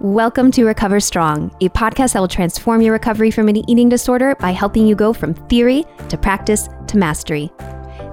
Welcome 0.00 0.50
to 0.52 0.64
Recover 0.64 0.98
Strong, 0.98 1.54
a 1.60 1.68
podcast 1.68 2.14
that 2.14 2.20
will 2.20 2.26
transform 2.26 2.80
your 2.80 2.94
recovery 2.94 3.30
from 3.30 3.48
an 3.48 3.68
eating 3.68 3.90
disorder 3.90 4.34
by 4.36 4.50
helping 4.50 4.86
you 4.86 4.94
go 4.94 5.12
from 5.12 5.34
theory 5.34 5.84
to 6.08 6.16
practice 6.16 6.70
to 6.86 6.96
mastery. 6.96 7.52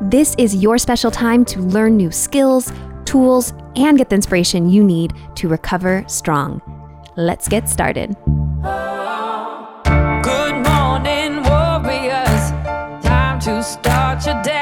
This 0.02 0.36
is 0.38 0.54
your 0.54 0.78
special 0.80 1.10
time 1.10 1.46
to 1.46 1.62
learn 1.62 1.96
new 1.96 2.12
skills, 2.12 2.74
tools, 3.06 3.54
and 3.78 3.98
get 3.98 4.10
the 4.10 4.16
inspiration 4.16 4.70
you 4.70 4.84
need 4.84 5.14
to 5.36 5.48
recover 5.48 6.04
strong. 6.10 6.62
Let's 7.16 7.48
get 7.48 7.70
started. 7.70 8.18
Good 10.24 10.56
morning, 10.68 11.42
warriors. 11.44 12.52
Time 13.02 13.40
to 13.40 13.64
start 13.64 14.26
your 14.26 14.44
day. 14.44 14.57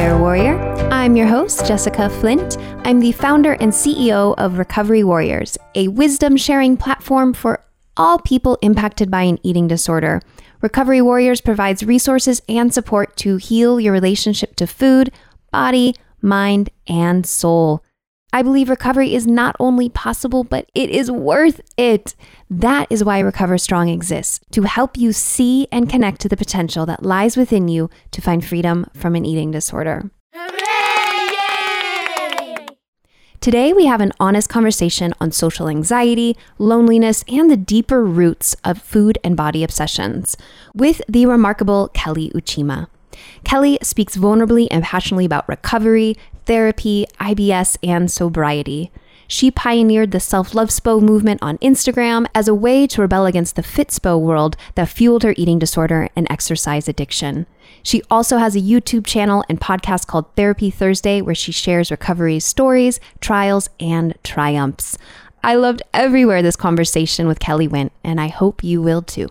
Warrior. 0.00 0.58
I'm 0.90 1.14
your 1.14 1.26
host, 1.26 1.66
Jessica 1.66 2.08
Flint. 2.08 2.56
I'm 2.86 3.00
the 3.00 3.12
founder 3.12 3.52
and 3.60 3.70
CEO 3.70 4.34
of 4.38 4.56
Recovery 4.56 5.04
Warriors, 5.04 5.58
a 5.74 5.88
wisdom 5.88 6.38
sharing 6.38 6.78
platform 6.78 7.34
for 7.34 7.62
all 7.98 8.18
people 8.18 8.56
impacted 8.62 9.10
by 9.10 9.24
an 9.24 9.38
eating 9.42 9.68
disorder. 9.68 10.22
Recovery 10.62 11.02
Warriors 11.02 11.42
provides 11.42 11.82
resources 11.82 12.40
and 12.48 12.72
support 12.72 13.14
to 13.18 13.36
heal 13.36 13.78
your 13.78 13.92
relationship 13.92 14.56
to 14.56 14.66
food, 14.66 15.12
body, 15.52 15.94
mind, 16.22 16.70
and 16.86 17.26
soul. 17.26 17.84
I 18.32 18.42
believe 18.42 18.70
recovery 18.70 19.14
is 19.14 19.26
not 19.26 19.56
only 19.58 19.88
possible, 19.88 20.44
but 20.44 20.70
it 20.72 20.90
is 20.90 21.10
worth 21.10 21.60
it. 21.76 22.14
That 22.48 22.86
is 22.88 23.02
why 23.02 23.18
Recover 23.18 23.58
Strong 23.58 23.88
exists 23.88 24.38
to 24.52 24.62
help 24.62 24.96
you 24.96 25.12
see 25.12 25.66
and 25.72 25.90
connect 25.90 26.20
to 26.20 26.28
the 26.28 26.36
potential 26.36 26.86
that 26.86 27.02
lies 27.02 27.36
within 27.36 27.66
you 27.66 27.90
to 28.12 28.22
find 28.22 28.44
freedom 28.44 28.86
from 28.94 29.16
an 29.16 29.24
eating 29.24 29.50
disorder. 29.50 30.10
Today, 33.40 33.72
we 33.72 33.86
have 33.86 34.02
an 34.02 34.12
honest 34.20 34.48
conversation 34.48 35.14
on 35.18 35.32
social 35.32 35.66
anxiety, 35.66 36.36
loneliness, 36.58 37.24
and 37.26 37.50
the 37.50 37.56
deeper 37.56 38.04
roots 38.04 38.54
of 38.64 38.80
food 38.80 39.18
and 39.24 39.36
body 39.36 39.64
obsessions 39.64 40.36
with 40.74 41.00
the 41.08 41.24
remarkable 41.26 41.88
Kelly 41.94 42.30
Uchima. 42.34 42.88
Kelly 43.44 43.78
speaks 43.82 44.16
vulnerably 44.16 44.68
and 44.70 44.84
passionately 44.84 45.24
about 45.24 45.48
recovery, 45.48 46.16
therapy, 46.46 47.06
IBS, 47.20 47.76
and 47.82 48.10
sobriety. 48.10 48.90
She 49.30 49.52
pioneered 49.52 50.10
the 50.10 50.18
self 50.18 50.56
love 50.56 50.70
SPO 50.70 51.00
movement 51.00 51.40
on 51.40 51.58
Instagram 51.58 52.26
as 52.34 52.48
a 52.48 52.54
way 52.54 52.88
to 52.88 53.00
rebel 53.00 53.26
against 53.26 53.54
the 53.54 53.62
FitSpo 53.62 54.20
world 54.20 54.56
that 54.74 54.88
fueled 54.88 55.22
her 55.22 55.34
eating 55.36 55.60
disorder 55.60 56.08
and 56.16 56.26
exercise 56.28 56.88
addiction. 56.88 57.46
She 57.84 58.02
also 58.10 58.38
has 58.38 58.56
a 58.56 58.60
YouTube 58.60 59.06
channel 59.06 59.44
and 59.48 59.60
podcast 59.60 60.08
called 60.08 60.34
Therapy 60.34 60.68
Thursday, 60.68 61.22
where 61.22 61.36
she 61.36 61.52
shares 61.52 61.92
recovery 61.92 62.40
stories, 62.40 62.98
trials, 63.20 63.70
and 63.78 64.18
triumphs. 64.24 64.98
I 65.44 65.54
loved 65.54 65.82
everywhere 65.94 66.42
this 66.42 66.56
conversation 66.56 67.28
with 67.28 67.38
Kelly 67.38 67.68
went, 67.68 67.92
and 68.02 68.20
I 68.20 68.28
hope 68.28 68.64
you 68.64 68.82
will 68.82 69.00
too. 69.00 69.28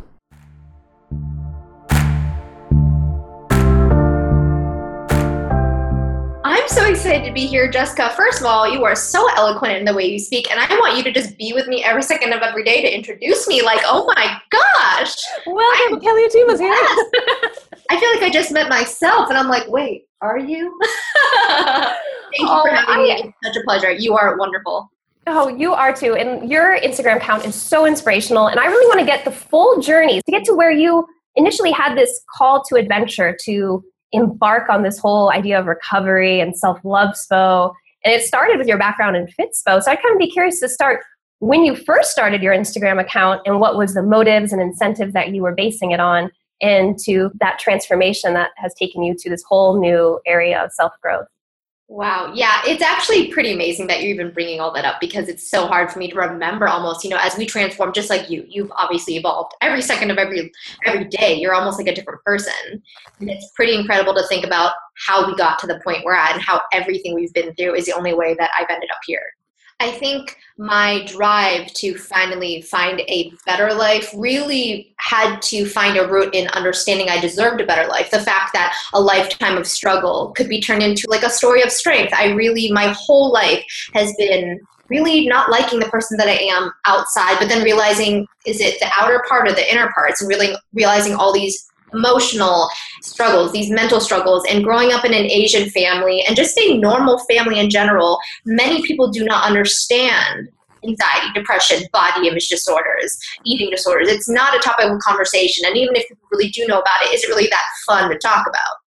So 6.70 6.86
excited 6.86 7.26
to 7.26 7.34
be 7.34 7.46
here, 7.48 7.70
Jessica. 7.70 8.12
First 8.16 8.42
of 8.42 8.46
all, 8.46 8.72
you 8.72 8.84
are 8.86 8.96
so 8.96 9.28
eloquent 9.36 9.74
in 9.74 9.86
the 9.86 9.94
way 9.94 10.06
you 10.06 10.20
speak, 10.20 10.52
and 10.52 10.60
I 10.60 10.68
want 10.78 10.96
you 10.98 11.04
to 11.04 11.12
just 11.12 11.36
be 11.38 11.52
with 11.54 11.68
me 11.68 11.84
every 11.84 12.04
second 12.04 12.32
of 12.32 12.42
every 12.42 12.64
day 12.64 12.82
to 12.84 12.94
introduce 12.96 13.48
me. 13.48 13.62
Like, 13.64 13.82
oh 13.86 14.06
my 14.16 14.38
gosh, 14.52 15.16
Welcome, 15.48 15.94
I'm- 15.94 16.00
Kelly 16.00 16.28
Uchima's 16.28 16.60
here. 16.60 16.72
I 17.92 18.00
feel 18.00 18.10
like 18.14 18.22
I 18.22 18.30
just 18.32 18.52
met 18.52 18.70
myself, 18.70 19.30
and 19.30 19.38
I'm 19.38 19.48
like, 19.48 19.68
wait, 19.68 20.04
are 20.22 20.38
you? 20.38 20.78
Thank 21.48 22.38
you 22.38 22.48
Oh, 22.48 22.62
for 22.64 22.70
having 22.70 22.96
I- 22.96 22.98
me. 23.04 23.12
It's 23.24 23.34
such 23.56 23.62
a 23.62 23.64
pleasure. 23.66 23.92
You 23.92 24.16
are 24.16 24.38
wonderful. 24.38 24.92
Oh, 25.28 25.48
you 25.48 25.74
are 25.74 25.94
too. 25.94 26.16
And 26.16 26.50
your 26.50 26.80
Instagram 26.80 27.18
account 27.18 27.46
is 27.46 27.56
so 27.56 27.86
inspirational. 27.86 28.48
And 28.48 28.60
I 28.60 28.66
really 28.68 28.88
want 28.88 29.00
to 29.00 29.06
get 29.06 29.26
the 29.26 29.32
full 29.32 29.80
journey 29.82 30.22
to 30.22 30.32
get 30.32 30.44
to 30.46 30.54
where 30.54 30.72
you 30.72 31.06
initially 31.36 31.72
had 31.72 31.96
this 31.98 32.22
call 32.36 32.64
to 32.64 32.76
adventure 32.76 33.38
to 33.46 33.84
embark 34.12 34.70
on 34.70 34.84
this 34.84 34.98
whole 34.98 35.32
idea 35.32 35.60
of 35.60 35.66
recovery 35.66 36.40
and 36.40 36.58
self 36.58 36.80
love 36.84 37.16
SPO. 37.16 37.74
And 38.06 38.14
it 38.14 38.24
started 38.24 38.58
with 38.58 38.68
your 38.68 38.78
background 38.78 39.18
in 39.18 39.28
FitSpo. 39.28 39.82
So 39.82 39.92
I'd 39.92 40.02
kind 40.02 40.14
of 40.14 40.20
be 40.20 40.30
curious 40.30 40.60
to 40.62 40.70
start 40.70 41.02
when 41.40 41.64
you 41.64 41.76
first 41.76 42.12
started 42.12 42.42
your 42.42 42.54
Instagram 42.54 43.00
account 43.00 43.42
and 43.46 43.60
what 43.60 43.78
was 43.78 43.94
the 43.94 44.04
motives 44.04 44.52
and 44.52 44.62
incentives 44.62 45.14
that 45.14 45.34
you 45.34 45.42
were 45.42 45.56
basing 45.56 45.92
it 45.92 46.00
on 46.00 46.32
and 46.62 46.98
to 47.00 47.32
that 47.40 47.60
transformation 47.60 48.34
that 48.34 48.52
has 48.58 48.74
taken 48.74 49.04
you 49.04 49.16
to 49.18 49.30
this 49.30 49.44
whole 49.48 49.80
new 49.80 50.20
area 50.26 50.62
of 50.64 50.72
self 50.72 50.94
growth. 51.02 51.28
Wow. 51.92 52.34
Yeah, 52.36 52.62
it's 52.68 52.84
actually 52.84 53.32
pretty 53.32 53.52
amazing 53.52 53.88
that 53.88 54.04
you're 54.04 54.14
even 54.14 54.32
bringing 54.32 54.60
all 54.60 54.72
that 54.74 54.86
up 54.86 55.02
because 55.02 55.28
it's 55.28 55.50
so 55.50 55.66
hard 55.66 55.92
for 55.92 55.98
me 55.98 56.08
to 56.12 56.16
remember 56.16 56.68
almost, 56.68 57.04
you 57.04 57.10
know, 57.10 57.18
as 57.20 57.36
we 57.36 57.48
transform 57.48 57.94
just 57.94 58.12
like 58.12 58.30
you. 58.30 58.46
You've 58.48 58.72
obviously 58.76 59.16
evolved 59.16 59.56
every 59.60 59.82
second 59.82 60.12
of 60.12 60.20
every 60.20 60.52
every 60.86 61.06
day. 61.06 61.40
You're 61.40 61.56
almost 61.56 61.80
like 61.80 61.88
a 61.88 61.96
different 61.96 62.24
person. 62.24 62.84
And 63.20 63.30
it's 63.32 63.50
pretty 63.56 63.74
incredible 63.74 64.14
to 64.14 64.28
think 64.28 64.46
about 64.46 64.74
how 65.08 65.26
we 65.26 65.36
got 65.36 65.58
to 65.60 65.68
the 65.68 65.82
point 65.84 66.06
we're 66.06 66.14
at 66.14 66.34
and 66.34 66.42
how 66.44 66.62
everything 66.72 67.16
we've 67.16 67.34
been 67.34 67.56
through 67.56 67.74
is 67.74 67.88
the 67.88 67.94
only 67.94 68.14
way 68.14 68.36
that 68.36 68.52
I've 68.58 68.70
ended 68.70 68.92
up 68.92 69.02
here. 69.08 69.24
I 69.80 69.92
think 69.92 70.38
my 70.58 71.06
drive 71.06 71.72
to 71.74 71.98
finally 71.98 72.62
find 72.64 73.00
a 73.02 73.32
better 73.46 73.74
life 73.74 74.12
really 74.16 74.94
had 74.98 75.42
to 75.44 75.66
find 75.66 75.98
a 75.98 76.06
root 76.06 76.36
in 76.36 76.50
understanding 76.50 77.10
I 77.10 77.22
deserved 77.22 77.62
a 77.62 77.66
better 77.66 77.88
life. 77.88 78.12
The 78.12 78.20
fact 78.20 78.52
that 78.54 78.76
a 78.94 79.00
lifetime 79.00 79.58
of 79.58 79.66
struggle 79.66 80.34
could 80.36 80.50
be 80.50 80.60
turned 80.60 80.84
into 80.84 81.08
like 81.10 81.24
a 81.24 81.30
story 81.30 81.62
of 81.62 81.72
strength. 81.72 82.14
I 82.14 82.32
really, 82.32 82.70
my 82.74 82.94
whole 82.98 83.32
life 83.32 83.64
has 83.94 84.14
been 84.18 84.60
really 84.90 85.28
not 85.28 85.50
liking 85.50 85.80
the 85.80 85.86
person 85.88 86.18
that 86.18 86.28
I 86.28 86.34
am 86.34 86.72
outside, 86.86 87.38
but 87.40 87.48
then 87.48 87.64
realizing 87.64 88.28
is 88.46 88.60
it 88.60 88.80
the 88.82 88.92
outer 88.98 89.24
part 89.30 89.48
or 89.48 89.54
the 89.54 89.72
inner 89.72 89.90
parts, 89.94 90.20
and 90.20 90.28
really 90.28 90.56
realizing 90.74 91.16
all 91.16 91.32
these 91.32 91.70
emotional 91.94 92.70
struggles, 93.02 93.52
these 93.52 93.70
mental 93.70 94.00
struggles, 94.00 94.44
and 94.50 94.64
growing 94.64 94.92
up 94.92 95.06
in 95.06 95.14
an 95.14 95.26
Asian 95.26 95.70
family 95.70 96.24
and 96.28 96.36
just 96.36 96.58
a 96.58 96.78
normal 96.78 97.20
family 97.20 97.60
in 97.60 97.70
general, 97.70 98.20
many 98.46 98.82
people 98.84 99.10
do 99.10 99.24
not 99.24 99.46
understand 99.46 100.50
anxiety, 100.84 101.28
depression, 101.34 101.84
body 101.92 102.28
image 102.28 102.48
disorders, 102.48 103.18
eating 103.44 103.70
disorders. 103.70 104.08
It's 104.08 104.30
not 104.30 104.56
a 104.56 104.60
topic 104.60 104.86
of 104.86 105.00
conversation. 105.00 105.66
And 105.66 105.76
even 105.76 105.96
if 105.96 106.08
people 106.08 106.28
really 106.32 106.50
do 106.50 106.66
know 106.68 106.80
about 106.80 107.02
it, 107.04 107.14
is 107.14 107.24
it 107.24 107.28
really 107.28 107.48
that 107.48 107.66
fun 107.86 108.10
to 108.10 108.18
talk 108.18 108.48
about? 108.48 108.78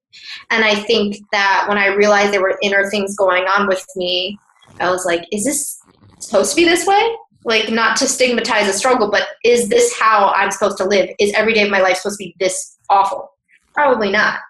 And 0.50 0.64
I 0.64 0.74
think 0.74 1.16
that 1.32 1.66
when 1.68 1.78
I 1.78 1.88
realized 1.88 2.32
there 2.32 2.42
were 2.42 2.58
inner 2.62 2.88
things 2.90 3.16
going 3.16 3.44
on 3.44 3.68
with 3.68 3.84
me, 3.96 4.38
I 4.80 4.90
was 4.90 5.04
like, 5.04 5.26
is 5.32 5.44
this 5.44 5.80
supposed 6.18 6.50
to 6.50 6.56
be 6.56 6.64
this 6.64 6.86
way? 6.86 7.16
Like, 7.44 7.70
not 7.70 7.96
to 7.96 8.06
stigmatize 8.06 8.68
a 8.68 8.72
struggle, 8.72 9.10
but 9.10 9.28
is 9.44 9.68
this 9.68 9.98
how 9.98 10.32
I'm 10.36 10.50
supposed 10.50 10.78
to 10.78 10.84
live? 10.84 11.10
Is 11.18 11.32
every 11.34 11.54
day 11.54 11.62
of 11.62 11.70
my 11.70 11.80
life 11.80 11.96
supposed 11.96 12.18
to 12.20 12.24
be 12.24 12.36
this 12.38 12.78
awful? 12.88 13.31
Probably 13.74 14.10
not. 14.10 14.40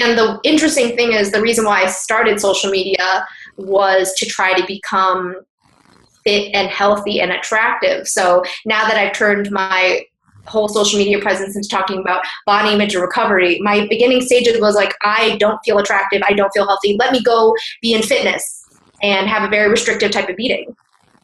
And 0.00 0.18
the 0.18 0.40
interesting 0.42 0.96
thing 0.96 1.12
is, 1.12 1.30
the 1.30 1.40
reason 1.40 1.64
why 1.64 1.82
I 1.82 1.86
started 1.86 2.40
social 2.40 2.70
media 2.70 3.26
was 3.56 4.12
to 4.14 4.26
try 4.26 4.58
to 4.58 4.66
become 4.66 5.36
fit 6.24 6.50
and 6.54 6.68
healthy 6.68 7.20
and 7.20 7.30
attractive. 7.30 8.08
So 8.08 8.42
now 8.64 8.88
that 8.88 8.96
I've 8.96 9.12
turned 9.12 9.50
my 9.50 10.02
whole 10.46 10.68
social 10.68 10.98
media 10.98 11.20
presence 11.20 11.56
into 11.56 11.68
talking 11.68 12.00
about 12.00 12.24
body 12.46 12.74
image 12.74 12.94
and 12.94 13.02
recovery, 13.02 13.60
my 13.60 13.86
beginning 13.88 14.20
stages 14.20 14.60
was 14.60 14.74
like, 14.74 14.94
I 15.02 15.36
don't 15.38 15.58
feel 15.64 15.78
attractive, 15.78 16.22
I 16.26 16.32
don't 16.32 16.50
feel 16.52 16.66
healthy. 16.66 16.96
Let 16.98 17.12
me 17.12 17.22
go 17.22 17.54
be 17.80 17.94
in 17.94 18.02
fitness 18.02 18.64
and 19.02 19.28
have 19.28 19.42
a 19.42 19.48
very 19.48 19.70
restrictive 19.70 20.10
type 20.10 20.28
of 20.28 20.38
eating. 20.38 20.74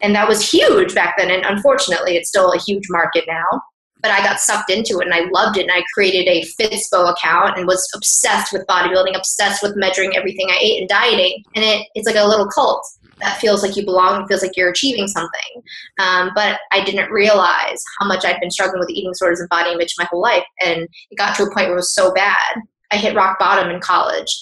And 0.03 0.15
that 0.15 0.29
was 0.29 0.51
huge 0.51 0.95
back 0.95 1.17
then. 1.19 1.31
And 1.31 1.45
unfortunately, 1.45 2.17
it's 2.17 2.29
still 2.29 2.53
a 2.53 2.59
huge 2.59 2.85
market 2.89 3.25
now. 3.27 3.63
But 4.03 4.11
I 4.11 4.21
got 4.21 4.41
sucked 4.41 4.71
into 4.71 4.99
it 5.01 5.07
and 5.07 5.15
I 5.15 5.29
loved 5.31 5.59
it. 5.59 5.63
And 5.63 5.73
I 5.73 5.83
created 5.95 6.27
a 6.29 6.43
FitSpo 6.59 7.11
account 7.11 7.59
and 7.59 7.67
was 7.67 7.89
obsessed 7.95 8.53
with 8.53 8.67
bodybuilding, 8.67 9.17
obsessed 9.17 9.63
with 9.63 9.77
measuring 9.77 10.17
everything 10.17 10.49
I 10.51 10.59
ate 10.61 10.81
and 10.81 10.89
dieting. 10.89 11.45
And 11.55 11.65
it, 11.65 11.87
it's 11.95 12.07
like 12.07 12.17
a 12.17 12.27
little 12.27 12.49
cult 12.49 12.87
that 13.21 13.39
feels 13.39 13.63
like 13.63 13.77
you 13.77 13.85
belong, 13.85 14.27
feels 14.27 14.43
like 14.43 14.57
you're 14.57 14.71
achieving 14.71 15.07
something. 15.07 15.63
Um, 15.99 16.31
but 16.35 16.61
I 16.73 16.85
didn't 16.85 17.11
realize 17.11 17.83
how 17.99 18.07
much 18.07 18.25
I'd 18.25 18.41
been 18.41 18.51
struggling 18.51 18.81
with 18.81 18.91
eating 18.91 19.11
disorders 19.11 19.41
and 19.41 19.49
body 19.49 19.73
image 19.73 19.95
my 19.99 20.07
whole 20.11 20.23
life. 20.23 20.45
And 20.65 20.89
it 21.11 21.17
got 21.17 21.37
to 21.37 21.45
a 21.45 21.55
point 21.55 21.67
where 21.67 21.73
it 21.73 21.77
was 21.77 21.95
so 21.95 22.13
bad. 22.13 22.57
I 22.91 22.97
hit 22.97 23.15
rock 23.15 23.39
bottom 23.39 23.71
in 23.71 23.81
college. 23.81 24.37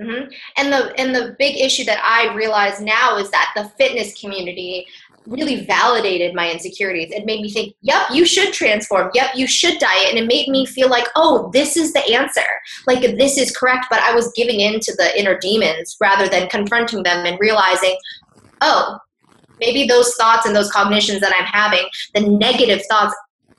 hmm 0.00 0.24
And 0.56 0.72
the 0.72 0.92
and 0.98 1.14
the 1.14 1.34
big 1.38 1.56
issue 1.56 1.84
that 1.84 2.02
I 2.04 2.34
realize 2.34 2.80
now 2.80 3.16
is 3.16 3.30
that 3.30 3.52
the 3.56 3.70
fitness 3.78 4.18
community 4.20 4.86
really 5.26 5.64
validated 5.64 6.34
my 6.34 6.50
insecurities. 6.50 7.10
It 7.10 7.24
made 7.24 7.40
me 7.40 7.50
think, 7.50 7.74
yep, 7.80 8.02
you 8.12 8.26
should 8.26 8.52
transform. 8.52 9.10
Yep, 9.14 9.30
you 9.36 9.46
should 9.46 9.78
diet. 9.78 10.10
And 10.10 10.18
it 10.18 10.26
made 10.26 10.48
me 10.48 10.66
feel 10.66 10.88
like, 10.88 11.06
oh, 11.16 11.50
this 11.52 11.76
is 11.76 11.92
the 11.92 12.04
answer. 12.12 12.42
Like, 12.86 13.00
this 13.00 13.38
is 13.38 13.56
correct. 13.56 13.86
But 13.90 14.00
I 14.00 14.14
was 14.14 14.32
giving 14.36 14.60
in 14.60 14.80
to 14.80 14.94
the 14.96 15.18
inner 15.18 15.38
demons 15.38 15.96
rather 16.00 16.28
than 16.28 16.48
confronting 16.48 17.02
them 17.02 17.24
and 17.24 17.38
realizing, 17.40 17.96
oh, 18.60 18.98
maybe 19.60 19.86
those 19.86 20.14
thoughts 20.14 20.46
and 20.46 20.54
those 20.54 20.70
cognitions 20.70 21.20
that 21.20 21.34
I'm 21.36 21.46
having, 21.46 21.86
the 22.14 22.20
negative 22.20 22.82
thoughts, 22.90 23.14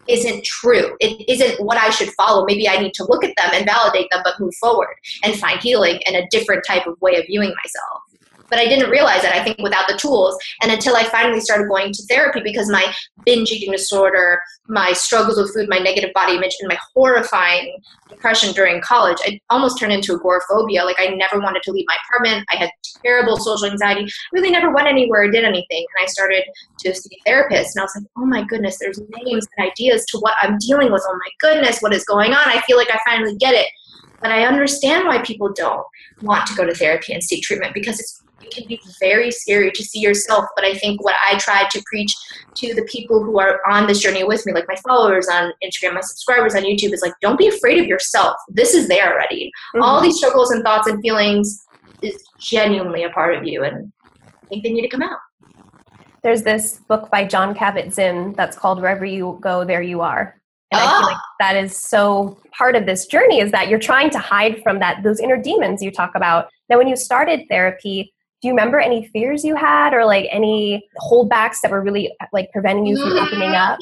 isn't 0.08 0.44
true. 0.44 0.96
It 1.00 1.28
isn't 1.28 1.66
what 1.66 1.78
I 1.78 1.90
should 1.90 2.10
follow. 2.14 2.46
Maybe 2.46 2.70
I 2.70 2.78
need 2.78 2.94
to 2.94 3.06
look 3.06 3.24
at 3.24 3.34
them 3.38 3.50
and 3.54 3.66
validate 3.66 4.08
them, 4.12 4.22
but 4.24 4.40
move 4.40 4.54
forward 4.62 4.96
and 5.24 5.36
find 5.36 5.60
healing 5.60 6.00
in 6.06 6.16
a 6.16 6.28
different 6.30 6.64
type 6.68 6.86
of 6.86 7.00
way 7.02 7.16
of 7.16 7.26
viewing 7.26 7.50
myself. 7.50 8.04
But 8.50 8.60
I 8.60 8.66
didn't 8.66 8.90
realize 8.90 9.22
that, 9.24 9.36
I 9.36 9.44
think, 9.44 9.58
without 9.60 9.88
the 9.88 9.98
tools. 9.98 10.38
And 10.62 10.72
until 10.72 10.96
I 10.96 11.04
finally 11.06 11.42
started 11.42 11.68
going 11.68 11.92
to 11.94 12.04
therapy 12.08 12.42
because 12.44 12.70
my 12.70 12.94
binge 13.26 13.52
eating 13.52 13.72
disorder, 13.72 14.40
my 14.68 14.94
struggles 14.94 15.38
with 15.38 15.54
food, 15.54 15.68
my 15.70 15.80
negative 15.80 16.12
body 16.14 16.36
image, 16.36 16.56
and 16.60 16.68
my 16.68 16.78
horrifying 16.94 17.78
depression 18.08 18.54
during 18.54 18.82
college, 18.82 19.18
I 19.26 19.40
almost 19.50 19.80
turned 19.80 19.94
into 19.94 20.16
agoraphobia. 20.16 20.86
Like 20.86 20.98
I 21.00 21.08
never 21.08 21.40
wanted 21.40 21.64
to 21.64 21.72
leave 21.72 21.86
my 21.88 21.98
apartment. 22.06 22.46
I 22.52 22.58
had 22.58 22.70
terrible 23.04 23.38
social 23.38 23.70
anxiety. 23.70 24.04
I 24.04 24.10
really 24.34 24.52
never 24.52 24.72
went 24.72 24.88
anywhere 24.88 25.24
or 25.24 25.32
did 25.32 25.44
anything. 25.44 25.86
And 25.98 26.04
I 26.04 26.08
started 26.08 26.44
to 26.80 26.94
see 26.94 27.18
a 27.18 27.30
therapist. 27.30 27.76
And 27.76 27.82
I 27.82 27.86
was 27.86 27.96
like, 27.96 28.06
oh 28.18 28.26
my 28.26 28.44
goodness, 28.44 28.78
there's 28.80 29.00
names 29.26 29.48
and 29.58 29.70
ideas 29.72 30.06
to 30.08 30.20
what 30.20 30.36
I'm 30.42 30.58
dealing 30.60 30.92
with. 30.92 31.04
Oh 31.08 31.14
my 31.14 31.32
goodness, 31.40 31.80
what 31.80 31.94
is 31.94 32.06
going 32.06 32.32
on? 32.32 32.48
I 32.48 32.62
feel 32.62 32.78
like 32.78 32.92
I 32.92 33.00
finally 33.06 33.36
get 33.38 33.54
it. 33.56 33.68
But 34.22 34.32
I 34.32 34.46
understand 34.46 35.08
why 35.08 35.22
people 35.22 35.52
don't 35.54 35.86
want 36.22 36.48
to 36.48 36.56
go 36.56 36.66
to 36.66 36.74
therapy 36.74 37.14
and 37.14 37.24
seek 37.24 37.44
treatment 37.44 37.74
because 37.74 38.00
it's 38.00 38.24
it 38.42 38.54
can 38.54 38.68
be 38.68 38.80
very 39.00 39.32
scary 39.32 39.72
to 39.72 39.84
see 39.84 40.00
yourself. 40.00 40.46
But 40.56 40.66
I 40.66 40.74
think 40.76 41.04
what 41.04 41.16
I 41.28 41.38
try 41.38 41.68
to 41.70 41.84
preach 41.86 42.14
to 42.56 42.74
the 42.74 42.84
people 42.84 43.24
who 43.24 43.40
are 43.40 43.60
on 43.70 43.88
this 43.88 44.00
journey 44.00 44.24
with 44.24 44.46
me, 44.46 44.54
like 44.54 44.68
my 44.68 44.76
followers 44.88 45.28
on 45.28 45.52
Instagram, 45.64 45.96
my 45.96 46.02
subscribers 46.02 46.56
on 46.56 46.64
YouTube, 46.64 46.94
is 46.94 47.02
like, 47.02 47.14
don't 47.22 47.38
be 47.38 47.48
afraid 47.48 47.80
of 47.80 47.88
yourself. 47.88 48.36
This 48.50 48.74
is 48.74 48.88
there 48.88 49.14
already. 49.14 49.52
Mm-hmm. 49.76 49.84
All 49.84 50.02
these 50.02 50.18
struggles 50.18 50.52
and 50.52 50.64
thoughts 50.64 50.88
and 50.88 51.02
feelings 51.02 51.66
is 52.02 52.24
genuinely 52.40 53.04
a 53.04 53.10
part 53.10 53.36
of 53.36 53.46
you, 53.46 53.64
and 53.64 53.92
I 54.24 54.48
think 54.48 54.64
they 54.64 54.72
need 54.72 54.82
to 54.82 54.90
come 54.90 55.02
out. 55.02 55.18
There's 56.24 56.44
this 56.44 56.80
book 56.88 57.12
by 57.12 57.26
Jon 57.26 57.54
Kabat-Zinn 57.54 58.34
that's 58.36 58.58
called 58.58 58.82
Wherever 58.82 59.06
You 59.06 59.38
Go, 59.42 59.64
There 59.64 59.82
You 59.82 60.02
Are. 60.02 60.42
And 60.72 60.82
oh. 60.82 60.86
I 60.86 60.90
feel 60.90 61.08
like 61.08 61.18
ah. 61.18 61.36
that 61.40 61.56
is 61.56 61.78
so 61.78 62.40
part 62.58 62.76
of 62.76 62.86
this 62.86 63.06
journey 63.06 63.40
is 63.40 63.52
that 63.52 63.68
you're 63.70 63.80
trying 63.80 64.10
to 64.12 64.20
hide 64.20 64.62
from 64.64 64.80
that 64.80 65.04
those 65.04 65.20
inner 65.20 65.38
demons 65.38 65.82
you 65.82 65.92
talk 65.92 66.16
about. 66.16 66.50
Now 66.70 66.78
when 66.78 66.88
you 66.88 66.96
started 66.96 67.42
therapy, 67.50 68.12
do 68.46 68.50
you 68.50 68.54
remember 68.54 68.80
any 68.80 69.08
fears 69.08 69.44
you 69.44 69.56
had 69.56 69.92
or 69.92 70.06
like 70.06 70.28
any 70.30 70.88
holdbacks 71.00 71.62
that 71.64 71.72
were 71.72 71.82
really 71.82 72.16
like 72.32 72.52
preventing 72.52 72.86
you 72.86 72.96
from 72.96 73.18
opening 73.18 73.50
mm. 73.50 73.56
up? 73.56 73.80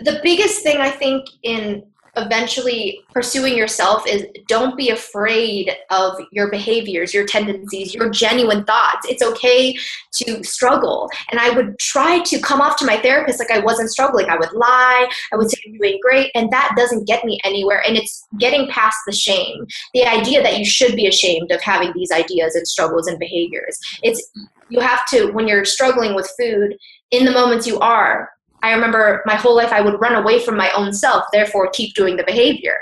The 0.00 0.18
biggest 0.22 0.62
thing 0.62 0.78
I 0.78 0.88
think 0.88 1.26
in 1.42 1.84
eventually 2.16 3.00
pursuing 3.12 3.56
yourself 3.56 4.06
is 4.06 4.26
don't 4.46 4.76
be 4.76 4.90
afraid 4.90 5.74
of 5.90 6.18
your 6.30 6.50
behaviors, 6.50 7.14
your 7.14 7.24
tendencies, 7.24 7.94
your 7.94 8.10
genuine 8.10 8.64
thoughts. 8.64 9.06
It's 9.08 9.22
okay 9.22 9.74
to 10.16 10.44
struggle. 10.44 11.08
And 11.30 11.40
I 11.40 11.50
would 11.50 11.78
try 11.78 12.20
to 12.20 12.40
come 12.40 12.60
off 12.60 12.76
to 12.78 12.86
my 12.86 12.98
therapist 12.98 13.38
like 13.38 13.50
I 13.50 13.60
wasn't 13.60 13.90
struggling. 13.90 14.28
I 14.28 14.36
would 14.36 14.52
lie, 14.52 15.10
I 15.32 15.36
would 15.36 15.50
say 15.50 15.56
I'm 15.66 15.78
doing 15.78 15.98
great, 16.02 16.30
and 16.34 16.50
that 16.52 16.74
doesn't 16.76 17.06
get 17.06 17.24
me 17.24 17.38
anywhere. 17.44 17.82
And 17.86 17.96
it's 17.96 18.26
getting 18.38 18.68
past 18.68 18.98
the 19.06 19.12
shame. 19.12 19.66
The 19.94 20.04
idea 20.04 20.42
that 20.42 20.58
you 20.58 20.66
should 20.66 20.94
be 20.94 21.06
ashamed 21.06 21.50
of 21.50 21.62
having 21.62 21.92
these 21.94 22.10
ideas 22.10 22.54
and 22.54 22.68
struggles 22.68 23.06
and 23.06 23.18
behaviors. 23.18 23.78
It's 24.02 24.30
you 24.68 24.80
have 24.80 25.06
to 25.06 25.30
when 25.32 25.48
you're 25.48 25.64
struggling 25.64 26.14
with 26.14 26.30
food 26.38 26.76
in 27.10 27.24
the 27.24 27.30
moments 27.30 27.66
you 27.66 27.78
are 27.80 28.30
I 28.62 28.72
remember 28.72 29.22
my 29.26 29.34
whole 29.34 29.56
life 29.56 29.72
I 29.72 29.80
would 29.80 30.00
run 30.00 30.14
away 30.14 30.38
from 30.38 30.56
my 30.56 30.70
own 30.72 30.92
self, 30.92 31.24
therefore 31.32 31.70
keep 31.72 31.94
doing 31.94 32.16
the 32.16 32.24
behavior. 32.24 32.78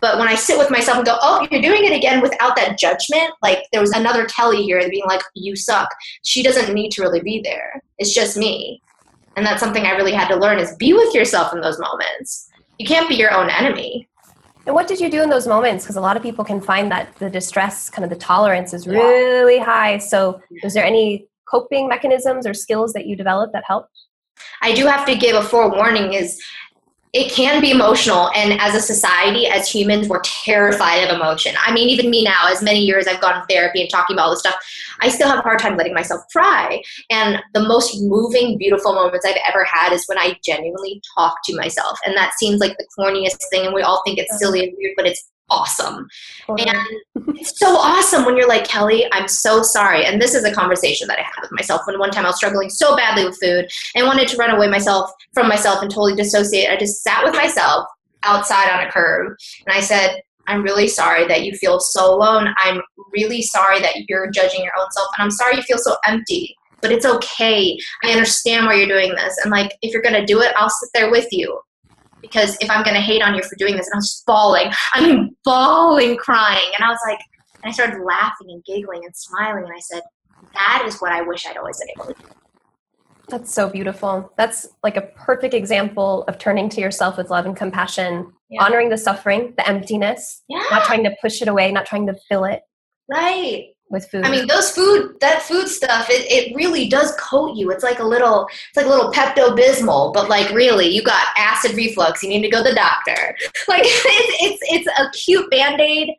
But 0.00 0.18
when 0.18 0.28
I 0.28 0.34
sit 0.34 0.58
with 0.58 0.70
myself 0.70 0.96
and 0.96 1.06
go, 1.06 1.18
oh, 1.20 1.46
you're 1.50 1.60
doing 1.60 1.84
it 1.84 1.92
again 1.94 2.22
without 2.22 2.56
that 2.56 2.78
judgment, 2.78 3.32
like 3.42 3.66
there 3.70 3.82
was 3.82 3.92
another 3.92 4.24
Kelly 4.26 4.62
here 4.62 4.80
being 4.88 5.04
like, 5.06 5.20
you 5.34 5.54
suck. 5.56 5.88
She 6.24 6.42
doesn't 6.42 6.72
need 6.72 6.90
to 6.92 7.02
really 7.02 7.20
be 7.20 7.42
there. 7.44 7.82
It's 7.98 8.14
just 8.14 8.36
me. 8.36 8.82
And 9.36 9.44
that's 9.44 9.60
something 9.60 9.84
I 9.84 9.92
really 9.92 10.12
had 10.12 10.28
to 10.28 10.36
learn 10.36 10.58
is 10.58 10.74
be 10.76 10.92
with 10.94 11.14
yourself 11.14 11.52
in 11.52 11.60
those 11.60 11.78
moments. 11.78 12.48
You 12.78 12.86
can't 12.86 13.08
be 13.08 13.14
your 13.14 13.32
own 13.32 13.50
enemy. 13.50 14.08
And 14.66 14.74
what 14.74 14.88
did 14.88 15.00
you 15.00 15.10
do 15.10 15.22
in 15.22 15.30
those 15.30 15.46
moments? 15.46 15.84
Because 15.84 15.96
a 15.96 16.00
lot 16.00 16.16
of 16.16 16.22
people 16.22 16.44
can 16.44 16.60
find 16.60 16.90
that 16.90 17.14
the 17.16 17.30
distress, 17.30 17.90
kind 17.90 18.04
of 18.04 18.10
the 18.10 18.16
tolerance 18.16 18.72
is 18.72 18.86
really 18.86 19.56
yeah. 19.56 19.64
high. 19.64 19.98
So, 19.98 20.40
was 20.62 20.74
there 20.74 20.84
any 20.84 21.26
coping 21.48 21.88
mechanisms 21.88 22.46
or 22.46 22.54
skills 22.54 22.92
that 22.92 23.06
you 23.06 23.16
developed 23.16 23.52
that 23.52 23.64
helped? 23.66 23.90
I 24.62 24.74
do 24.74 24.86
have 24.86 25.06
to 25.06 25.14
give 25.14 25.36
a 25.36 25.42
forewarning 25.42 26.14
is 26.14 26.40
it 27.12 27.32
can 27.32 27.60
be 27.60 27.72
emotional 27.72 28.30
and 28.36 28.60
as 28.60 28.74
a 28.74 28.80
society 28.80 29.48
as 29.48 29.68
humans 29.68 30.08
we're 30.08 30.20
terrified 30.20 31.02
of 31.02 31.14
emotion. 31.14 31.54
I 31.64 31.72
mean 31.72 31.88
even 31.88 32.08
me 32.08 32.22
now 32.22 32.48
as 32.48 32.62
many 32.62 32.80
years 32.80 33.08
i've 33.08 33.20
gone 33.20 33.34
to 33.34 33.46
therapy 33.48 33.80
and 33.80 33.90
talking 33.90 34.14
about 34.14 34.26
all 34.26 34.30
this 34.30 34.40
stuff 34.40 34.54
i 35.00 35.08
still 35.08 35.28
have 35.28 35.40
a 35.40 35.42
hard 35.42 35.58
time 35.58 35.76
letting 35.76 35.94
myself 35.94 36.22
cry. 36.30 36.80
And 37.10 37.42
the 37.52 37.66
most 37.66 38.00
moving 38.02 38.58
beautiful 38.58 38.92
moments 38.92 39.26
i've 39.26 39.40
ever 39.48 39.64
had 39.64 39.92
is 39.92 40.04
when 40.06 40.18
i 40.18 40.38
genuinely 40.44 41.02
talk 41.16 41.38
to 41.44 41.56
myself. 41.56 41.98
And 42.06 42.16
that 42.16 42.34
seems 42.38 42.60
like 42.60 42.76
the 42.78 42.86
corniest 42.98 43.38
thing 43.50 43.66
and 43.66 43.74
we 43.74 43.82
all 43.82 44.02
think 44.04 44.18
it's 44.18 44.38
silly 44.38 44.62
and 44.62 44.76
weird 44.78 44.94
but 44.96 45.06
it's 45.06 45.28
awesome. 45.50 46.08
And 46.48 46.86
it's 47.36 47.58
so 47.58 47.76
awesome 47.76 48.24
when 48.24 48.36
you're 48.36 48.48
like, 48.48 48.66
Kelly, 48.66 49.06
I'm 49.12 49.28
so 49.28 49.62
sorry. 49.62 50.04
And 50.04 50.20
this 50.20 50.34
is 50.34 50.44
a 50.44 50.52
conversation 50.52 51.08
that 51.08 51.18
I 51.18 51.22
had 51.22 51.42
with 51.42 51.52
myself 51.52 51.82
when 51.84 51.98
one 51.98 52.10
time 52.10 52.24
I 52.24 52.28
was 52.28 52.36
struggling 52.36 52.70
so 52.70 52.96
badly 52.96 53.24
with 53.24 53.38
food 53.40 53.70
and 53.94 54.06
wanted 54.06 54.28
to 54.28 54.36
run 54.36 54.50
away 54.50 54.68
myself 54.68 55.10
from 55.34 55.48
myself 55.48 55.82
and 55.82 55.90
totally 55.90 56.16
dissociate. 56.16 56.70
I 56.70 56.76
just 56.76 57.02
sat 57.02 57.24
with 57.24 57.34
myself 57.34 57.86
outside 58.22 58.70
on 58.70 58.86
a 58.86 58.90
curb 58.90 59.36
and 59.66 59.76
I 59.76 59.80
said, 59.80 60.20
I'm 60.46 60.62
really 60.62 60.88
sorry 60.88 61.26
that 61.28 61.44
you 61.44 61.54
feel 61.54 61.78
so 61.78 62.14
alone. 62.14 62.48
I'm 62.58 62.80
really 63.12 63.42
sorry 63.42 63.80
that 63.80 64.08
you're 64.08 64.30
judging 64.30 64.64
your 64.64 64.72
own 64.78 64.90
self. 64.90 65.08
And 65.16 65.24
I'm 65.24 65.30
sorry 65.30 65.56
you 65.56 65.62
feel 65.62 65.78
so 65.78 65.96
empty. 66.06 66.56
But 66.82 66.92
it's 66.92 67.04
okay. 67.04 67.78
I 68.04 68.10
understand 68.10 68.66
why 68.66 68.74
you're 68.74 68.88
doing 68.88 69.14
this. 69.14 69.36
And 69.42 69.50
like, 69.50 69.76
if 69.82 69.92
you're 69.92 70.02
gonna 70.02 70.24
do 70.24 70.40
it, 70.40 70.52
I'll 70.56 70.70
sit 70.70 70.88
there 70.94 71.10
with 71.10 71.28
you 71.30 71.60
because 72.20 72.56
if 72.60 72.70
I'm 72.70 72.82
going 72.82 72.94
to 72.94 73.00
hate 73.00 73.22
on 73.22 73.34
you 73.34 73.42
for 73.42 73.56
doing 73.56 73.76
this, 73.76 73.86
and 73.86 73.94
I 73.94 73.98
was 73.98 74.22
bawling, 74.26 74.72
I 74.94 75.06
mean, 75.06 75.36
bawling, 75.44 76.16
crying. 76.16 76.70
And 76.78 76.84
I 76.84 76.88
was 76.88 76.98
like, 77.06 77.18
and 77.62 77.70
I 77.70 77.72
started 77.72 78.02
laughing 78.02 78.48
and 78.50 78.64
giggling 78.64 79.04
and 79.04 79.14
smiling. 79.14 79.64
And 79.64 79.72
I 79.74 79.80
said, 79.80 80.02
that 80.54 80.84
is 80.86 80.98
what 81.00 81.12
I 81.12 81.22
wish 81.22 81.46
I'd 81.46 81.56
always 81.56 81.78
been 81.78 81.88
able 81.96 82.14
to 82.14 82.20
do. 82.20 82.28
That's 83.28 83.52
so 83.52 83.68
beautiful. 83.68 84.32
That's 84.36 84.66
like 84.82 84.96
a 84.96 85.02
perfect 85.02 85.54
example 85.54 86.24
of 86.24 86.38
turning 86.38 86.68
to 86.70 86.80
yourself 86.80 87.16
with 87.16 87.30
love 87.30 87.46
and 87.46 87.56
compassion, 87.56 88.32
yeah. 88.48 88.64
honoring 88.64 88.88
the 88.88 88.98
suffering, 88.98 89.54
the 89.56 89.68
emptiness, 89.68 90.42
yeah. 90.48 90.64
not 90.70 90.84
trying 90.84 91.04
to 91.04 91.14
push 91.22 91.40
it 91.40 91.46
away, 91.46 91.70
not 91.70 91.86
trying 91.86 92.06
to 92.08 92.16
fill 92.28 92.44
it. 92.44 92.62
Right 93.08 93.68
with 93.90 94.08
food. 94.08 94.24
I 94.24 94.30
mean, 94.30 94.46
those 94.46 94.70
food, 94.70 95.16
that 95.20 95.42
food 95.42 95.68
stuff, 95.68 96.08
it, 96.08 96.30
it 96.30 96.54
really 96.54 96.88
does 96.88 97.12
coat 97.16 97.56
you. 97.56 97.70
It's 97.70 97.84
like 97.84 97.98
a 97.98 98.04
little, 98.04 98.46
it's 98.68 98.76
like 98.76 98.86
a 98.86 98.88
little 98.88 99.12
Pepto 99.12 99.56
Bismol, 99.56 100.14
but 100.14 100.28
like 100.28 100.50
really, 100.50 100.88
you 100.88 101.02
got 101.02 101.26
acid 101.36 101.76
reflux. 101.76 102.22
You 102.22 102.28
need 102.30 102.42
to 102.42 102.48
go 102.48 102.62
to 102.62 102.70
the 102.70 102.74
doctor. 102.74 103.36
Like 103.68 103.82
it's 103.84 104.60
it's 104.62 104.86
it's 104.86 104.98
a 104.98 105.10
cute 105.16 105.48
band 105.50 105.80
aid, 105.80 106.14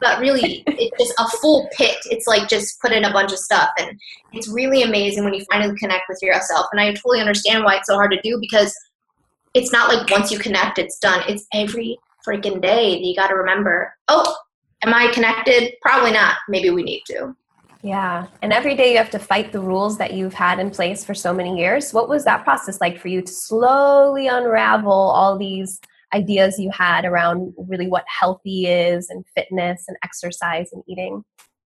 but 0.00 0.18
really, 0.18 0.64
it's 0.66 0.98
just 0.98 1.14
a 1.18 1.28
full 1.38 1.68
pit. 1.76 1.96
It's 2.06 2.26
like 2.26 2.48
just 2.48 2.80
put 2.80 2.92
in 2.92 3.04
a 3.04 3.12
bunch 3.12 3.32
of 3.32 3.38
stuff, 3.38 3.68
and 3.78 3.98
it's 4.32 4.48
really 4.48 4.82
amazing 4.82 5.22
when 5.22 5.34
you 5.34 5.44
finally 5.50 5.76
connect 5.78 6.04
with 6.08 6.18
yourself. 6.22 6.66
And 6.72 6.80
I 6.80 6.92
totally 6.94 7.20
understand 7.20 7.64
why 7.64 7.76
it's 7.76 7.86
so 7.86 7.94
hard 7.94 8.10
to 8.12 8.20
do 8.22 8.38
because 8.40 8.74
it's 9.54 9.72
not 9.72 9.92
like 9.92 10.10
once 10.10 10.32
you 10.32 10.38
connect, 10.38 10.78
it's 10.78 10.98
done. 10.98 11.22
It's 11.28 11.46
every 11.52 11.98
freaking 12.26 12.60
day 12.60 12.94
that 12.94 13.04
you 13.04 13.14
got 13.14 13.28
to 13.28 13.34
remember. 13.34 13.94
Oh, 14.08 14.36
Am 14.84 14.94
I 14.94 15.10
connected? 15.12 15.74
Probably 15.82 16.12
not. 16.12 16.36
Maybe 16.48 16.70
we 16.70 16.82
need 16.82 17.02
to. 17.06 17.34
Yeah. 17.82 18.26
And 18.42 18.52
every 18.52 18.74
day 18.74 18.92
you 18.92 18.98
have 18.98 19.10
to 19.10 19.18
fight 19.18 19.52
the 19.52 19.60
rules 19.60 19.98
that 19.98 20.12
you've 20.12 20.34
had 20.34 20.58
in 20.58 20.70
place 20.70 21.04
for 21.04 21.14
so 21.14 21.32
many 21.32 21.58
years. 21.58 21.92
What 21.92 22.08
was 22.08 22.24
that 22.24 22.44
process 22.44 22.80
like 22.80 22.98
for 22.98 23.08
you 23.08 23.22
to 23.22 23.32
slowly 23.32 24.26
unravel 24.26 24.92
all 24.92 25.38
these 25.38 25.80
ideas 26.12 26.58
you 26.58 26.70
had 26.70 27.04
around 27.04 27.54
really 27.56 27.86
what 27.86 28.04
healthy 28.06 28.66
is 28.66 29.10
and 29.10 29.24
fitness 29.34 29.84
and 29.86 29.96
exercise 30.02 30.72
and 30.72 30.82
eating? 30.88 31.24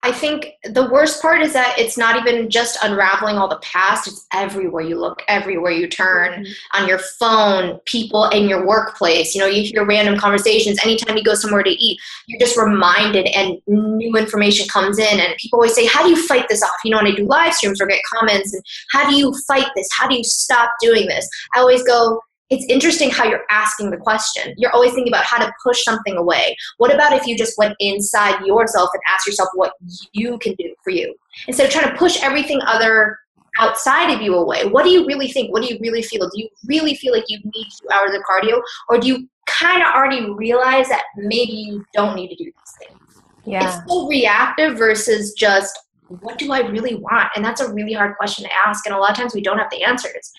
I 0.05 0.11
think 0.11 0.57
the 0.65 0.89
worst 0.89 1.21
part 1.21 1.41
is 1.41 1.53
that 1.53 1.79
it's 1.79 1.97
not 1.97 2.17
even 2.17 2.49
just 2.49 2.77
unraveling 2.83 3.37
all 3.37 3.47
the 3.47 3.59
past, 3.59 4.05
it's 4.05 4.27
everywhere 4.33 4.81
you 4.81 4.99
look, 4.99 5.21
everywhere 5.29 5.71
you 5.71 5.87
turn, 5.87 6.43
mm-hmm. 6.43 6.81
on 6.81 6.89
your 6.89 6.99
phone, 6.99 7.79
people 7.85 8.25
in 8.25 8.49
your 8.49 8.67
workplace. 8.67 9.33
You 9.33 9.39
know, 9.39 9.47
you 9.47 9.63
hear 9.63 9.85
random 9.85 10.17
conversations. 10.17 10.77
Anytime 10.83 11.15
you 11.15 11.23
go 11.23 11.35
somewhere 11.35 11.63
to 11.63 11.69
eat, 11.69 11.97
you're 12.27 12.39
just 12.39 12.57
reminded 12.57 13.27
and 13.27 13.61
new 13.65 14.17
information 14.17 14.67
comes 14.67 14.99
in. 14.99 15.21
And 15.21 15.35
people 15.37 15.59
always 15.59 15.73
say, 15.73 15.85
How 15.85 16.03
do 16.03 16.09
you 16.09 16.27
fight 16.27 16.47
this 16.49 16.61
off? 16.61 16.71
You 16.83 16.91
know, 16.91 16.97
when 16.97 17.07
I 17.07 17.15
do 17.15 17.25
live 17.25 17.53
streams 17.53 17.79
or 17.79 17.87
get 17.87 18.01
comments, 18.13 18.53
and 18.53 18.61
how 18.91 19.09
do 19.09 19.15
you 19.15 19.33
fight 19.47 19.67
this? 19.73 19.87
How 19.97 20.09
do 20.09 20.17
you 20.17 20.23
stop 20.25 20.69
doing 20.81 21.07
this? 21.07 21.25
I 21.55 21.61
always 21.61 21.81
go, 21.83 22.19
it's 22.49 22.65
interesting 22.69 23.09
how 23.09 23.23
you're 23.23 23.45
asking 23.49 23.89
the 23.89 23.97
question. 23.97 24.53
You're 24.57 24.71
always 24.71 24.93
thinking 24.93 25.11
about 25.11 25.25
how 25.25 25.37
to 25.37 25.51
push 25.63 25.83
something 25.83 26.17
away. 26.17 26.55
What 26.77 26.93
about 26.93 27.13
if 27.13 27.25
you 27.25 27.37
just 27.37 27.57
went 27.57 27.75
inside 27.79 28.45
yourself 28.45 28.89
and 28.93 29.01
asked 29.11 29.25
yourself 29.25 29.49
what 29.55 29.73
you 30.11 30.37
can 30.39 30.53
do 30.55 30.73
for 30.83 30.91
you? 30.91 31.15
Instead 31.47 31.67
of 31.67 31.71
trying 31.71 31.91
to 31.91 31.97
push 31.97 32.21
everything 32.21 32.59
other 32.65 33.17
outside 33.59 34.11
of 34.11 34.21
you 34.21 34.35
away. 34.35 34.65
What 34.65 34.83
do 34.83 34.89
you 34.89 35.05
really 35.05 35.31
think? 35.31 35.51
What 35.51 35.61
do 35.61 35.71
you 35.71 35.79
really 35.79 36.01
feel? 36.01 36.27
Do 36.27 36.41
you 36.41 36.49
really 36.65 36.95
feel 36.95 37.13
like 37.13 37.25
you 37.27 37.39
need 37.43 37.67
two 37.81 37.89
hours 37.91 38.11
of 38.15 38.21
cardio? 38.23 38.61
Or 38.89 38.97
do 38.97 39.07
you 39.07 39.29
kind 39.45 39.81
of 39.81 39.93
already 39.93 40.27
realize 40.31 40.89
that 40.89 41.03
maybe 41.17 41.51
you 41.51 41.85
don't 41.93 42.15
need 42.15 42.29
to 42.29 42.35
do 42.35 42.45
these 42.45 42.87
things? 42.87 43.23
Yeah. 43.45 43.65
It's 43.65 43.91
so 43.91 44.07
reactive 44.07 44.77
versus 44.77 45.33
just 45.33 45.77
what 46.07 46.37
do 46.37 46.51
I 46.51 46.59
really 46.59 46.95
want? 46.95 47.29
And 47.35 47.43
that's 47.43 47.61
a 47.61 47.73
really 47.73 47.93
hard 47.93 48.15
question 48.17 48.45
to 48.45 48.51
ask. 48.53 48.85
And 48.85 48.95
a 48.95 48.97
lot 48.97 49.11
of 49.11 49.17
times 49.17 49.33
we 49.33 49.41
don't 49.41 49.57
have 49.57 49.69
the 49.71 49.83
answers. 49.83 50.31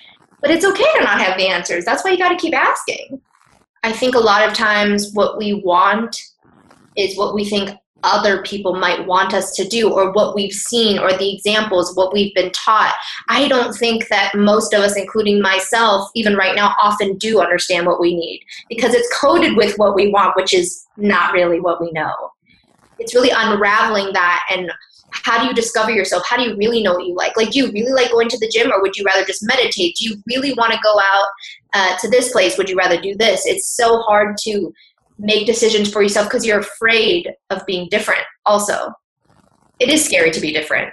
But 0.45 0.51
it's 0.51 0.65
okay 0.67 0.85
to 0.97 1.03
not 1.03 1.23
have 1.23 1.39
the 1.39 1.49
answers. 1.49 1.87
That's 1.87 2.05
why 2.05 2.11
you 2.11 2.19
got 2.19 2.29
to 2.29 2.37
keep 2.37 2.55
asking. 2.55 3.19
I 3.83 3.93
think 3.93 4.15
a 4.15 4.21
lot 4.21 4.47
of 4.47 4.53
times 4.53 5.11
what 5.15 5.39
we 5.39 5.55
want 5.55 6.21
is 6.97 7.17
what 7.17 7.35
we 7.35 7.47
think 7.47 7.71
other 8.03 8.43
people 8.43 8.75
might 8.75 9.07
want 9.07 9.33
us 9.33 9.57
to 9.57 9.67
do 9.67 9.91
or 9.91 10.13
what 10.13 10.35
we've 10.35 10.53
seen 10.53 10.99
or 10.99 11.17
the 11.17 11.35
examples 11.35 11.97
what 11.97 12.13
we've 12.13 12.35
been 12.35 12.53
taught 12.53 12.95
i 13.31 13.49
don't 13.49 13.73
think 13.73 14.09
that 14.09 14.31
most 14.35 14.75
of 14.75 14.81
us 14.81 14.95
including 14.95 15.41
myself 15.41 16.11
even 16.15 16.37
right 16.37 16.55
now 16.55 16.75
often 16.79 17.17
do 17.17 17.41
understand 17.41 17.87
what 17.87 17.99
we 17.99 18.15
need 18.15 18.45
because 18.69 18.93
it's 18.93 19.09
coded 19.19 19.57
with 19.57 19.79
what 19.79 19.95
we 19.95 20.11
want 20.11 20.37
which 20.37 20.53
is 20.53 20.87
not 20.99 21.33
really 21.33 21.61
what 21.61 21.81
we 21.81 21.91
know 21.93 22.31
it's 22.99 23.15
really 23.15 23.33
unraveling 23.35 24.13
that 24.13 24.45
and 24.51 24.71
how 25.23 25.40
do 25.40 25.47
you 25.47 25.54
discover 25.54 25.90
yourself? 25.90 26.25
How 26.28 26.37
do 26.37 26.42
you 26.42 26.56
really 26.56 26.83
know 26.83 26.94
what 26.94 27.06
you 27.06 27.14
like? 27.14 27.37
Like 27.37 27.50
do 27.50 27.59
you 27.59 27.73
really 27.73 27.92
like 27.92 28.11
going 28.11 28.28
to 28.28 28.38
the 28.38 28.49
gym 28.49 28.73
or 28.73 28.83
would 28.83 28.97
you 28.97 29.04
rather 29.04 29.25
just 29.25 29.47
meditate? 29.47 29.97
Do 29.97 30.04
you 30.04 30.16
really 30.26 30.52
want 30.54 30.73
to 30.73 30.78
go 30.83 30.99
out 30.99 31.28
uh, 31.73 31.97
to 31.99 32.11
this 32.11 32.33
place? 32.33 32.59
Would 32.59 32.68
you 32.68 32.76
rather 32.76 33.00
do 33.00 33.14
this? 33.16 33.47
It's 33.47 33.68
so 33.68 33.99
hard 34.00 34.37
to 34.44 34.73
make 35.18 35.47
decisions 35.47 35.92
for 35.92 36.02
yourself 36.02 36.26
because 36.26 36.44
you're 36.44 36.59
afraid 36.59 37.33
of 37.50 37.64
being 37.66 37.88
different 37.90 38.23
also. 38.44 38.92
It 39.78 39.88
is 39.88 40.04
scary 40.04 40.30
to 40.33 40.40
be 40.40 40.52
different. 40.52 40.92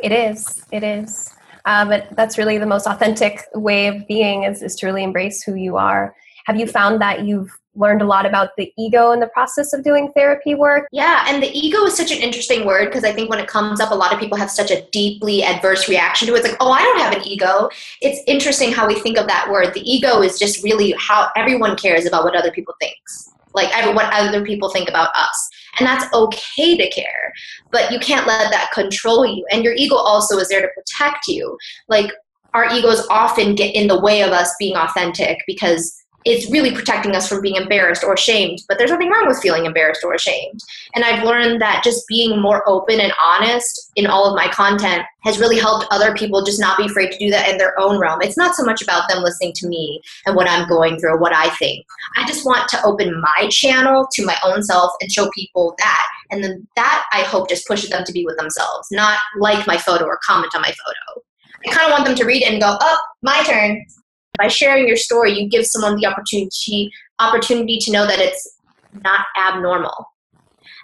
It 0.00 0.12
is 0.12 0.64
it 0.72 0.82
is. 0.82 1.34
Uh, 1.66 1.84
but 1.84 2.08
that's 2.16 2.38
really 2.38 2.58
the 2.58 2.66
most 2.66 2.86
authentic 2.86 3.44
way 3.54 3.86
of 3.86 4.06
being 4.08 4.44
is, 4.44 4.62
is 4.62 4.74
to 4.76 4.86
really 4.86 5.04
embrace 5.04 5.42
who 5.42 5.54
you 5.54 5.76
are. 5.76 6.14
Have 6.46 6.58
you 6.58 6.66
found 6.66 7.00
that 7.02 7.26
you've 7.26 7.50
learned 7.74 8.02
a 8.02 8.04
lot 8.04 8.26
about 8.26 8.50
the 8.56 8.72
ego 8.76 9.12
in 9.12 9.20
the 9.20 9.28
process 9.28 9.72
of 9.72 9.84
doing 9.84 10.10
therapy 10.14 10.54
work. 10.54 10.88
Yeah, 10.90 11.24
and 11.28 11.42
the 11.42 11.50
ego 11.56 11.84
is 11.84 11.96
such 11.96 12.10
an 12.10 12.18
interesting 12.18 12.66
word 12.66 12.86
because 12.86 13.04
I 13.04 13.12
think 13.12 13.30
when 13.30 13.38
it 13.38 13.46
comes 13.46 13.80
up, 13.80 13.90
a 13.90 13.94
lot 13.94 14.12
of 14.12 14.18
people 14.18 14.36
have 14.36 14.50
such 14.50 14.70
a 14.70 14.82
deeply 14.90 15.42
adverse 15.44 15.88
reaction 15.88 16.26
to 16.28 16.34
it. 16.34 16.38
It's 16.38 16.48
like, 16.48 16.56
oh, 16.60 16.72
I 16.72 16.82
don't 16.82 16.98
have 16.98 17.14
an 17.14 17.26
ego. 17.26 17.68
It's 18.00 18.20
interesting 18.26 18.72
how 18.72 18.86
we 18.86 18.98
think 19.00 19.18
of 19.18 19.26
that 19.28 19.48
word. 19.50 19.72
The 19.74 19.88
ego 19.88 20.20
is 20.20 20.38
just 20.38 20.64
really 20.64 20.94
how 20.98 21.28
everyone 21.36 21.76
cares 21.76 22.06
about 22.06 22.24
what 22.24 22.36
other 22.36 22.50
people 22.50 22.74
thinks. 22.80 23.30
Like 23.52 23.70
what 23.94 24.12
other 24.12 24.44
people 24.44 24.70
think 24.70 24.88
about 24.88 25.10
us. 25.16 25.50
And 25.78 25.86
that's 25.86 26.12
okay 26.14 26.76
to 26.76 26.90
care, 26.90 27.32
but 27.70 27.90
you 27.90 27.98
can't 27.98 28.26
let 28.26 28.50
that 28.50 28.70
control 28.72 29.26
you. 29.26 29.44
And 29.50 29.64
your 29.64 29.74
ego 29.74 29.96
also 29.96 30.38
is 30.38 30.48
there 30.48 30.60
to 30.60 30.68
protect 30.68 31.26
you. 31.26 31.58
Like 31.88 32.12
our 32.54 32.72
egos 32.72 33.06
often 33.10 33.54
get 33.54 33.74
in 33.74 33.88
the 33.88 33.98
way 33.98 34.22
of 34.22 34.30
us 34.30 34.54
being 34.58 34.76
authentic 34.76 35.42
because 35.46 35.96
it's 36.24 36.50
really 36.50 36.74
protecting 36.74 37.16
us 37.16 37.28
from 37.28 37.40
being 37.40 37.56
embarrassed 37.56 38.04
or 38.04 38.12
ashamed. 38.12 38.62
But 38.68 38.78
there's 38.78 38.90
nothing 38.90 39.08
wrong 39.08 39.26
with 39.26 39.40
feeling 39.40 39.64
embarrassed 39.64 40.04
or 40.04 40.14
ashamed. 40.14 40.60
And 40.94 41.04
I've 41.04 41.24
learned 41.24 41.60
that 41.62 41.82
just 41.82 42.06
being 42.08 42.40
more 42.40 42.62
open 42.68 43.00
and 43.00 43.12
honest 43.22 43.90
in 43.96 44.06
all 44.06 44.26
of 44.26 44.36
my 44.36 44.48
content 44.48 45.02
has 45.22 45.38
really 45.38 45.58
helped 45.58 45.86
other 45.90 46.14
people 46.14 46.44
just 46.44 46.60
not 46.60 46.76
be 46.76 46.86
afraid 46.86 47.10
to 47.12 47.18
do 47.18 47.30
that 47.30 47.48
in 47.48 47.58
their 47.58 47.78
own 47.78 47.98
realm. 47.98 48.20
It's 48.22 48.36
not 48.36 48.54
so 48.54 48.64
much 48.64 48.82
about 48.82 49.08
them 49.08 49.22
listening 49.22 49.52
to 49.56 49.68
me 49.68 50.00
and 50.26 50.36
what 50.36 50.48
I'm 50.48 50.68
going 50.68 50.98
through 50.98 51.14
or 51.14 51.18
what 51.18 51.34
I 51.34 51.50
think. 51.56 51.86
I 52.16 52.26
just 52.26 52.44
want 52.44 52.68
to 52.70 52.84
open 52.84 53.20
my 53.20 53.48
channel 53.48 54.06
to 54.12 54.24
my 54.24 54.36
own 54.44 54.62
self 54.62 54.92
and 55.00 55.10
show 55.10 55.30
people 55.34 55.74
that. 55.78 56.06
And 56.30 56.44
then 56.44 56.66
that 56.76 57.06
I 57.12 57.22
hope 57.22 57.48
just 57.48 57.66
pushes 57.66 57.90
them 57.90 58.04
to 58.04 58.12
be 58.12 58.24
with 58.24 58.36
themselves, 58.36 58.88
not 58.92 59.18
like 59.38 59.66
my 59.66 59.78
photo 59.78 60.04
or 60.04 60.18
comment 60.24 60.54
on 60.54 60.62
my 60.62 60.72
photo. 60.72 61.22
I 61.66 61.72
kind 61.72 61.86
of 61.86 61.92
want 61.92 62.06
them 62.06 62.14
to 62.14 62.24
read 62.24 62.42
it 62.42 62.50
and 62.50 62.60
go, 62.60 62.76
oh, 62.80 62.98
my 63.22 63.42
turn 63.42 63.84
by 64.40 64.48
sharing 64.48 64.86
your 64.86 64.96
story 64.96 65.32
you 65.32 65.48
give 65.48 65.66
someone 65.66 65.96
the 65.96 66.06
opportunity 66.06 66.90
opportunity 67.18 67.78
to 67.78 67.92
know 67.92 68.06
that 68.06 68.18
it's 68.18 68.56
not 69.04 69.26
abnormal 69.38 70.06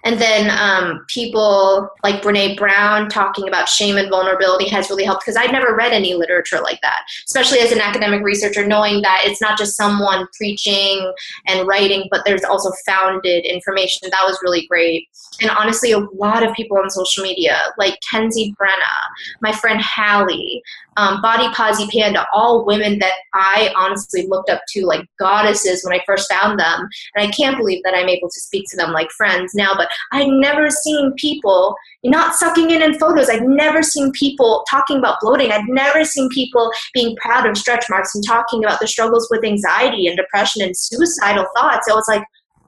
and 0.06 0.20
then 0.20 0.50
um, 0.56 1.04
people 1.08 1.90
like 2.04 2.22
Brene 2.22 2.56
Brown 2.56 3.08
talking 3.08 3.48
about 3.48 3.68
shame 3.68 3.96
and 3.96 4.08
vulnerability 4.08 4.68
has 4.68 4.88
really 4.88 5.02
helped 5.02 5.24
because 5.26 5.36
I'd 5.36 5.50
never 5.50 5.74
read 5.74 5.92
any 5.92 6.14
literature 6.14 6.60
like 6.60 6.80
that, 6.82 7.00
especially 7.26 7.58
as 7.58 7.72
an 7.72 7.80
academic 7.80 8.22
researcher, 8.22 8.64
knowing 8.64 9.02
that 9.02 9.22
it's 9.24 9.40
not 9.40 9.58
just 9.58 9.76
someone 9.76 10.28
preaching 10.36 11.12
and 11.48 11.66
writing, 11.66 12.06
but 12.08 12.22
there's 12.24 12.44
also 12.44 12.70
founded 12.86 13.44
information. 13.44 14.08
That 14.12 14.24
was 14.24 14.38
really 14.44 14.64
great. 14.68 15.08
And 15.40 15.50
honestly, 15.50 15.92
a 15.92 15.98
lot 15.98 16.42
of 16.42 16.54
people 16.54 16.78
on 16.78 16.88
social 16.90 17.22
media, 17.22 17.58
like 17.78 17.98
Kenzie 18.10 18.54
Brenna, 18.60 18.94
my 19.40 19.52
friend 19.52 19.80
Hallie, 19.80 20.62
um, 20.96 21.20
Body 21.20 21.46
Posi 21.48 21.90
Panda, 21.90 22.26
all 22.32 22.64
women 22.64 22.98
that 23.00 23.12
I 23.34 23.70
honestly 23.76 24.26
looked 24.26 24.48
up 24.48 24.62
to 24.68 24.86
like 24.86 25.06
goddesses 25.18 25.84
when 25.84 25.98
I 25.98 26.02
first 26.06 26.32
found 26.32 26.58
them. 26.58 26.88
And 27.14 27.28
I 27.28 27.30
can't 27.30 27.58
believe 27.58 27.82
that 27.84 27.94
I'm 27.94 28.08
able 28.08 28.28
to 28.28 28.40
speak 28.40 28.64
to 28.70 28.76
them 28.76 28.92
like 28.92 29.10
friends 29.10 29.54
now. 29.54 29.74
But 29.76 29.88
I've 30.12 30.28
never 30.28 30.70
seen 30.70 31.12
people 31.16 31.76
not 32.02 32.34
sucking 32.34 32.70
in 32.70 32.82
in 32.82 32.98
photos. 32.98 33.28
I've 33.28 33.42
never 33.42 33.82
seen 33.82 34.12
people 34.12 34.64
talking 34.70 34.98
about 34.98 35.18
bloating. 35.20 35.52
I've 35.52 35.68
never 35.68 36.04
seen 36.04 36.28
people 36.30 36.72
being 36.94 37.16
proud 37.16 37.46
of 37.46 37.58
stretch 37.58 37.84
marks 37.90 38.14
and 38.14 38.24
talking 38.26 38.64
about 38.64 38.80
the 38.80 38.88
struggles 38.88 39.28
with 39.30 39.44
anxiety 39.44 40.06
and 40.06 40.16
depression 40.16 40.62
and 40.62 40.76
suicidal 40.76 41.46
thoughts. 41.54 41.88
I 41.90 41.94
was 41.94 42.08
like, 42.08 42.24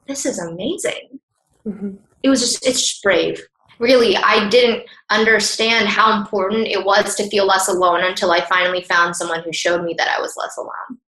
this 0.07 0.25
is 0.25 0.39
amazing. 0.39 1.19
Mm-hmm. 1.65 1.95
It 2.23 2.29
was 2.29 2.41
just, 2.41 2.65
it's 2.65 2.85
just 2.85 3.03
brave. 3.03 3.41
Really 3.79 4.17
i 4.17 4.49
didn't 4.49 4.83
understand 5.09 5.87
how 5.87 6.19
important 6.19 6.67
it 6.67 6.83
was 6.83 7.15
to 7.15 7.29
feel 7.29 7.45
less 7.45 7.69
alone 7.69 8.03
until 8.03 8.29
i 8.31 8.41
finally 8.41 8.83
found 8.83 9.15
someone 9.15 9.41
who 9.41 9.53
showed 9.53 9.83
me 9.85 9.95
that 9.97 10.09
i 10.09 10.19
was 10.19 10.35
less 10.35 10.57
alone. 10.57 10.99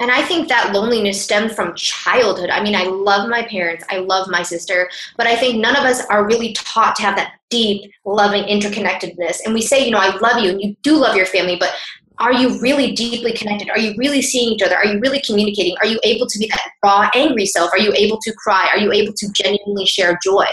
And 0.00 0.10
i 0.10 0.22
think 0.22 0.48
that 0.48 0.72
loneliness 0.72 1.22
stemmed 1.22 1.52
from 1.52 1.74
childhood. 1.74 2.48
I 2.48 2.62
mean 2.62 2.74
i 2.74 2.84
love 2.84 3.28
my 3.28 3.42
parents 3.42 3.84
i 3.90 3.98
love 3.98 4.28
my 4.30 4.42
sister 4.42 4.88
but 5.18 5.26
i 5.26 5.36
think 5.36 5.60
none 5.60 5.76
of 5.76 5.84
us 5.84 6.06
are 6.06 6.26
really 6.26 6.54
taught 6.54 6.96
to 6.96 7.02
have 7.02 7.16
that 7.16 7.34
deep 7.50 7.92
loving 8.06 8.44
interconnectedness. 8.44 9.40
And 9.44 9.52
we 9.52 9.60
say 9.60 9.84
you 9.84 9.90
know 9.90 9.98
i 9.98 10.16
love 10.16 10.42
you 10.42 10.48
and 10.50 10.62
you 10.62 10.74
do 10.82 10.96
love 10.96 11.16
your 11.16 11.26
family 11.26 11.56
but 11.60 11.74
are 12.18 12.32
you 12.32 12.60
really 12.60 12.92
deeply 12.92 13.32
connected? 13.32 13.70
Are 13.70 13.78
you 13.78 13.94
really 13.96 14.22
seeing 14.22 14.52
each 14.52 14.62
other? 14.62 14.76
Are 14.76 14.86
you 14.86 15.00
really 15.00 15.20
communicating? 15.20 15.74
Are 15.80 15.86
you 15.86 15.98
able 16.04 16.26
to 16.26 16.38
be 16.38 16.46
that 16.46 16.70
raw, 16.82 17.10
angry 17.14 17.44
self? 17.46 17.72
Are 17.72 17.78
you 17.78 17.92
able 17.94 18.18
to 18.22 18.32
cry? 18.34 18.68
Are 18.72 18.78
you 18.78 18.92
able 18.92 19.12
to 19.14 19.32
genuinely 19.32 19.86
share 19.86 20.18
joy? 20.22 20.46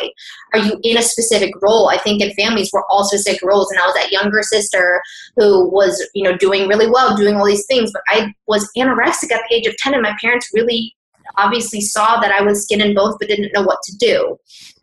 Are 0.53 0.59
you 0.59 0.79
in 0.83 0.97
a 0.97 1.03
specific 1.03 1.53
role? 1.61 1.89
I 1.89 1.97
think 1.97 2.21
in 2.21 2.33
families 2.33 2.71
we're 2.73 2.85
all 2.89 3.03
specific 3.03 3.41
roles, 3.43 3.69
and 3.69 3.79
I 3.79 3.85
was 3.85 3.93
that 3.95 4.11
younger 4.11 4.41
sister 4.41 5.01
who 5.35 5.69
was, 5.69 6.03
you 6.15 6.23
know, 6.23 6.35
doing 6.35 6.67
really 6.67 6.89
well, 6.89 7.15
doing 7.15 7.35
all 7.35 7.45
these 7.45 7.65
things, 7.67 7.91
but 7.91 8.01
I 8.07 8.33
was 8.47 8.69
anorexic 8.75 9.31
at 9.31 9.41
the 9.47 9.55
age 9.55 9.67
of 9.67 9.77
ten, 9.77 9.93
and 9.93 10.01
my 10.01 10.15
parents 10.19 10.49
really 10.53 10.95
obviously 11.37 11.81
saw 11.81 12.19
that 12.19 12.31
I 12.31 12.41
was 12.41 12.63
skin 12.63 12.81
and 12.81 12.95
bones, 12.95 13.15
but 13.19 13.27
didn't 13.27 13.53
know 13.53 13.63
what 13.63 13.79
to 13.83 13.97
do 13.97 14.37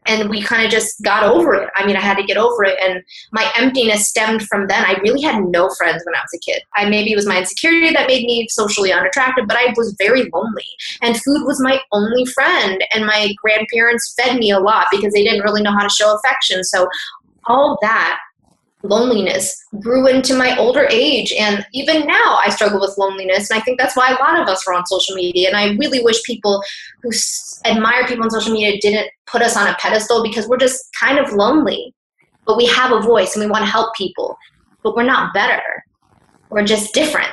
and 0.09 0.31
we 0.31 0.43
kind 0.43 0.65
of 0.65 0.71
just 0.71 1.01
got 1.03 1.23
over 1.23 1.55
it. 1.55 1.69
I 1.77 1.87
mean, 1.87 1.97
I 1.97 2.01
had 2.01 2.17
to 2.17 2.23
get 2.23 2.39
over 2.39 2.65
it, 2.65 2.79
and 2.83 3.03
my 3.31 3.51
emptiness 3.57 4.09
stemmed 4.09 4.43
from 4.49 4.67
then. 4.67 4.85
I 4.85 4.99
really 5.03 5.21
had 5.21 5.45
no 5.45 5.69
friends 5.77 6.03
when 6.05 6.15
I 6.15 6.21
was 6.21 6.35
a 6.35 6.51
kid. 6.51 6.63
I 6.77 6.89
maybe 6.89 7.13
it 7.13 7.17
was 7.17 7.27
my 7.27 7.39
insecurity 7.39 7.93
that 7.93 8.09
made 8.09 8.25
me 8.25 8.49
socially 8.49 8.93
unattractive, 8.93 9.47
but 9.47 9.57
I 9.57 9.75
was 9.77 9.95
very 9.99 10.31
lonely, 10.33 10.67
and 11.03 11.21
food 11.23 11.45
was 11.45 11.61
my 11.61 11.79
only 11.93 12.25
friend. 12.25 12.83
And 12.93 13.07
my 13.07 13.33
grandparents 13.41 14.15
fed 14.19 14.39
me 14.39 14.51
a 14.51 14.59
lot 14.59 14.87
because 14.91 15.13
they 15.13 15.23
didn't 15.23 15.43
really 15.43 15.63
know 15.63 15.73
how 15.73 15.83
to 15.83 15.95
show 15.95 16.17
affection. 16.17 16.65
So 16.65 16.89
all 17.47 17.79
that 17.83 18.19
loneliness 18.83 19.57
grew 19.81 20.07
into 20.07 20.37
my 20.37 20.57
older 20.57 20.87
age. 20.91 21.33
And 21.33 21.67
even 21.73 22.07
now 22.07 22.39
i 22.45 22.51
struggle 22.51 22.81
with 22.81 22.97
loneliness. 22.99 23.51
And 23.51 23.59
i 23.59 23.63
think 23.63 23.79
that's 23.79 23.97
why 23.97 24.09
a 24.09 24.23
lot 24.23 24.41
of 24.41 24.49
us 24.49 24.67
are 24.67 24.75
on 24.75 24.87
social 24.87 25.15
media. 25.15 25.49
And 25.49 25.57
i 25.57 25.75
really 25.77 26.03
wish 26.03 26.23
people 26.25 26.63
who 27.03 27.11
admire 27.65 28.07
people 28.07 28.25
on 28.25 28.31
social 28.31 28.53
media 28.53 28.79
didn't 28.81 29.11
put 29.27 29.43
us 29.43 29.57
on 29.57 29.69
a 29.69 29.77
pedestal 29.79 30.23
because 30.23 30.49
we're 30.49 30.59
just 30.59 30.89
kind 30.99 31.19
of 31.19 31.33
lonely. 31.33 31.95
But 32.47 32.57
we 32.57 32.67
have 32.67 32.93
a 32.93 33.01
voice 33.01 33.35
and 33.35 33.45
we 33.45 33.51
want 33.51 33.65
to 33.65 33.71
help 33.71 33.95
people. 33.95 34.37
But 34.83 34.97
we're 34.97 35.03
not 35.03 35.35
better. 35.35 35.85
We're 36.51 36.65
just 36.65 36.95
different. 36.95 37.29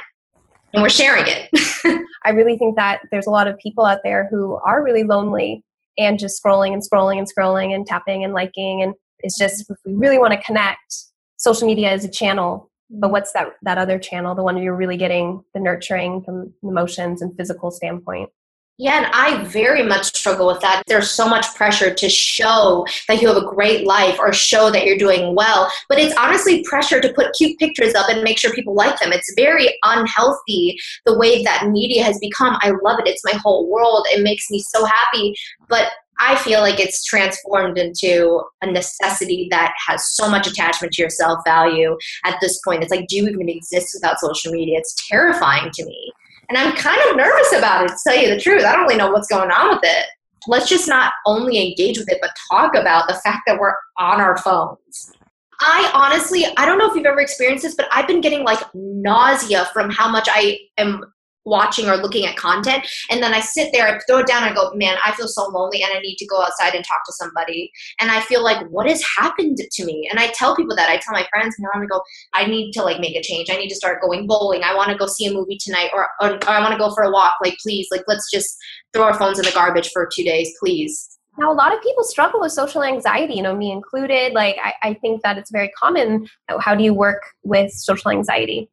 And 0.73 0.83
we're 0.83 0.89
sharing 0.89 1.23
it. 1.25 1.49
I 2.25 2.31
really 2.31 2.57
think 2.57 2.75
that 2.75 2.99
there's 3.11 3.27
a 3.27 3.31
lot 3.31 3.47
of 3.47 3.57
people 3.59 3.85
out 3.85 3.99
there 4.03 4.27
who 4.29 4.59
are 4.65 4.83
really 4.83 5.03
lonely 5.03 5.63
and 5.97 6.19
just 6.19 6.43
scrolling 6.43 6.73
and 6.73 6.81
scrolling 6.81 7.17
and 7.17 7.27
scrolling 7.31 7.73
and 7.73 7.87
tapping 7.87 8.25
and 8.25 8.33
liking. 8.33 8.81
And 8.81 8.93
it's 9.19 9.37
just 9.37 9.69
if 9.69 9.77
we 9.85 9.93
really 9.93 10.19
want 10.19 10.33
to 10.33 10.41
connect 10.41 11.05
social 11.45 11.67
media 11.67 11.93
is 11.93 12.03
a 12.03 12.09
channel 12.09 12.69
but 12.89 13.07
mm-hmm. 13.07 13.13
what's 13.13 13.31
that 13.33 13.47
that 13.61 13.77
other 13.77 13.99
channel 13.99 14.35
the 14.35 14.43
one 14.43 14.61
you're 14.61 14.75
really 14.83 14.97
getting 14.97 15.43
the 15.53 15.59
nurturing 15.59 16.21
from 16.23 16.53
emotions 16.63 17.21
and 17.21 17.35
physical 17.37 17.69
standpoint 17.71 18.29
yeah, 18.77 18.97
and 18.97 19.05
I 19.13 19.41
very 19.45 19.83
much 19.83 20.13
struggle 20.13 20.47
with 20.47 20.59
that. 20.59 20.83
There's 20.85 21.09
so 21.09 21.29
much 21.29 21.45
pressure 21.55 21.93
to 21.93 22.09
show 22.09 22.85
that 23.07 23.21
you 23.21 23.27
have 23.29 23.37
a 23.37 23.45
great 23.45 23.87
life 23.87 24.19
or 24.19 24.33
show 24.33 24.69
that 24.69 24.85
you're 24.85 24.97
doing 24.97 25.33
well. 25.33 25.71
But 25.87 25.97
it's 25.97 26.13
honestly 26.17 26.61
pressure 26.63 26.99
to 26.99 27.13
put 27.13 27.33
cute 27.37 27.57
pictures 27.57 27.95
up 27.95 28.09
and 28.09 28.21
make 28.21 28.37
sure 28.37 28.51
people 28.51 28.75
like 28.75 28.99
them. 28.99 29.13
It's 29.13 29.31
very 29.37 29.69
unhealthy 29.83 30.77
the 31.05 31.17
way 31.17 31.41
that 31.43 31.69
media 31.69 32.03
has 32.03 32.19
become. 32.19 32.57
I 32.63 32.73
love 32.83 32.99
it. 32.99 33.07
It's 33.07 33.23
my 33.23 33.39
whole 33.41 33.71
world. 33.71 34.07
It 34.09 34.23
makes 34.23 34.49
me 34.49 34.59
so 34.59 34.83
happy. 34.83 35.33
But 35.69 35.93
I 36.19 36.36
feel 36.38 36.62
like 36.62 36.79
it's 36.79 37.03
transformed 37.03 37.77
into 37.77 38.41
a 38.62 38.72
necessity 38.72 39.48
that 39.51 39.74
has 39.88 40.15
so 40.15 40.29
much 40.29 40.48
attachment 40.48 40.93
to 40.93 41.01
your 41.01 41.10
self 41.10 41.39
value 41.45 41.98
at 42.24 42.38
this 42.41 42.60
point. 42.63 42.84
It's 42.84 42.91
like, 42.91 43.07
do 43.07 43.17
you 43.17 43.27
even 43.27 43.50
exist 43.50 43.91
without 43.93 44.19
social 44.19 44.51
media? 44.51 44.79
It's 44.79 44.95
terrifying 45.07 45.72
to 45.74 45.86
me. 45.86 46.12
And 46.50 46.57
I'm 46.57 46.75
kind 46.75 47.00
of 47.10 47.17
nervous 47.17 47.53
about 47.53 47.86
it, 47.86 47.89
to 47.89 47.98
tell 48.05 48.15
you 48.15 48.29
the 48.29 48.39
truth. 48.39 48.63
I 48.63 48.72
don't 48.72 48.84
really 48.84 48.98
know 48.98 49.12
what's 49.12 49.27
going 49.27 49.51
on 49.51 49.75
with 49.75 49.84
it. 49.84 50.05
Let's 50.48 50.69
just 50.69 50.88
not 50.88 51.13
only 51.25 51.69
engage 51.69 51.98
with 51.98 52.12
it, 52.12 52.19
but 52.22 52.31
talk 52.51 52.75
about 52.75 53.07
the 53.07 53.15
fact 53.15 53.41
that 53.48 53.60
we're 53.60 53.74
on 53.98 54.22
our 54.22 54.38
phones. 54.38 55.12
I 55.60 55.89
honestly, 55.93 56.45
I 56.57 56.65
don't 56.65 56.77
know 56.77 56.89
if 56.89 56.95
you've 56.95 57.05
ever 57.05 57.22
experienced 57.22 57.63
this, 57.63 57.75
but 57.75 57.88
I've 57.91 58.07
been 58.07 58.22
getting 58.22 58.43
like 58.43 58.60
nausea 58.74 59.69
from 59.74 59.89
how 59.89 60.10
much 60.10 60.27
I 60.29 60.60
am 60.77 61.03
watching 61.45 61.87
or 61.87 61.97
looking 61.97 62.25
at 62.25 62.35
content. 62.35 62.85
And 63.09 63.21
then 63.23 63.33
I 63.33 63.39
sit 63.39 63.69
there, 63.71 63.87
I 63.87 63.99
throw 64.07 64.19
it 64.19 64.27
down, 64.27 64.43
and 64.43 64.51
I 64.51 64.55
go, 64.55 64.71
man, 64.73 64.97
I 65.05 65.13
feel 65.13 65.27
so 65.27 65.47
lonely 65.47 65.81
and 65.81 65.91
I 65.93 65.99
need 65.99 66.17
to 66.17 66.25
go 66.25 66.41
outside 66.41 66.73
and 66.73 66.83
talk 66.83 67.05
to 67.05 67.13
somebody. 67.13 67.71
And 67.99 68.11
I 68.11 68.19
feel 68.21 68.43
like, 68.43 68.65
what 68.69 68.89
has 68.89 69.03
happened 69.17 69.57
to 69.57 69.85
me? 69.85 70.07
And 70.09 70.19
I 70.19 70.27
tell 70.27 70.55
people 70.55 70.75
that. 70.75 70.89
I 70.89 70.97
tell 70.97 71.13
my 71.13 71.27
friends, 71.31 71.55
and 71.57 71.67
I 71.73 71.85
go, 71.85 72.01
I 72.33 72.45
need 72.45 72.71
to 72.73 72.83
like 72.83 72.99
make 72.99 73.15
a 73.15 73.21
change. 73.21 73.49
I 73.49 73.55
need 73.55 73.69
to 73.69 73.75
start 73.75 74.01
going 74.01 74.27
bowling. 74.27 74.63
I 74.63 74.75
want 74.75 74.91
to 74.91 74.97
go 74.97 75.07
see 75.07 75.25
a 75.27 75.33
movie 75.33 75.57
tonight 75.57 75.91
or, 75.93 76.07
or, 76.21 76.33
or 76.33 76.49
I 76.49 76.59
want 76.59 76.73
to 76.73 76.79
go 76.79 76.93
for 76.93 77.03
a 77.03 77.11
walk. 77.11 77.35
Like, 77.43 77.57
please, 77.61 77.87
like, 77.91 78.03
let's 78.07 78.29
just 78.31 78.57
throw 78.93 79.03
our 79.03 79.17
phones 79.17 79.39
in 79.39 79.45
the 79.45 79.51
garbage 79.51 79.89
for 79.91 80.09
two 80.13 80.23
days, 80.23 80.51
please. 80.59 81.17
Now, 81.37 81.51
a 81.51 81.53
lot 81.53 81.73
of 81.73 81.81
people 81.81 82.03
struggle 82.05 82.39
with 82.39 82.53
social 82.53 82.81
anxiety, 82.81 83.33
you 83.33 83.41
know, 83.41 83.55
me 83.55 83.71
included. 83.71 84.33
Like, 84.33 84.55
I, 84.63 84.73
I 84.81 84.93
think 84.95 85.21
that 85.23 85.37
it's 85.37 85.51
very 85.51 85.69
common. 85.77 86.27
How 86.59 86.75
do 86.75 86.83
you 86.83 86.93
work 86.93 87.23
with 87.43 87.71
social 87.71 88.09
anxiety? 88.09 88.69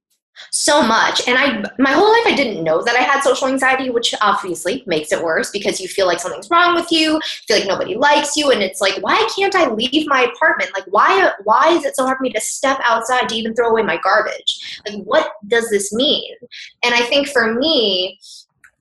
So 0.50 0.82
much. 0.82 1.26
And 1.28 1.38
i 1.38 1.64
my 1.78 1.92
whole 1.92 2.10
life 2.10 2.26
i 2.26 2.34
didn't 2.34 2.62
know 2.64 2.82
that 2.82 2.96
i 2.96 3.00
had 3.00 3.22
social 3.22 3.48
anxiety 3.48 3.90
which 3.90 4.14
obviously 4.20 4.82
makes 4.86 5.12
it 5.12 5.22
worse 5.22 5.50
because 5.50 5.80
you 5.80 5.88
feel 5.88 6.06
like 6.06 6.20
something's 6.20 6.50
wrong 6.50 6.74
with 6.74 6.90
you 6.90 7.20
feel 7.46 7.58
like 7.58 7.68
nobody 7.68 7.94
likes 7.94 8.36
you 8.36 8.50
and 8.50 8.62
it's 8.62 8.80
like 8.80 8.96
why 9.02 9.28
can't 9.36 9.54
i 9.54 9.68
leave 9.68 10.06
my 10.06 10.22
apartment? 10.22 10.70
Like 10.74 10.84
why 10.88 11.32
why 11.44 11.70
is 11.70 11.84
it 11.84 11.96
so 11.96 12.04
hard 12.04 12.18
for 12.18 12.22
me 12.22 12.32
to 12.32 12.40
step 12.40 12.78
outside 12.84 13.28
to 13.28 13.34
even 13.34 13.54
throw 13.54 13.70
away 13.70 13.82
my 13.82 13.98
garbage? 14.02 14.82
Like 14.86 15.02
what 15.04 15.32
does 15.48 15.70
this 15.70 15.92
mean? 15.92 16.34
And 16.82 16.94
i 16.94 17.00
think 17.00 17.28
for 17.28 17.54
me 17.54 18.18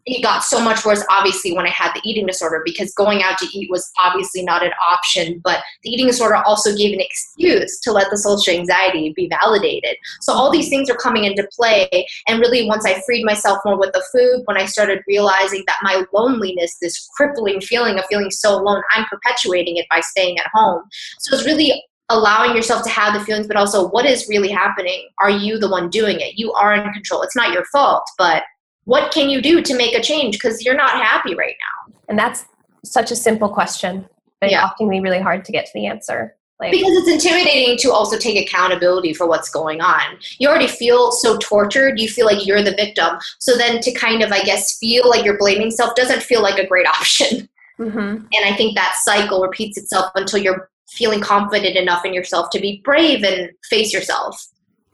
it 0.06 0.24
got 0.24 0.44
so 0.44 0.60
much 0.60 0.84
worse 0.86 1.04
obviously 1.10 1.54
when 1.54 1.66
i 1.66 1.70
had 1.70 1.94
the 1.94 2.02
eating 2.04 2.26
disorder 2.26 2.62
because 2.66 2.94
going 2.94 3.22
out 3.22 3.38
to 3.38 3.46
eat 3.54 3.70
was 3.70 3.92
obviously 4.02 4.44
not 4.44 4.64
an 4.64 4.72
option 4.92 5.40
but 5.44 5.64
the 5.84 5.90
eating 5.90 6.08
disorder 6.08 6.36
also 6.36 6.76
gave 6.76 6.94
an 6.94 7.00
excuse 7.00 7.80
to 7.80 7.92
let 7.92 8.10
the 8.10 8.18
social 8.18 8.54
anxiety 8.54 9.14
be 9.16 9.30
validated. 9.42 9.96
So 10.22 10.34
all 10.34 10.52
these 10.52 10.70
things 10.70 10.90
are 10.90 10.96
coming 10.96 11.26
into 11.26 11.48
play 11.52 11.90
and 12.28 12.40
really 12.40 12.68
once 12.68 12.86
i 12.86 13.02
freed 13.06 13.26
myself 13.26 13.60
more 13.66 13.80
with 13.80 13.94
the 13.94 14.04
food 14.12 14.44
when 14.46 14.58
i 14.58 14.66
started 14.66 15.04
realizing 15.08 15.64
that 15.68 15.78
my 15.82 16.04
loneliness 16.14 16.78
this 16.82 17.08
crippling 17.16 17.62
feeling 17.62 17.98
of 17.98 18.06
feeling 18.06 18.32
so 18.32 18.56
alone 18.56 18.82
i'm 18.94 19.06
perpetuating 19.06 19.78
it 19.78 19.86
by 19.90 20.00
staying 20.00 20.38
at 20.40 20.48
home. 20.54 20.84
So 21.20 21.36
it's 21.36 21.46
really 21.46 21.84
allowing 22.10 22.56
yourself 22.56 22.84
to 22.84 22.90
have 22.90 23.14
the 23.14 23.24
feelings 23.24 23.48
but 23.48 23.56
also 23.56 23.88
what 23.90 24.06
is 24.06 24.28
really 24.28 24.50
happening? 24.50 25.08
Are 25.20 25.30
you 25.30 25.58
the 25.58 25.70
one 25.70 25.90
doing 25.90 26.20
it? 26.20 26.38
You 26.38 26.52
are 26.54 26.74
in 26.74 26.92
control. 26.92 27.22
It's 27.22 27.36
not 27.36 27.54
your 27.54 27.66
fault 27.66 28.04
but 28.18 28.44
what 28.86 29.12
can 29.12 29.30
you 29.30 29.42
do 29.42 29.62
to 29.62 29.76
make 29.76 29.96
a 29.96 30.02
change? 30.02 30.36
Because 30.36 30.64
you're 30.64 30.76
not 30.76 30.92
happy 30.92 31.36
right 31.36 31.56
now. 31.60 31.94
And 32.10 32.18
that's 32.18 32.46
such 32.84 33.12
a 33.12 33.16
simple 33.16 33.50
question. 33.50 34.08
But 34.40 34.52
yeah. 34.52 34.64
often 34.64 34.90
be 34.90 35.00
really 35.00 35.20
hard 35.20 35.46
to 35.46 35.52
get 35.52 35.66
to 35.66 35.72
the 35.74 35.86
answer 35.86 36.36
like, 36.62 36.72
because 36.72 36.92
it's 36.92 37.26
intimidating 37.26 37.76
to 37.80 37.92
also 37.92 38.18
take 38.18 38.38
accountability 38.48 39.14
for 39.14 39.28
what's 39.28 39.50
going 39.50 39.82
on. 39.82 40.18
You 40.38 40.48
already 40.48 40.68
feel 40.68 41.12
so 41.12 41.38
tortured. 41.40 42.00
You 42.00 42.08
feel 42.08 42.28
like 42.28 42.46
you're 42.46 42.62
the 42.62 42.76
victim. 42.76 43.18
So 43.40 43.58
then 43.58 43.82
to 43.82 43.92
kind 43.94 44.22
of 44.22 44.32
i 44.32 44.44
guess 44.44 44.78
feel 44.78 45.10
like 45.10 45.26
you're 45.26 45.40
blaming 45.40 45.72
self 45.72 45.96
doesn't 45.96 46.22
feel 46.22 46.42
like 46.42 46.60
a 46.60 46.68
great 46.68 46.88
option. 47.00 47.50
Mm-hmm. 47.80 48.00
and 48.00 48.46
i 48.46 48.56
think 48.56 48.76
that 48.76 48.96
cycle 49.02 49.42
repeats 49.42 49.76
itself 49.76 50.12
until 50.14 50.38
you're 50.38 50.70
feeling 50.90 51.20
confident 51.20 51.76
enough 51.76 52.06
in 52.06 52.14
yourself 52.14 52.52
to 52.52 52.60
be 52.60 52.80
brave 52.84 53.24
and 53.24 53.50
face 53.72 53.92
yourself 53.92 54.46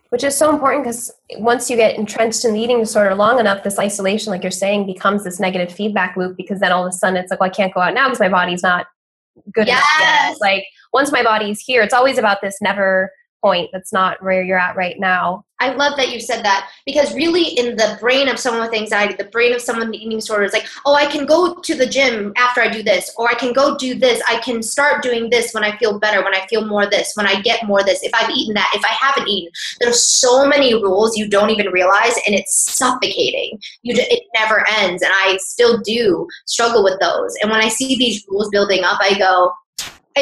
which 0.09 0.23
is 0.23 0.35
so 0.35 0.49
important 0.49 0.83
because 0.83 1.11
once 1.37 1.69
you 1.69 1.75
get 1.75 1.97
entrenched 1.97 2.45
in 2.45 2.53
the 2.53 2.59
eating 2.59 2.79
disorder 2.79 3.13
long 3.15 3.39
enough 3.39 3.63
this 3.63 3.79
isolation 3.79 4.31
like 4.31 4.43
you're 4.43 4.51
saying 4.51 4.85
becomes 4.85 5.23
this 5.23 5.39
negative 5.39 5.71
feedback 5.71 6.15
loop 6.15 6.37
because 6.37 6.59
then 6.59 6.71
all 6.71 6.85
of 6.85 6.89
a 6.89 6.91
sudden 6.91 7.17
it's 7.17 7.29
like 7.29 7.39
well 7.39 7.49
i 7.49 7.53
can't 7.53 7.73
go 7.73 7.79
out 7.79 7.93
now 7.93 8.05
because 8.05 8.19
my 8.19 8.29
body's 8.29 8.63
not 8.63 8.87
good 9.53 9.67
yes. 9.67 9.83
enough 9.99 10.29
yet. 10.29 10.37
like 10.41 10.65
once 10.93 11.11
my 11.11 11.23
body's 11.23 11.59
here 11.59 11.81
it's 11.81 11.93
always 11.93 12.17
about 12.17 12.39
this 12.41 12.57
never 12.61 13.11
point 13.41 13.70
that's 13.72 13.94
not 13.94 14.22
where 14.24 14.44
you're 14.44 14.60
at 14.60 14.75
right 14.75 15.00
now 15.00 15.44
I 15.60 15.74
love 15.74 15.98
that 15.98 16.13
you 16.13 16.20
said 16.20 16.44
that 16.46 16.70
because 16.86 17.15
really, 17.15 17.44
in 17.58 17.75
the 17.75 17.98
brain 18.00 18.29
of 18.29 18.38
someone 18.38 18.62
with 18.62 18.79
anxiety, 18.79 19.15
the 19.15 19.29
brain 19.29 19.53
of 19.53 19.62
someone 19.62 19.88
with 19.88 19.96
eating 19.96 20.17
disorder 20.17 20.44
is 20.44 20.53
like, 20.53 20.67
oh, 20.86 20.94
I 20.94 21.08
can 21.08 21.25
go 21.25 21.56
to 21.56 21.75
the 21.75 21.88
gym 21.88 22.32
after 22.38 22.62
I 22.62 22.70
do 22.70 22.84
this, 22.84 23.12
or 23.17 23.27
I 23.27 23.34
can 23.34 23.53
go 23.53 23.75
do 23.75 23.96
this. 23.96 24.22
I 24.27 24.39
can 24.39 24.62
start 24.62 25.01
doing 25.01 25.29
this 25.32 25.53
when 25.53 25.63
I 25.63 25.75
feel 25.77 26.00
better, 26.00 26.23
when 26.23 26.36
I 26.36 26.45
feel 26.47 26.65
more 26.65 26.88
this, 26.88 27.13
when 27.15 27.26
I 27.26 27.41
get 27.41 27.65
more 27.65 27.84
this, 27.84 28.04
if 28.04 28.13
I've 28.13 28.30
eaten 28.30 28.54
that, 28.54 28.71
if 28.76 28.86
I 28.86 28.95
haven't 29.02 29.28
eaten. 29.28 29.52
There's 29.80 30.04
so 30.04 30.47
many 30.47 30.76
rules 30.76 31.17
you 31.17 31.28
don't 31.28 31.50
even 31.50 31.71
realize, 31.71 32.13
and 32.28 32.36
it's 32.36 32.56
suffocating. 32.78 33.60
You, 33.82 33.95
it 33.97 34.23
never 34.36 34.63
ends, 34.78 35.02
and 35.02 35.12
I 35.12 35.38
still 35.41 35.80
do 35.82 36.28
struggle 36.45 36.84
with 36.84 37.00
those. 37.00 37.36
And 37.41 37.50
when 37.50 37.62
I 37.62 37.69
see 37.69 37.95
these 37.97 38.23
rules 38.30 38.50
building 38.50 38.84
up, 38.84 39.00
I 39.02 39.17
go, 39.17 39.52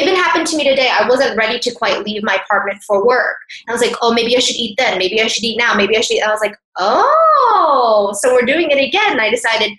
even 0.00 0.14
happened 0.14 0.46
to 0.48 0.56
me 0.56 0.68
today. 0.68 0.90
I 0.90 1.08
wasn't 1.08 1.36
ready 1.36 1.58
to 1.58 1.74
quite 1.74 2.04
leave 2.04 2.22
my 2.22 2.34
apartment 2.34 2.82
for 2.82 3.06
work. 3.06 3.36
And 3.66 3.72
I 3.72 3.78
was 3.78 3.82
like, 3.86 3.96
oh, 4.02 4.12
maybe 4.12 4.36
I 4.36 4.40
should 4.40 4.56
eat 4.56 4.76
then. 4.78 4.98
Maybe 4.98 5.20
I 5.20 5.26
should 5.26 5.44
eat 5.44 5.58
now. 5.58 5.74
Maybe 5.74 5.96
I 5.96 6.00
should. 6.00 6.16
Eat. 6.16 6.22
I 6.22 6.30
was 6.30 6.40
like, 6.40 6.56
oh, 6.78 8.14
so 8.20 8.32
we're 8.32 8.46
doing 8.46 8.70
it 8.70 8.78
again. 8.78 9.12
And 9.12 9.20
I 9.20 9.30
decided, 9.30 9.72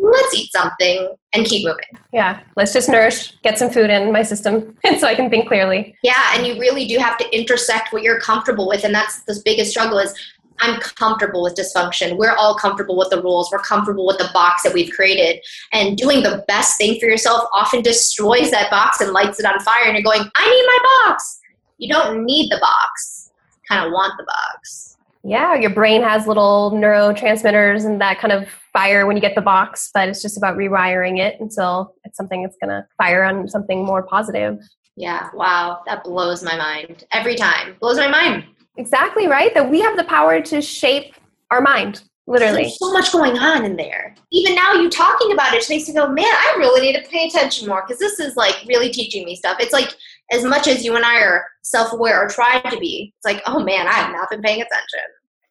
let's 0.00 0.34
eat 0.34 0.50
something 0.52 1.14
and 1.34 1.46
keep 1.46 1.64
moving. 1.64 1.84
Yeah, 2.12 2.40
let's 2.56 2.72
just 2.72 2.88
nourish, 2.88 3.36
get 3.42 3.58
some 3.58 3.70
food 3.70 3.90
in 3.90 4.12
my 4.12 4.22
system, 4.22 4.76
and 4.84 4.98
so 5.00 5.06
I 5.06 5.14
can 5.14 5.30
think 5.30 5.48
clearly. 5.48 5.94
Yeah, 6.02 6.34
and 6.34 6.46
you 6.46 6.58
really 6.58 6.86
do 6.86 6.98
have 6.98 7.18
to 7.18 7.36
intersect 7.36 7.92
what 7.92 8.02
you're 8.02 8.20
comfortable 8.20 8.66
with, 8.66 8.84
and 8.84 8.94
that's 8.94 9.22
the 9.24 9.40
biggest 9.44 9.70
struggle 9.70 9.98
is 9.98 10.14
I'm 10.60 10.80
comfortable 10.80 11.42
with 11.42 11.54
dysfunction. 11.54 12.16
We're 12.16 12.34
all 12.34 12.54
comfortable 12.54 12.96
with 12.96 13.10
the 13.10 13.22
rules. 13.22 13.50
We're 13.50 13.58
comfortable 13.58 14.06
with 14.06 14.18
the 14.18 14.30
box 14.32 14.62
that 14.62 14.74
we've 14.74 14.92
created. 14.92 15.42
And 15.72 15.96
doing 15.96 16.22
the 16.22 16.44
best 16.48 16.78
thing 16.78 16.98
for 17.00 17.06
yourself 17.06 17.44
often 17.52 17.82
destroys 17.82 18.50
that 18.50 18.70
box 18.70 19.00
and 19.00 19.12
lights 19.12 19.40
it 19.40 19.46
on 19.46 19.58
fire. 19.60 19.84
And 19.84 19.94
you're 19.94 20.02
going, 20.02 20.28
I 20.34 20.50
need 20.50 20.66
my 20.66 21.08
box. 21.08 21.40
You 21.78 21.88
don't 21.92 22.24
need 22.24 22.50
the 22.50 22.58
box. 22.60 23.30
Kind 23.68 23.86
of 23.86 23.92
want 23.92 24.14
the 24.18 24.24
box. 24.24 24.96
Yeah, 25.22 25.54
your 25.54 25.70
brain 25.70 26.02
has 26.02 26.26
little 26.26 26.72
neurotransmitters 26.72 27.84
and 27.84 28.00
that 28.00 28.18
kind 28.18 28.32
of 28.32 28.48
fire 28.72 29.06
when 29.06 29.16
you 29.16 29.20
get 29.20 29.34
the 29.34 29.42
box, 29.42 29.90
but 29.92 30.08
it's 30.08 30.22
just 30.22 30.38
about 30.38 30.56
rewiring 30.56 31.18
it 31.18 31.38
until 31.40 31.94
it's 32.04 32.16
something 32.16 32.42
that's 32.42 32.56
going 32.62 32.70
to 32.70 32.86
fire 32.96 33.24
on 33.24 33.46
something 33.46 33.84
more 33.84 34.02
positive. 34.02 34.58
Yeah, 34.96 35.28
wow, 35.34 35.82
that 35.86 36.04
blows 36.04 36.42
my 36.42 36.56
mind 36.56 37.04
every 37.12 37.34
time. 37.34 37.76
Blows 37.80 37.98
my 37.98 38.08
mind. 38.08 38.44
Exactly 38.76 39.26
right. 39.26 39.52
That 39.54 39.70
we 39.70 39.80
have 39.80 39.96
the 39.96 40.04
power 40.04 40.40
to 40.40 40.62
shape 40.62 41.14
our 41.50 41.60
mind. 41.60 42.02
Literally. 42.26 42.62
There's 42.62 42.78
so 42.78 42.92
much 42.92 43.10
going 43.10 43.38
on 43.38 43.64
in 43.64 43.76
there. 43.76 44.14
Even 44.30 44.54
now, 44.54 44.74
you 44.74 44.88
talking 44.88 45.32
about 45.32 45.52
it 45.52 45.68
makes 45.68 45.88
me 45.88 45.94
go, 45.94 46.08
man, 46.08 46.24
I 46.26 46.54
really 46.58 46.80
need 46.80 47.02
to 47.02 47.10
pay 47.10 47.26
attention 47.26 47.66
more 47.66 47.82
because 47.84 47.98
this 47.98 48.20
is 48.20 48.36
like 48.36 48.54
really 48.68 48.90
teaching 48.90 49.24
me 49.24 49.34
stuff. 49.34 49.56
It's 49.58 49.72
like 49.72 49.92
as 50.30 50.44
much 50.44 50.68
as 50.68 50.84
you 50.84 50.94
and 50.94 51.04
I 51.04 51.20
are 51.20 51.44
self 51.62 51.92
aware 51.92 52.24
or 52.24 52.28
try 52.28 52.60
to 52.60 52.78
be, 52.78 53.12
it's 53.16 53.24
like, 53.24 53.42
oh 53.46 53.64
man, 53.64 53.88
I 53.88 53.94
have 53.94 54.12
not 54.12 54.30
been 54.30 54.42
paying 54.42 54.62
attention. 54.62 55.00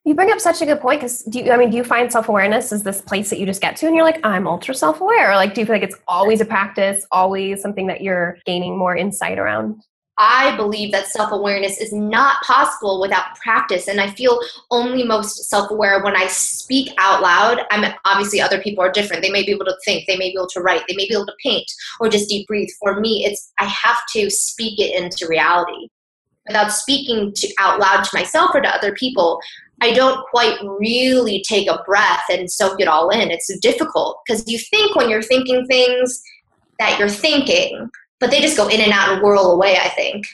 You 0.05 0.15
bring 0.15 0.31
up 0.31 0.39
such 0.39 0.61
a 0.61 0.65
good 0.65 0.79
point 0.79 1.01
because 1.01 1.23
do 1.23 1.39
you, 1.39 1.51
I 1.51 1.57
mean, 1.57 1.69
do 1.69 1.75
you 1.75 1.83
find 1.83 2.09
self 2.09 2.29
awareness 2.29 2.71
is 2.71 2.83
this 2.83 3.01
place 3.01 3.29
that 3.29 3.39
you 3.39 3.45
just 3.45 3.61
get 3.61 3.75
to 3.77 3.85
and 3.85 3.93
you're 3.93 4.05
like, 4.05 4.21
I'm 4.23 4.47
ultra 4.47 4.73
self 4.73 5.01
aware? 5.01 5.31
Or 5.31 5.35
like, 5.35 5.53
do 5.53 5.59
you 5.59 5.65
feel 5.67 5.75
like 5.75 5.83
it's 5.83 5.97
always 6.07 6.39
a 6.39 6.45
practice, 6.45 7.05
always 7.11 7.61
something 7.61 7.87
that 7.87 8.01
you're 8.01 8.37
gaining 8.45 8.77
more 8.77 8.95
insight 8.95 9.37
around? 9.37 9.83
I 10.19 10.53
believe 10.57 10.91
that 10.91 11.07
self 11.07 11.31
awareness 11.31 11.79
is 11.79 11.93
not 11.93 12.43
possible 12.43 12.99
without 12.99 13.35
practice. 13.37 13.87
And 13.87 14.01
I 14.01 14.11
feel 14.11 14.39
only 14.69 15.03
most 15.03 15.49
self 15.49 15.71
aware 15.71 16.03
when 16.03 16.15
I 16.15 16.27
speak 16.27 16.93
out 16.97 17.21
loud. 17.21 17.61
I'm 17.71 17.91
obviously 18.03 18.41
other 18.41 18.61
people 18.61 18.83
are 18.83 18.91
different. 18.91 19.23
They 19.23 19.31
may 19.31 19.43
be 19.43 19.51
able 19.51 19.65
to 19.65 19.77
think, 19.85 20.05
they 20.05 20.17
may 20.17 20.29
be 20.29 20.35
able 20.35 20.49
to 20.49 20.59
write, 20.59 20.83
they 20.87 20.95
may 20.95 21.07
be 21.07 21.13
able 21.13 21.25
to 21.25 21.35
paint 21.41 21.65
or 22.01 22.09
just 22.09 22.29
deep 22.29 22.47
breathe. 22.47 22.67
For 22.81 22.99
me, 22.99 23.23
it's 23.25 23.51
I 23.59 23.65
have 23.65 23.97
to 24.13 24.29
speak 24.29 24.79
it 24.79 25.01
into 25.01 25.25
reality. 25.27 25.87
Without 26.47 26.71
speaking 26.71 27.31
to, 27.35 27.53
out 27.59 27.79
loud 27.79 28.03
to 28.03 28.09
myself 28.13 28.51
or 28.53 28.61
to 28.61 28.75
other 28.75 28.93
people, 28.93 29.39
I 29.81 29.93
don't 29.93 30.25
quite 30.29 30.57
really 30.79 31.43
take 31.47 31.69
a 31.69 31.81
breath 31.85 32.23
and 32.29 32.51
soak 32.51 32.81
it 32.81 32.87
all 32.87 33.09
in. 33.09 33.31
It's 33.31 33.55
difficult 33.59 34.19
because 34.25 34.43
you 34.47 34.57
think 34.57 34.95
when 34.95 35.09
you're 35.09 35.21
thinking 35.21 35.65
things 35.67 36.21
that 36.79 36.97
you're 36.99 37.07
thinking, 37.07 37.89
but 38.19 38.31
they 38.31 38.41
just 38.41 38.57
go 38.57 38.67
in 38.67 38.81
and 38.81 38.91
out 38.91 39.13
and 39.13 39.21
whirl 39.21 39.51
away 39.51 39.77
i 39.77 39.89
think 39.89 40.25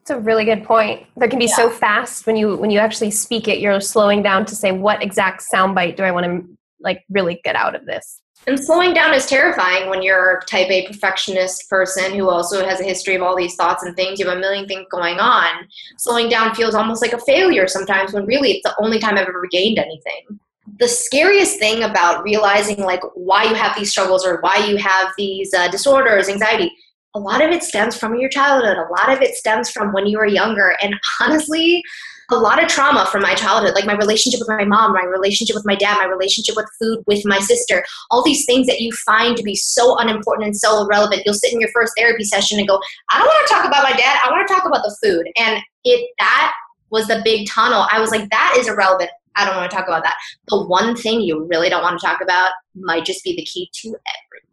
it's 0.00 0.10
a 0.10 0.18
really 0.18 0.44
good 0.44 0.64
point 0.64 1.06
there 1.16 1.28
can 1.28 1.38
be 1.38 1.46
yeah. 1.46 1.56
so 1.56 1.70
fast 1.70 2.26
when 2.26 2.36
you 2.36 2.56
when 2.56 2.70
you 2.70 2.78
actually 2.78 3.10
speak 3.10 3.48
it 3.48 3.58
you're 3.58 3.80
slowing 3.80 4.22
down 4.22 4.44
to 4.44 4.54
say 4.54 4.72
what 4.72 5.02
exact 5.02 5.42
soundbite 5.52 5.96
do 5.96 6.02
i 6.02 6.10
want 6.10 6.24
to 6.24 6.56
like 6.80 7.04
really 7.10 7.40
get 7.44 7.56
out 7.56 7.74
of 7.74 7.86
this 7.86 8.20
and 8.46 8.60
slowing 8.60 8.92
down 8.92 9.14
is 9.14 9.26
terrifying 9.26 9.88
when 9.88 10.02
you're 10.02 10.38
a 10.38 10.44
type 10.44 10.70
A 10.70 10.86
perfectionist 10.86 11.68
person 11.70 12.12
who 12.12 12.28
also 12.28 12.64
has 12.64 12.80
a 12.80 12.84
history 12.84 13.14
of 13.14 13.22
all 13.22 13.34
these 13.34 13.54
thoughts 13.54 13.82
and 13.84 13.96
things. 13.96 14.18
You 14.18 14.28
have 14.28 14.36
a 14.36 14.40
million 14.40 14.66
things 14.66 14.86
going 14.90 15.18
on. 15.18 15.66
Slowing 15.96 16.28
down 16.28 16.54
feels 16.54 16.74
almost 16.74 17.00
like 17.00 17.14
a 17.14 17.18
failure 17.20 17.66
sometimes 17.66 18.12
when 18.12 18.26
really 18.26 18.52
it's 18.52 18.62
the 18.62 18.74
only 18.82 18.98
time 18.98 19.16
I've 19.16 19.28
ever 19.28 19.46
gained 19.50 19.78
anything. 19.78 20.38
The 20.78 20.88
scariest 20.88 21.58
thing 21.58 21.84
about 21.84 22.22
realizing 22.22 22.80
like 22.80 23.00
why 23.14 23.44
you 23.44 23.54
have 23.54 23.76
these 23.76 23.90
struggles 23.90 24.26
or 24.26 24.40
why 24.40 24.66
you 24.68 24.76
have 24.76 25.08
these 25.16 25.54
uh, 25.54 25.68
disorders, 25.68 26.28
anxiety, 26.28 26.70
a 27.14 27.20
lot 27.20 27.42
of 27.42 27.50
it 27.50 27.62
stems 27.62 27.96
from 27.96 28.18
your 28.18 28.28
childhood. 28.28 28.76
A 28.76 28.92
lot 28.92 29.12
of 29.12 29.22
it 29.22 29.34
stems 29.34 29.70
from 29.70 29.92
when 29.92 30.06
you 30.06 30.18
were 30.18 30.26
younger. 30.26 30.76
And 30.82 30.94
honestly, 31.20 31.82
a 32.30 32.36
lot 32.36 32.62
of 32.62 32.68
trauma 32.68 33.06
from 33.06 33.22
my 33.22 33.34
childhood, 33.34 33.74
like 33.74 33.86
my 33.86 33.94
relationship 33.94 34.40
with 34.40 34.48
my 34.48 34.64
mom, 34.64 34.92
my 34.92 35.04
relationship 35.04 35.54
with 35.54 35.66
my 35.66 35.76
dad, 35.76 35.98
my 35.98 36.06
relationship 36.06 36.56
with 36.56 36.66
food, 36.80 37.04
with 37.06 37.22
my 37.24 37.38
sister, 37.38 37.84
all 38.10 38.24
these 38.24 38.44
things 38.46 38.66
that 38.66 38.80
you 38.80 38.90
find 39.06 39.36
to 39.36 39.42
be 39.42 39.54
so 39.54 39.96
unimportant 39.98 40.46
and 40.46 40.56
so 40.56 40.82
irrelevant. 40.82 41.22
You'll 41.24 41.34
sit 41.34 41.52
in 41.52 41.60
your 41.60 41.70
first 41.70 41.92
therapy 41.96 42.24
session 42.24 42.58
and 42.58 42.66
go, 42.66 42.80
I 43.10 43.18
don't 43.18 43.26
want 43.26 43.46
to 43.46 43.54
talk 43.54 43.64
about 43.66 43.84
my 43.84 43.92
dad. 43.92 44.20
I 44.24 44.30
want 44.30 44.48
to 44.48 44.54
talk 44.54 44.64
about 44.64 44.82
the 44.82 44.96
food. 45.02 45.28
And 45.36 45.62
it 45.84 46.10
that 46.18 46.52
was 46.90 47.06
the 47.06 47.20
big 47.24 47.48
tunnel. 47.48 47.86
I 47.90 48.00
was 48.00 48.10
like, 48.10 48.28
that 48.30 48.56
is 48.58 48.68
irrelevant. 48.68 49.10
I 49.36 49.44
don't 49.44 49.56
want 49.56 49.70
to 49.70 49.76
talk 49.76 49.86
about 49.86 50.04
that. 50.04 50.14
The 50.48 50.64
one 50.64 50.96
thing 50.96 51.20
you 51.20 51.44
really 51.46 51.68
don't 51.68 51.82
want 51.82 51.98
to 51.98 52.06
talk 52.06 52.20
about 52.20 52.52
might 52.74 53.04
just 53.04 53.24
be 53.24 53.34
the 53.36 53.44
key 53.44 53.68
to 53.82 53.88
everything. 53.88 54.43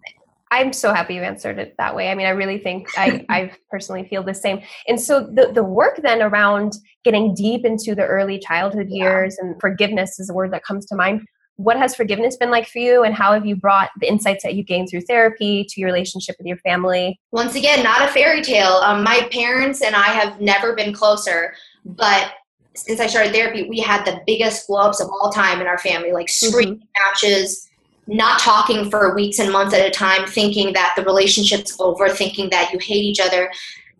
I'm 0.51 0.73
so 0.73 0.93
happy 0.93 1.15
you 1.15 1.21
answered 1.21 1.57
it 1.57 1.75
that 1.77 1.95
way. 1.95 2.09
I 2.09 2.15
mean, 2.15 2.27
I 2.27 2.31
really 2.31 2.59
think 2.59 2.87
I, 2.97 3.25
I 3.29 3.51
personally 3.69 4.05
feel 4.07 4.21
the 4.21 4.33
same. 4.33 4.61
And 4.87 4.99
so 4.99 5.21
the, 5.21 5.51
the 5.53 5.63
work 5.63 6.01
then 6.03 6.21
around 6.21 6.73
getting 7.03 7.33
deep 7.33 7.65
into 7.65 7.95
the 7.95 8.05
early 8.05 8.37
childhood 8.37 8.89
years 8.89 9.37
and 9.39 9.59
forgiveness 9.59 10.19
is 10.19 10.29
a 10.29 10.33
word 10.33 10.51
that 10.53 10.63
comes 10.63 10.85
to 10.87 10.95
mind. 10.95 11.21
What 11.55 11.77
has 11.77 11.95
forgiveness 11.95 12.37
been 12.37 12.49
like 12.49 12.67
for 12.67 12.79
you, 12.79 13.03
and 13.03 13.13
how 13.13 13.33
have 13.33 13.45
you 13.45 13.55
brought 13.55 13.89
the 13.99 14.07
insights 14.07 14.41
that 14.43 14.55
you 14.55 14.63
gained 14.63 14.89
through 14.89 15.01
therapy 15.01 15.63
to 15.69 15.79
your 15.79 15.87
relationship 15.87 16.35
with 16.39 16.47
your 16.47 16.57
family? 16.57 17.19
Once 17.31 17.55
again, 17.55 17.83
not 17.83 18.01
a 18.01 18.11
fairy 18.11 18.41
tale. 18.41 18.79
Um, 18.83 19.03
my 19.03 19.27
parents 19.31 19.81
and 19.81 19.95
I 19.95 20.07
have 20.07 20.41
never 20.41 20.73
been 20.73 20.91
closer, 20.91 21.53
but 21.85 22.33
since 22.75 22.99
I 22.99 23.05
started 23.05 23.33
therapy, 23.33 23.69
we 23.69 23.79
had 23.79 24.05
the 24.05 24.21
biggest 24.25 24.67
blow 24.67 24.79
ups 24.79 25.01
of 25.01 25.09
all 25.09 25.31
time 25.31 25.61
in 25.61 25.67
our 25.67 25.77
family, 25.77 26.13
like 26.13 26.29
screaming 26.29 26.75
mm-hmm. 26.75 27.09
matches, 27.09 27.69
not 28.07 28.39
talking 28.39 28.89
for 28.89 29.15
weeks 29.15 29.39
and 29.39 29.51
months 29.51 29.73
at 29.73 29.85
a 29.85 29.91
time, 29.91 30.25
thinking 30.27 30.73
that 30.73 30.93
the 30.95 31.03
relationship's 31.03 31.79
over, 31.79 32.09
thinking 32.09 32.49
that 32.49 32.71
you 32.73 32.79
hate 32.79 33.03
each 33.03 33.19
other. 33.19 33.51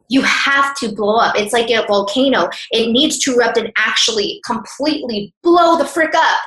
You 0.10 0.22
have 0.24 0.76
to 0.78 0.92
blow 0.92 1.18
up. 1.18 1.38
It's 1.38 1.54
like 1.54 1.70
a 1.70 1.86
volcano. 1.88 2.50
It 2.72 2.92
needs 2.92 3.18
to 3.20 3.34
erupt 3.34 3.58
and 3.58 3.72
actually 3.78 4.42
completely 4.46 5.34
blow 5.42 5.78
the 5.78 5.86
frick 5.86 6.14
up 6.14 6.40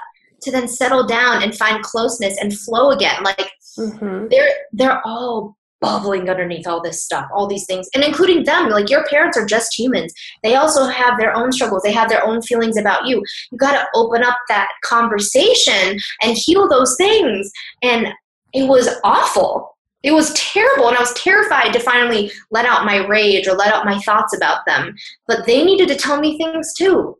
to 0.42 0.50
then 0.50 0.68
settle 0.68 1.06
down 1.06 1.42
and 1.42 1.56
find 1.56 1.82
closeness 1.82 2.36
and 2.40 2.56
flow 2.56 2.90
again. 2.90 3.22
Like 3.22 3.50
mm-hmm. 3.78 4.28
they're 4.28 4.54
they're 4.72 5.00
all 5.06 5.56
bubbling 5.84 6.30
underneath 6.30 6.66
all 6.66 6.80
this 6.80 7.04
stuff, 7.04 7.28
all 7.32 7.46
these 7.46 7.66
things, 7.66 7.88
and 7.94 8.02
including 8.02 8.44
them. 8.44 8.70
Like 8.70 8.88
your 8.88 9.04
parents 9.06 9.36
are 9.36 9.44
just 9.44 9.78
humans. 9.78 10.14
They 10.42 10.54
also 10.54 10.86
have 10.86 11.18
their 11.18 11.34
own 11.36 11.52
struggles. 11.52 11.82
They 11.82 11.92
have 11.92 12.08
their 12.08 12.24
own 12.24 12.40
feelings 12.42 12.78
about 12.78 13.06
you. 13.06 13.22
You 13.50 13.58
got 13.58 13.72
to 13.72 13.86
open 13.94 14.22
up 14.22 14.36
that 14.48 14.68
conversation 14.82 15.98
and 16.22 16.36
heal 16.36 16.68
those 16.68 16.96
things. 16.96 17.50
And 17.82 18.08
it 18.54 18.66
was 18.66 18.88
awful. 19.04 19.76
It 20.02 20.12
was 20.12 20.32
terrible. 20.34 20.88
And 20.88 20.96
I 20.96 21.00
was 21.00 21.14
terrified 21.14 21.72
to 21.72 21.80
finally 21.80 22.30
let 22.50 22.66
out 22.66 22.84
my 22.86 23.06
rage 23.06 23.46
or 23.46 23.54
let 23.54 23.72
out 23.72 23.86
my 23.86 23.98
thoughts 24.00 24.34
about 24.34 24.64
them. 24.66 24.94
But 25.26 25.46
they 25.46 25.64
needed 25.64 25.88
to 25.88 25.96
tell 25.96 26.20
me 26.20 26.38
things 26.38 26.72
too. 26.74 27.18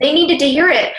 They 0.00 0.12
needed 0.12 0.40
to 0.40 0.48
hear 0.48 0.68
it 0.68 0.92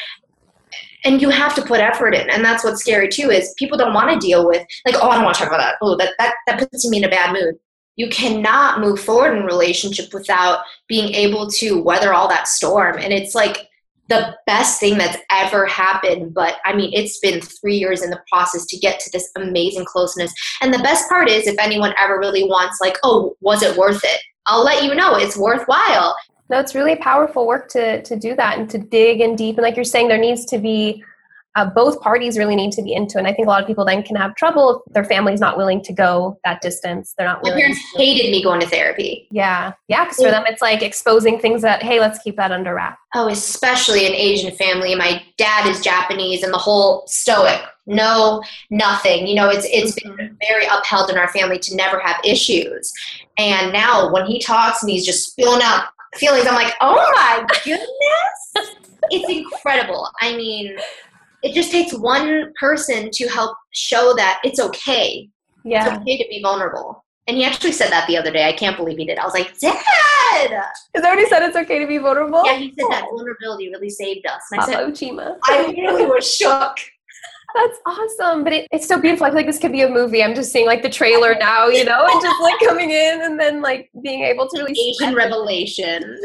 and 1.04 1.22
you 1.22 1.30
have 1.30 1.54
to 1.56 1.62
put 1.62 1.80
effort 1.80 2.13
in 2.16 2.30
and 2.30 2.44
that's 2.44 2.63
what's 2.63 2.82
scary 2.82 3.08
too 3.08 3.30
is 3.30 3.54
people 3.58 3.78
don't 3.78 3.94
want 3.94 4.10
to 4.10 4.26
deal 4.26 4.48
with 4.48 4.66
like 4.86 4.96
oh 4.96 5.10
i 5.10 5.16
don't 5.16 5.24
want 5.24 5.36
to 5.36 5.39
talk 5.39 5.50
about 5.50 5.60
that. 5.60 5.76
Oh 5.82 5.96
that, 5.98 6.13
that 6.18 6.36
that 6.48 6.60
puts 6.60 6.88
me 6.88 6.98
in 6.98 7.04
a 7.04 7.10
bad 7.10 7.34
mood. 7.34 7.56
You 7.96 8.10
cannot 8.10 8.80
move 8.80 9.00
forward 9.00 9.38
in 9.38 9.44
relationship 9.44 10.13
without 10.13 10.63
being 10.88 11.13
able 11.13 11.50
to 11.52 11.82
weather 11.82 12.13
all 12.13 12.28
that 12.30 12.48
storm 12.48 12.98
and 12.98 13.13
it's 13.13 13.36
like 13.36 13.70
the 14.10 14.36
best 14.46 14.80
thing 14.80 14.98
that's 14.98 15.18
ever 15.32 15.66
happened 15.66 16.34
but 16.34 16.58
i 16.66 16.76
mean 16.76 16.92
it's 16.94 17.20
been 17.20 17.39
three 17.42 17.76
years 17.76 18.02
in 18.02 18.10
the 18.10 18.22
process 18.32 18.66
to 18.66 18.78
get 18.78 19.00
to 19.00 19.10
this 19.12 19.30
amazing 19.38 19.86
closeness. 19.86 20.34
And 20.62 20.74
the 20.74 20.80
best 20.80 21.08
part 21.10 21.30
is 21.30 21.48
if 21.48 21.58
anyone 21.60 21.94
ever 22.00 22.20
really 22.20 22.44
wants 22.44 22.80
like 22.82 22.98
oh 23.04 23.36
was 23.42 23.63
it 23.63 23.78
worth 23.78 24.02
it? 24.04 24.20
I'll 24.46 24.63
let 24.63 24.84
you 24.84 24.94
know 24.94 25.16
it's 25.16 25.38
worthwhile 25.38 26.16
no, 26.50 26.60
it's 26.60 26.76
really 26.76 26.96
powerful 26.96 27.48
work 27.48 27.70
to 27.70 28.02
to 28.04 28.16
do 28.16 28.36
that 28.36 28.58
and 28.58 28.70
to 28.70 28.78
dig 28.78 29.22
in 29.22 29.36
deep. 29.36 29.58
And 29.58 29.64
like 29.64 29.76
you're 29.76 29.86
saying, 29.86 30.08
there 30.08 30.18
needs 30.18 30.46
to 30.46 30.58
be 30.58 31.04
uh, 31.56 31.66
both 31.66 32.02
parties 32.02 32.38
really 32.38 32.56
need 32.56 32.72
to 32.72 32.82
be 32.82 32.94
into 32.94 33.18
it. 33.18 33.22
And 33.22 33.28
I 33.28 33.34
think 33.34 33.48
a 33.48 33.50
lot 33.50 33.62
of 33.62 33.68
people 33.68 33.86
then 33.86 34.02
can 34.02 34.16
have 34.16 34.36
trouble 34.36 34.84
if 34.88 34.94
their 34.94 35.04
family's 35.04 35.40
not 35.40 35.56
willing 35.56 35.84
to 35.84 35.94
go 35.94 36.40
that 36.44 36.62
distance. 36.62 37.14
They're 37.18 37.28
not. 37.28 37.44
Willing 37.44 37.58
My 37.58 37.62
parents 37.62 37.82
hated 37.96 38.32
me 38.32 38.44
going 38.44 38.60
to 38.62 38.68
therapy. 38.68 39.28
Yeah, 39.30 39.74
yeah, 39.88 40.06
because 40.06 40.18
for 40.18 40.32
them 40.32 40.44
it's 40.48 40.62
like 40.62 40.82
exposing 40.82 41.40
things 41.40 41.62
that 41.62 41.84
hey, 41.84 42.00
let's 42.00 42.20
keep 42.20 42.36
that 42.38 42.52
under 42.52 42.74
wrap. 42.74 42.98
Oh, 43.14 43.30
especially 43.30 44.08
an 44.08 44.14
Asian 44.14 44.56
family. 44.56 44.96
My 44.96 45.24
dad 45.38 45.70
is 45.70 45.80
Japanese, 45.82 46.44
and 46.44 46.54
the 46.54 46.58
whole 46.58 47.04
stoic. 47.08 47.62
No, 47.86 48.42
nothing. 48.70 49.28
You 49.28 49.36
know, 49.36 49.50
it's 49.50 49.68
it's 49.70 49.94
mm-hmm. 50.00 50.16
been 50.16 50.38
very 50.50 50.66
upheld 50.66 51.12
in 51.12 51.18
our 51.18 51.28
family 51.28 51.60
to 51.60 51.76
never 51.76 52.00
have 52.00 52.18
issues. 52.26 52.92
And 53.38 53.74
now 53.74 54.12
when 54.12 54.26
he 54.26 54.40
talks 54.40 54.82
and 54.82 54.92
he's 54.92 55.06
just 55.06 55.32
spilling 55.32 55.62
out 55.64 55.86
feelings. 56.15 56.47
I'm 56.47 56.56
like, 56.56 56.73
oh 56.82 57.12
my 57.15 57.45
goodness. 57.63 58.76
it's 59.10 59.30
incredible. 59.30 60.10
I 60.21 60.36
mean, 60.36 60.78
it 61.43 61.54
just 61.54 61.71
takes 61.71 61.93
one 61.93 62.54
person 62.60 63.10
to 63.12 63.28
help 63.28 63.58
show 63.71 64.13
that 64.15 64.39
it's 64.43 64.60
okay. 64.60 65.30
Yeah. 65.65 65.88
It's 65.88 66.02
okay 66.02 66.17
to 66.17 66.26
be 66.30 66.41
vulnerable. 66.41 67.04
And 67.28 67.38
he 67.38 67.45
actually 67.45 67.71
said 67.71 67.89
that 67.89 68.06
the 68.08 68.17
other 68.17 68.32
day. 68.32 68.47
I 68.47 68.54
can't 68.54 68.76
believe 68.76 68.97
he 68.97 69.06
did. 69.06 69.17
I 69.17 69.23
was 69.23 69.34
like, 69.34 69.58
Dad! 69.60 69.76
Is 70.93 71.02
that 71.02 71.10
what 71.10 71.19
he 71.19 71.26
said? 71.28 71.41
It's 71.43 71.56
okay 71.56 71.80
to 71.80 71.88
be 71.88 71.97
vulnerable? 71.97 72.43
Yeah, 72.45 72.58
he 72.58 72.73
said 72.78 72.88
that 72.89 73.06
vulnerability 73.10 73.69
really 73.69 73.89
saved 73.89 74.26
us. 74.28 74.41
And 74.52 74.62
I 74.62 74.65
said, 74.65 74.88
Chima. 74.89 75.38
I 75.43 75.73
really 75.78 76.06
was 76.06 76.30
shook. 76.34 76.78
That's 77.54 77.80
awesome. 77.86 78.44
But 78.44 78.54
it, 78.54 78.68
it's 78.72 78.88
so 78.88 79.00
beautiful. 79.00 79.26
I 79.26 79.30
feel 79.30 79.38
like 79.38 79.46
this 79.46 79.60
could 79.60 79.72
be 79.72 79.82
a 79.82 79.89
movie. 79.89 80.24
I'm 80.24 80.34
just 80.34 80.52
seeing 80.52 80.66
like 80.66 80.82
the 80.82 80.89
trailer 80.89 81.36
now, 81.39 81.68
you 81.68 81.86
know, 81.86 82.06
and 82.10 82.22
just 82.22 82.42
like 82.42 82.60
coming 82.66 82.92
in 82.92 83.22
and 83.22 83.39
then 83.39 83.62
like 83.62 83.89
being 84.02 84.24
able 84.24 84.48
to 84.48 84.60
really 84.60 84.76
Asian 84.80 85.16
revelation. 85.16 86.20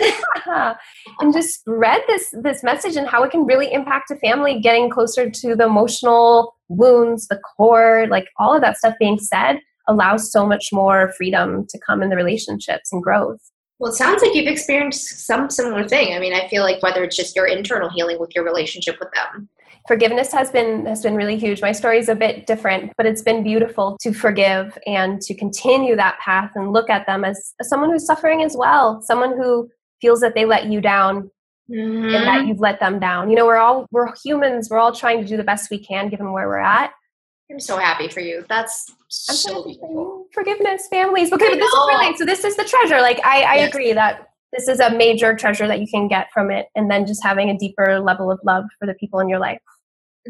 and 0.46 1.32
just 1.32 1.60
spread 1.60 2.02
this 2.06 2.34
this 2.42 2.62
message 2.62 2.96
and 2.96 3.06
how 3.06 3.22
it 3.22 3.30
can 3.30 3.44
really 3.44 3.72
impact 3.72 4.10
a 4.10 4.16
family 4.16 4.60
getting 4.60 4.88
closer 4.88 5.28
to 5.28 5.54
the 5.54 5.64
emotional 5.64 6.54
wounds, 6.68 7.28
the 7.28 7.38
core, 7.56 8.06
like 8.08 8.28
all 8.38 8.54
of 8.54 8.62
that 8.62 8.78
stuff 8.78 8.94
being 8.98 9.18
said 9.18 9.58
allows 9.88 10.30
so 10.30 10.46
much 10.46 10.68
more 10.72 11.12
freedom 11.16 11.66
to 11.68 11.78
come 11.78 12.02
in 12.02 12.10
the 12.10 12.16
relationships 12.16 12.92
and 12.92 13.02
growth. 13.02 13.40
Well, 13.78 13.92
it 13.92 13.96
sounds 13.96 14.22
like 14.22 14.34
you've 14.34 14.48
experienced 14.48 15.24
some 15.26 15.50
similar 15.50 15.88
thing. 15.88 16.14
I 16.14 16.18
mean, 16.18 16.34
I 16.34 16.48
feel 16.48 16.62
like 16.62 16.82
whether 16.82 17.04
it's 17.04 17.16
just 17.16 17.36
your 17.36 17.46
internal 17.46 17.88
healing 17.88 18.18
with 18.18 18.34
your 18.34 18.44
relationship 18.44 18.96
with 18.98 19.08
them, 19.14 19.48
forgiveness 19.88 20.30
has 20.30 20.50
been 20.50 20.86
has 20.86 21.02
been 21.02 21.16
really 21.16 21.36
huge. 21.36 21.60
My 21.62 21.72
story 21.72 21.98
is 21.98 22.08
a 22.08 22.14
bit 22.14 22.46
different 22.46 22.92
but 22.96 23.06
it's 23.06 23.22
been 23.22 23.42
beautiful 23.42 23.96
to 24.02 24.12
forgive 24.12 24.78
and 24.86 25.20
to 25.22 25.34
continue 25.34 25.96
that 25.96 26.18
path 26.20 26.52
and 26.54 26.72
look 26.72 26.90
at 26.90 27.06
them 27.06 27.24
as, 27.24 27.54
as 27.58 27.68
someone 27.68 27.90
who's 27.90 28.06
suffering 28.06 28.42
as 28.42 28.54
well 28.56 29.02
someone 29.02 29.36
who 29.36 29.68
feels 30.00 30.20
that 30.20 30.34
they 30.34 30.44
let 30.44 30.66
you 30.66 30.80
down 30.80 31.30
mm-hmm. 31.70 32.04
and 32.04 32.26
that 32.26 32.38
mm-hmm. 32.40 32.48
you've 32.48 32.60
let 32.60 32.78
them 32.80 32.98
down. 33.00 33.30
You 33.30 33.36
know 33.36 33.46
we're 33.46 33.56
all 33.56 33.86
we're 33.90 34.14
humans. 34.22 34.68
We're 34.70 34.78
all 34.78 34.92
trying 34.92 35.20
to 35.22 35.26
do 35.26 35.36
the 35.36 35.44
best 35.44 35.70
we 35.70 35.78
can 35.78 36.08
given 36.08 36.32
where 36.32 36.46
we're 36.46 36.58
at. 36.58 36.92
I'm 37.50 37.58
so 37.58 37.78
happy 37.78 38.08
for 38.08 38.20
you. 38.20 38.44
That's 38.48 38.92
so 39.08 39.64
beautiful. 39.64 40.26
forgiveness 40.34 40.86
families. 40.90 41.32
Okay 41.32 41.48
but 41.48 41.58
this 41.58 41.72
is 41.72 41.88
really 41.88 42.16
so 42.16 42.24
this 42.24 42.44
is 42.44 42.56
the 42.56 42.64
treasure. 42.64 43.00
Like 43.00 43.20
i 43.24 43.42
i 43.42 43.54
yes. 43.56 43.68
agree 43.70 43.92
that 43.94 44.28
this 44.52 44.68
is 44.68 44.80
a 44.80 44.90
major 44.90 45.34
treasure 45.34 45.66
that 45.66 45.80
you 45.80 45.86
can 45.86 46.08
get 46.08 46.28
from 46.32 46.50
it 46.50 46.66
and 46.74 46.90
then 46.90 47.06
just 47.06 47.22
having 47.22 47.50
a 47.50 47.58
deeper 47.58 48.00
level 48.00 48.30
of 48.30 48.38
love 48.44 48.64
for 48.78 48.86
the 48.86 48.94
people 48.94 49.20
in 49.20 49.28
your 49.28 49.38
life 49.38 49.60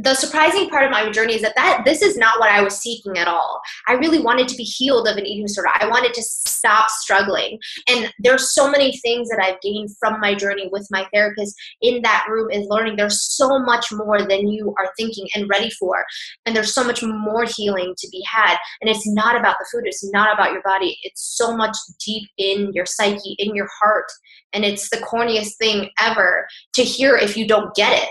the 0.00 0.14
surprising 0.14 0.68
part 0.68 0.84
of 0.84 0.90
my 0.90 1.10
journey 1.10 1.34
is 1.34 1.42
that, 1.42 1.54
that 1.56 1.82
this 1.84 2.02
is 2.02 2.16
not 2.16 2.38
what 2.38 2.50
I 2.50 2.62
was 2.62 2.78
seeking 2.78 3.18
at 3.18 3.28
all. 3.28 3.60
I 3.86 3.94
really 3.94 4.20
wanted 4.20 4.48
to 4.48 4.56
be 4.56 4.62
healed 4.62 5.08
of 5.08 5.16
an 5.16 5.26
eating 5.26 5.46
disorder. 5.46 5.70
I 5.74 5.86
wanted 5.86 6.14
to 6.14 6.22
stop 6.22 6.90
struggling. 6.90 7.58
And 7.88 8.12
there's 8.18 8.54
so 8.54 8.70
many 8.70 8.96
things 8.98 9.28
that 9.28 9.42
I've 9.42 9.60
gained 9.60 9.90
from 9.98 10.20
my 10.20 10.34
journey 10.34 10.68
with 10.70 10.86
my 10.90 11.06
therapist 11.12 11.54
in 11.80 12.02
that 12.02 12.26
room 12.28 12.50
is 12.50 12.66
learning 12.68 12.96
there's 12.96 13.22
so 13.36 13.58
much 13.58 13.86
more 13.92 14.22
than 14.22 14.48
you 14.48 14.74
are 14.78 14.92
thinking 14.96 15.28
and 15.34 15.48
ready 15.48 15.70
for. 15.70 16.04
And 16.46 16.54
there's 16.54 16.74
so 16.74 16.84
much 16.84 17.02
more 17.02 17.44
healing 17.44 17.94
to 17.98 18.08
be 18.10 18.22
had. 18.22 18.56
And 18.80 18.90
it's 18.90 19.06
not 19.06 19.38
about 19.38 19.56
the 19.58 19.66
food, 19.70 19.86
it's 19.86 20.08
not 20.12 20.32
about 20.32 20.52
your 20.52 20.62
body. 20.62 20.98
It's 21.02 21.36
so 21.36 21.56
much 21.56 21.76
deep 22.04 22.28
in 22.38 22.72
your 22.72 22.86
psyche, 22.86 23.36
in 23.38 23.54
your 23.54 23.68
heart. 23.80 24.06
And 24.52 24.64
it's 24.64 24.90
the 24.90 24.98
corniest 24.98 25.56
thing 25.58 25.90
ever 25.98 26.46
to 26.74 26.82
hear 26.82 27.16
if 27.16 27.36
you 27.36 27.46
don't 27.46 27.74
get 27.74 28.02
it 28.02 28.08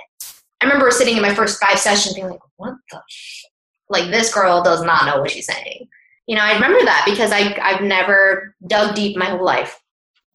I 0.62 0.66
remember 0.66 0.90
sitting 0.92 1.16
in 1.16 1.22
my 1.22 1.34
first 1.34 1.62
five 1.62 1.80
sessions 1.80 2.16
being 2.16 2.30
like, 2.30 2.40
what 2.58 2.74
the 2.92 3.02
sh-? 3.08 3.44
like 3.90 4.12
this 4.12 4.34
girl 4.34 4.62
does 4.62 4.84
not 4.84 5.06
know 5.06 5.22
what 5.22 5.32
she's 5.32 5.46
saying. 5.46 5.88
You 6.26 6.36
know, 6.36 6.42
I 6.42 6.54
remember 6.54 6.84
that 6.84 7.04
because 7.06 7.32
I 7.32 7.58
I've 7.62 7.82
never 7.82 8.56
dug 8.68 8.96
deep 8.96 9.18
my 9.18 9.26
whole 9.26 9.46
life. 9.46 9.82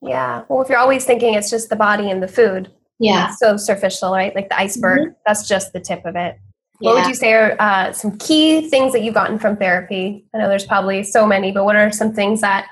Yeah. 0.01 0.43
Well, 0.49 0.63
if 0.63 0.69
you're 0.69 0.79
always 0.79 1.05
thinking 1.05 1.35
it's 1.35 1.51
just 1.51 1.69
the 1.69 1.77
body 1.77 2.11
and 2.11 2.23
the 2.23 2.29
food, 2.29 2.73
yeah, 2.99 3.31
so 3.31 3.57
superficial, 3.57 4.13
right? 4.13 4.35
Like 4.35 4.49
the 4.49 4.59
iceberg, 4.59 5.01
mm-hmm. 5.01 5.13
that's 5.27 5.47
just 5.47 5.73
the 5.73 5.81
tip 5.81 6.05
of 6.05 6.17
it. 6.17 6.39
What 6.79 6.97
would 6.97 7.07
you 7.07 7.15
say 7.15 7.33
are 7.33 7.55
uh, 7.61 7.93
some 7.93 8.19
key 8.19 8.69
things 8.69 8.93
that 8.93 9.03
you've 9.03 9.15
gotten 9.15 9.39
from 9.39 9.57
therapy? 9.57 10.25
I 10.35 10.39
know 10.39 10.49
there's 10.49 10.67
probably 10.67 11.05
so 11.05 11.25
many, 11.25 11.53
but 11.53 11.65
what 11.65 11.77
are 11.77 11.93
some 11.93 12.13
things 12.13 12.41
that 12.41 12.67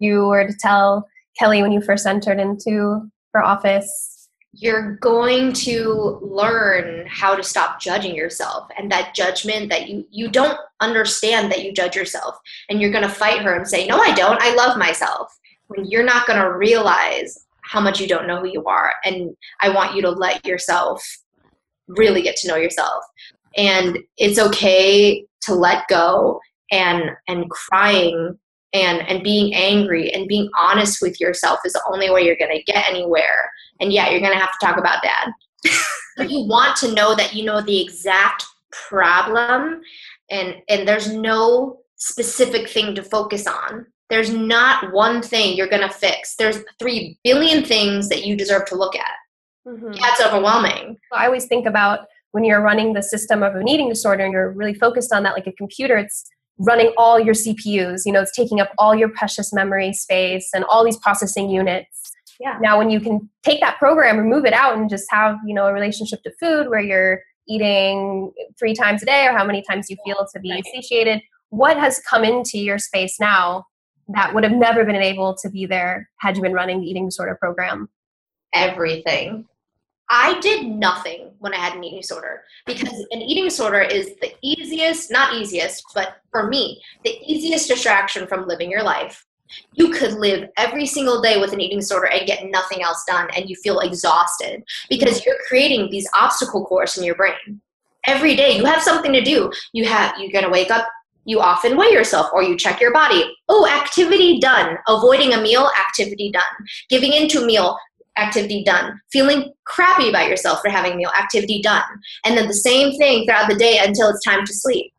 you 0.00 0.26
were 0.26 0.44
to 0.44 0.54
tell 0.58 1.06
Kelly 1.38 1.62
when 1.62 1.70
you 1.70 1.80
first 1.80 2.04
entered 2.04 2.40
into 2.40 3.08
her 3.32 3.44
office 3.44 4.13
you're 4.56 4.96
going 4.96 5.52
to 5.52 6.18
learn 6.22 7.06
how 7.08 7.34
to 7.34 7.42
stop 7.42 7.80
judging 7.80 8.14
yourself 8.14 8.68
and 8.78 8.90
that 8.90 9.14
judgment 9.14 9.68
that 9.70 9.88
you 9.88 10.06
you 10.10 10.28
don't 10.28 10.58
understand 10.80 11.50
that 11.50 11.64
you 11.64 11.72
judge 11.72 11.96
yourself. 11.96 12.38
And 12.68 12.80
you're 12.80 12.92
going 12.92 13.02
to 13.02 13.08
fight 13.08 13.42
her 13.42 13.54
and 13.54 13.66
say 13.66 13.86
no 13.86 13.98
i 13.98 14.12
don't. 14.14 14.40
I 14.40 14.54
love 14.54 14.78
myself. 14.78 15.36
When 15.68 15.84
you're 15.86 16.04
not 16.04 16.26
going 16.26 16.40
to 16.40 16.52
realize 16.52 17.46
how 17.62 17.80
much 17.80 18.00
you 18.00 18.06
don't 18.06 18.26
know 18.26 18.40
who 18.40 18.48
you 18.48 18.64
are. 18.64 18.92
And 19.04 19.36
i 19.60 19.68
want 19.68 19.94
you 19.94 20.02
to 20.02 20.10
let 20.10 20.46
yourself 20.46 21.02
really 21.88 22.22
get 22.22 22.36
to 22.36 22.48
know 22.48 22.56
yourself. 22.56 23.04
And 23.56 23.98
it's 24.16 24.38
okay 24.38 25.24
to 25.42 25.54
let 25.54 25.88
go 25.88 26.40
and 26.70 27.10
and 27.28 27.50
crying 27.50 28.38
and 28.74 29.00
and 29.08 29.22
being 29.22 29.54
angry 29.54 30.12
and 30.12 30.28
being 30.28 30.50
honest 30.58 31.00
with 31.00 31.18
yourself 31.20 31.60
is 31.64 31.72
the 31.72 31.82
only 31.90 32.10
way 32.10 32.22
you're 32.22 32.36
going 32.36 32.54
to 32.54 32.62
get 32.64 32.86
anywhere. 32.88 33.50
And 33.80 33.92
yeah 33.92 34.10
you're 34.10 34.20
going 34.20 34.32
to 34.32 34.38
have 34.38 34.52
to 34.52 34.66
talk 34.66 34.76
about 34.76 35.02
that. 35.02 35.30
But 36.16 36.30
you 36.30 36.46
want 36.46 36.76
to 36.76 36.92
know 36.94 37.16
that 37.16 37.34
you 37.34 37.44
know 37.44 37.60
the 37.60 37.80
exact 37.80 38.44
problem 38.70 39.80
and 40.30 40.56
and 40.68 40.86
there's 40.86 41.12
no 41.12 41.80
specific 41.96 42.68
thing 42.68 42.94
to 42.94 43.02
focus 43.02 43.46
on. 43.48 43.86
There's 44.10 44.32
not 44.32 44.92
one 44.92 45.22
thing 45.22 45.56
you're 45.56 45.66
going 45.66 45.88
to 45.88 45.92
fix. 45.92 46.36
There's 46.36 46.58
3 46.78 47.18
billion 47.24 47.64
things 47.64 48.08
that 48.10 48.24
you 48.24 48.36
deserve 48.36 48.66
to 48.66 48.76
look 48.76 48.94
at. 48.94 49.14
Mhm. 49.66 49.96
yeah 49.98 50.10
it's 50.10 50.20
overwhelming. 50.20 50.98
I 51.10 51.26
always 51.26 51.46
think 51.46 51.66
about 51.66 52.00
when 52.32 52.44
you're 52.44 52.60
running 52.60 52.92
the 52.92 53.02
system 53.02 53.42
of 53.42 53.54
an 53.56 53.66
eating 53.66 53.88
disorder 53.88 54.24
and 54.24 54.32
you're 54.32 54.50
really 54.52 54.74
focused 54.74 55.12
on 55.12 55.22
that 55.22 55.34
like 55.34 55.46
a 55.46 55.52
computer, 55.52 55.96
it's 55.96 56.26
running 56.58 56.92
all 56.96 57.18
your 57.18 57.34
CPUs. 57.34 58.02
You 58.04 58.12
know, 58.12 58.20
it's 58.22 58.34
taking 58.34 58.60
up 58.60 58.70
all 58.78 58.94
your 58.94 59.08
precious 59.08 59.52
memory 59.52 59.92
space 59.92 60.50
and 60.54 60.64
all 60.64 60.84
these 60.84 60.96
processing 60.98 61.50
units. 61.50 62.12
Yeah. 62.40 62.58
Now, 62.60 62.78
when 62.78 62.90
you 62.90 63.00
can 63.00 63.28
take 63.42 63.60
that 63.60 63.78
program, 63.78 64.18
remove 64.18 64.44
it 64.44 64.52
out, 64.52 64.76
and 64.76 64.88
just 64.90 65.06
have 65.10 65.36
you 65.46 65.54
know 65.54 65.66
a 65.66 65.72
relationship 65.72 66.22
to 66.24 66.32
food 66.40 66.68
where 66.68 66.80
you're 66.80 67.20
eating 67.48 68.32
three 68.58 68.74
times 68.74 69.02
a 69.02 69.06
day 69.06 69.26
or 69.26 69.32
how 69.36 69.44
many 69.44 69.62
times 69.62 69.90
you 69.90 69.96
feel 70.04 70.26
to 70.32 70.40
be 70.40 70.50
Right. 70.50 70.64
satiated, 70.74 71.20
what 71.50 71.76
has 71.76 72.00
come 72.08 72.24
into 72.24 72.58
your 72.58 72.78
space 72.78 73.20
now 73.20 73.66
that 74.08 74.34
would 74.34 74.44
have 74.44 74.52
never 74.52 74.84
been 74.84 74.96
able 74.96 75.34
to 75.42 75.50
be 75.50 75.66
there 75.66 76.08
had 76.20 76.36
you 76.36 76.42
been 76.42 76.54
running 76.54 76.80
the 76.80 76.86
eating 76.86 77.06
disorder 77.06 77.36
program? 77.38 77.88
everything. 78.54 79.46
I 80.10 80.38
did 80.40 80.66
nothing 80.66 81.30
when 81.38 81.54
I 81.54 81.58
had 81.58 81.74
an 81.74 81.84
eating 81.84 82.00
disorder 82.00 82.42
because 82.66 83.06
an 83.10 83.22
eating 83.22 83.44
disorder 83.44 83.80
is 83.80 84.14
the 84.20 84.32
easiest, 84.42 85.10
not 85.10 85.34
easiest, 85.34 85.84
but 85.94 86.16
for 86.30 86.48
me, 86.48 86.80
the 87.04 87.18
easiest 87.24 87.68
distraction 87.68 88.26
from 88.26 88.46
living 88.46 88.70
your 88.70 88.82
life. 88.82 89.24
You 89.72 89.90
could 89.90 90.14
live 90.14 90.48
every 90.56 90.86
single 90.86 91.22
day 91.22 91.40
with 91.40 91.52
an 91.52 91.60
eating 91.60 91.78
disorder 91.78 92.06
and 92.06 92.26
get 92.26 92.50
nothing 92.50 92.82
else 92.82 93.04
done, 93.06 93.28
and 93.36 93.48
you 93.48 93.56
feel 93.56 93.80
exhausted 93.80 94.62
because 94.88 95.24
you're 95.24 95.36
creating 95.48 95.90
these 95.90 96.08
obstacle 96.14 96.64
course 96.64 96.96
in 96.96 97.04
your 97.04 97.14
brain. 97.14 97.60
Every 98.06 98.36
day 98.36 98.56
you 98.56 98.64
have 98.66 98.82
something 98.82 99.12
to 99.12 99.22
do. 99.22 99.50
You 99.72 99.86
have 99.86 100.16
you're 100.18 100.32
gonna 100.32 100.52
wake 100.52 100.70
up, 100.70 100.86
you 101.24 101.40
often 101.40 101.76
weigh 101.76 101.90
yourself 101.90 102.30
or 102.32 102.42
you 102.42 102.56
check 102.56 102.80
your 102.80 102.92
body. 102.92 103.24
Oh, 103.48 103.66
activity 103.66 104.40
done. 104.40 104.76
Avoiding 104.88 105.32
a 105.32 105.40
meal, 105.40 105.70
activity 105.78 106.30
done. 106.30 106.42
Giving 106.90 107.12
into 107.12 107.42
a 107.42 107.46
meal, 107.46 107.78
activity 108.16 108.62
done. 108.64 109.00
Feeling 109.12 109.52
crappy 109.64 110.08
about 110.08 110.28
yourself 110.28 110.60
for 110.60 110.70
having 110.70 110.96
meal, 110.96 111.10
activity 111.18 111.60
done. 111.62 111.82
And 112.24 112.36
then 112.36 112.46
the 112.48 112.54
same 112.54 112.96
thing 112.96 113.24
throughout 113.24 113.48
the 113.48 113.56
day 113.56 113.78
until 113.78 114.08
it's 114.08 114.24
time 114.24 114.44
to 114.44 114.52
sleep. 114.52 114.92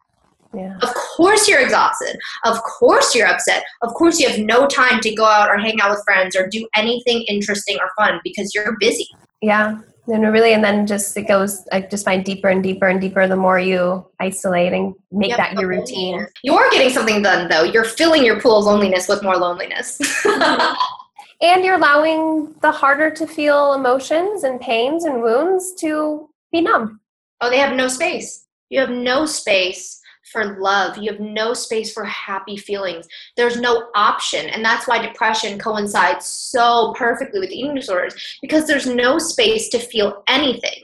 Yeah. 0.53 0.77
Of 0.81 0.93
course 0.93 1.49
you're 1.49 1.59
exhausted. 1.59 2.17
Of 2.45 2.61
course 2.63 3.13
you're 3.13 3.27
upset. 3.27 3.63
Of 3.81 3.93
course 3.93 4.19
you 4.19 4.29
have 4.29 4.39
no 4.39 4.67
time 4.67 5.01
to 5.01 5.13
go 5.13 5.25
out 5.25 5.49
or 5.49 5.57
hang 5.57 5.81
out 5.81 5.89
with 5.91 6.01
friends 6.05 6.35
or 6.35 6.47
do 6.47 6.67
anything 6.75 7.23
interesting 7.27 7.77
or 7.77 7.89
fun 7.97 8.21
because 8.23 8.53
you're 8.55 8.77
busy. 8.79 9.07
Yeah. 9.41 9.79
And 10.07 10.31
really, 10.31 10.53
and 10.53 10.63
then 10.63 10.85
just 10.85 11.17
it 11.17 11.27
goes, 11.27 11.67
I 11.71 11.81
just 11.81 12.05
find 12.05 12.23
deeper 12.23 12.47
and 12.47 12.61
deeper 12.61 12.87
and 12.87 13.01
deeper 13.01 13.27
the 13.27 13.35
more 13.35 13.59
you 13.59 14.05
isolate 14.19 14.71
and 14.71 14.93
make 15.11 15.29
Yep. 15.29 15.37
that 15.37 15.53
your 15.59 15.67
routine. 15.67 16.27
You're 16.43 16.69
getting 16.69 16.91
something 16.91 17.23
done 17.23 17.49
though. 17.49 17.63
You're 17.63 17.83
filling 17.83 18.23
your 18.23 18.39
pool 18.39 18.59
of 18.59 18.65
loneliness 18.65 19.07
with 19.07 19.23
more 19.23 19.35
loneliness. 19.35 19.99
And 21.45 21.63
you're 21.63 21.75
allowing 21.75 22.55
the 22.61 22.71
harder 22.71 23.11
to 23.11 23.27
feel 23.27 23.73
emotions 23.73 24.43
and 24.43 24.59
pains 24.59 25.05
and 25.05 25.21
wounds 25.21 25.73
to 25.81 26.29
be 26.51 26.61
numb. 26.61 26.99
oh, 27.41 27.49
they 27.49 27.59
have 27.59 27.75
no 27.75 27.87
space. 27.87 28.47
You 28.69 28.79
have 28.79 28.89
no 28.89 29.25
space 29.27 30.01
for 30.31 30.57
love. 30.59 30.97
You 30.97 31.11
have 31.11 31.19
no 31.19 31.53
space 31.53 31.93
for 31.93 32.03
happy 32.03 32.57
feelings. 32.57 33.07
There's 33.37 33.59
no 33.59 33.89
option. 33.95 34.49
And 34.49 34.65
that's 34.65 34.87
why 34.87 34.97
depression 35.05 35.59
coincides 35.59 36.25
so 36.25 36.93
perfectly 36.97 37.39
with 37.41 37.51
eating 37.51 37.75
disorders 37.75 38.15
because 38.41 38.65
there's 38.65 38.87
no 38.87 39.19
space 39.19 39.69
to 39.69 39.79
feel 39.79 40.23
anything. 40.27 40.81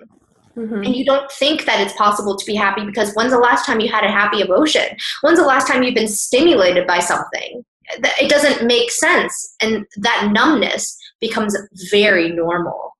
Mhm. 0.58 0.86
and 0.86 0.93
you 0.93 1.06
don't 1.06 1.32
think 1.32 1.63
that 1.65 1.80
it's 1.80 1.93
possible 1.93 2.36
to 2.36 2.45
be 2.45 2.56
happy 2.56 2.84
because 2.86 3.13
when's 3.13 3.32
the 3.32 3.39
last 3.39 3.65
time 3.65 3.80
you 3.80 3.89
had 3.89 4.04
a 4.04 4.12
happy 4.12 4.41
emotion? 4.41 4.84
When's 5.21 5.39
the 5.39 5.45
last 5.45 5.65
time 5.65 5.82
you've 5.82 5.95
been 5.95 6.10
stimulated 6.10 6.86
by 6.86 7.00
something? 7.00 7.63
It 8.19 8.30
doesn't 8.30 8.65
make 8.65 8.91
sense. 8.91 9.56
And 9.62 9.86
that 9.97 10.30
numbness 10.32 10.97
becomes 11.19 11.58
very 11.89 12.32
normal. 12.32 12.95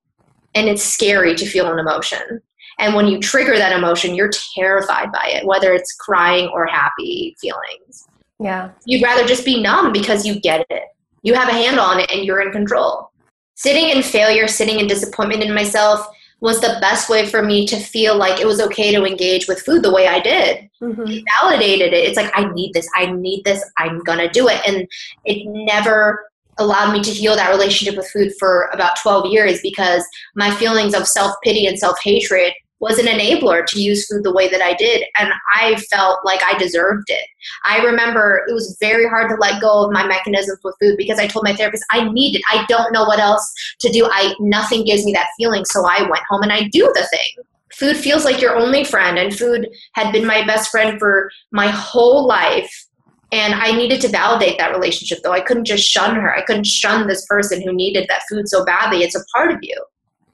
And 0.54 0.68
it's 0.68 0.82
scary 0.82 1.34
to 1.34 1.46
feel 1.46 1.72
an 1.72 1.78
emotion. 1.78 2.40
And 2.78 2.94
when 2.94 3.06
you 3.06 3.20
trigger 3.20 3.56
that 3.56 3.76
emotion, 3.76 4.14
you're 4.14 4.30
terrified 4.54 5.12
by 5.12 5.28
it, 5.28 5.46
whether 5.46 5.72
it's 5.72 5.94
crying 5.94 6.48
or 6.48 6.66
happy 6.66 7.36
feelings. 7.40 8.06
Yeah. 8.40 8.70
You'd 8.86 9.02
rather 9.02 9.26
just 9.26 9.44
be 9.44 9.62
numb 9.62 9.92
because 9.92 10.26
you 10.26 10.40
get 10.40 10.66
it. 10.68 10.84
You 11.22 11.34
have 11.34 11.48
a 11.48 11.52
handle 11.52 11.84
on 11.84 12.00
it 12.00 12.10
and 12.10 12.24
you're 12.24 12.40
in 12.40 12.50
control. 12.50 13.10
Sitting 13.54 13.90
in 13.90 14.02
failure, 14.02 14.48
sitting 14.48 14.80
in 14.80 14.86
disappointment 14.86 15.42
in 15.42 15.54
myself 15.54 16.06
was 16.42 16.60
the 16.60 16.76
best 16.80 17.08
way 17.08 17.24
for 17.24 17.40
me 17.40 17.64
to 17.68 17.76
feel 17.76 18.16
like 18.16 18.40
it 18.40 18.46
was 18.46 18.60
okay 18.60 18.92
to 18.92 19.04
engage 19.04 19.46
with 19.46 19.62
food 19.62 19.82
the 19.82 19.92
way 19.92 20.08
I 20.08 20.18
did. 20.18 20.68
Mhm. 20.82 21.08
It 21.08 21.24
validated 21.40 21.92
it. 21.92 22.04
It's 22.04 22.16
like, 22.16 22.32
I 22.34 22.52
need 22.52 22.74
this, 22.74 22.88
I 22.96 23.06
need 23.06 23.44
this, 23.44 23.64
I'm 23.78 24.00
gonna 24.00 24.28
do 24.28 24.48
it. 24.48 24.60
And 24.66 24.88
it 25.24 25.46
never 25.46 26.26
allowed 26.58 26.92
me 26.92 27.00
to 27.00 27.10
heal 27.10 27.36
that 27.36 27.50
relationship 27.50 27.96
with 27.96 28.10
food 28.10 28.32
for 28.40 28.68
about 28.72 29.00
12 29.00 29.26
years 29.26 29.60
because 29.62 30.04
my 30.34 30.50
feelings 30.50 30.94
of 30.94 31.06
self 31.06 31.34
pity 31.44 31.66
and 31.66 31.78
self 31.78 31.96
hatred 32.02 32.52
was 32.82 32.98
an 32.98 33.06
enabler 33.06 33.64
to 33.64 33.80
use 33.80 34.08
food 34.08 34.24
the 34.24 34.32
way 34.32 34.48
that 34.48 34.60
I 34.60 34.74
did. 34.74 35.04
And 35.16 35.32
I 35.54 35.76
felt 35.88 36.18
like 36.24 36.40
I 36.42 36.58
deserved 36.58 37.08
it. 37.08 37.24
I 37.64 37.78
remember 37.84 38.44
it 38.48 38.52
was 38.52 38.76
very 38.80 39.08
hard 39.08 39.30
to 39.30 39.36
let 39.36 39.62
go 39.62 39.86
of 39.86 39.92
my 39.92 40.04
mechanisms 40.04 40.58
with 40.64 40.74
food 40.80 40.96
because 40.98 41.20
I 41.20 41.28
told 41.28 41.44
my 41.44 41.54
therapist 41.54 41.84
I 41.92 42.10
need 42.10 42.34
it. 42.34 42.42
I 42.50 42.66
don't 42.68 42.92
know 42.92 43.04
what 43.04 43.20
else 43.20 43.54
to 43.80 43.88
do. 43.88 44.08
I 44.10 44.34
nothing 44.40 44.84
gives 44.84 45.04
me 45.04 45.12
that 45.12 45.28
feeling, 45.38 45.64
so 45.64 45.86
I 45.86 46.02
went 46.02 46.24
home 46.28 46.42
and 46.42 46.52
I 46.52 46.64
do 46.72 46.92
the 46.92 47.06
thing. 47.06 47.44
Food 47.72 47.96
feels 47.96 48.24
like 48.24 48.42
your 48.42 48.56
only 48.56 48.84
friend, 48.84 49.16
and 49.16 49.34
food 49.34 49.68
had 49.94 50.12
been 50.12 50.26
my 50.26 50.44
best 50.44 50.70
friend 50.70 50.98
for 50.98 51.30
my 51.52 51.68
whole 51.68 52.26
life. 52.26 52.86
And 53.30 53.54
I 53.54 53.72
needed 53.72 54.00
to 54.02 54.08
validate 54.08 54.58
that 54.58 54.72
relationship, 54.72 55.20
though. 55.22 55.32
I 55.32 55.40
couldn't 55.40 55.64
just 55.64 55.84
shun 55.84 56.16
her. 56.16 56.34
I 56.34 56.42
couldn't 56.42 56.66
shun 56.66 57.06
this 57.06 57.24
person 57.26 57.62
who 57.62 57.72
needed 57.72 58.06
that 58.08 58.22
food 58.28 58.48
so 58.48 58.64
badly. 58.64 59.04
It's 59.04 59.14
a 59.14 59.24
part 59.34 59.52
of 59.52 59.58
you. 59.62 59.82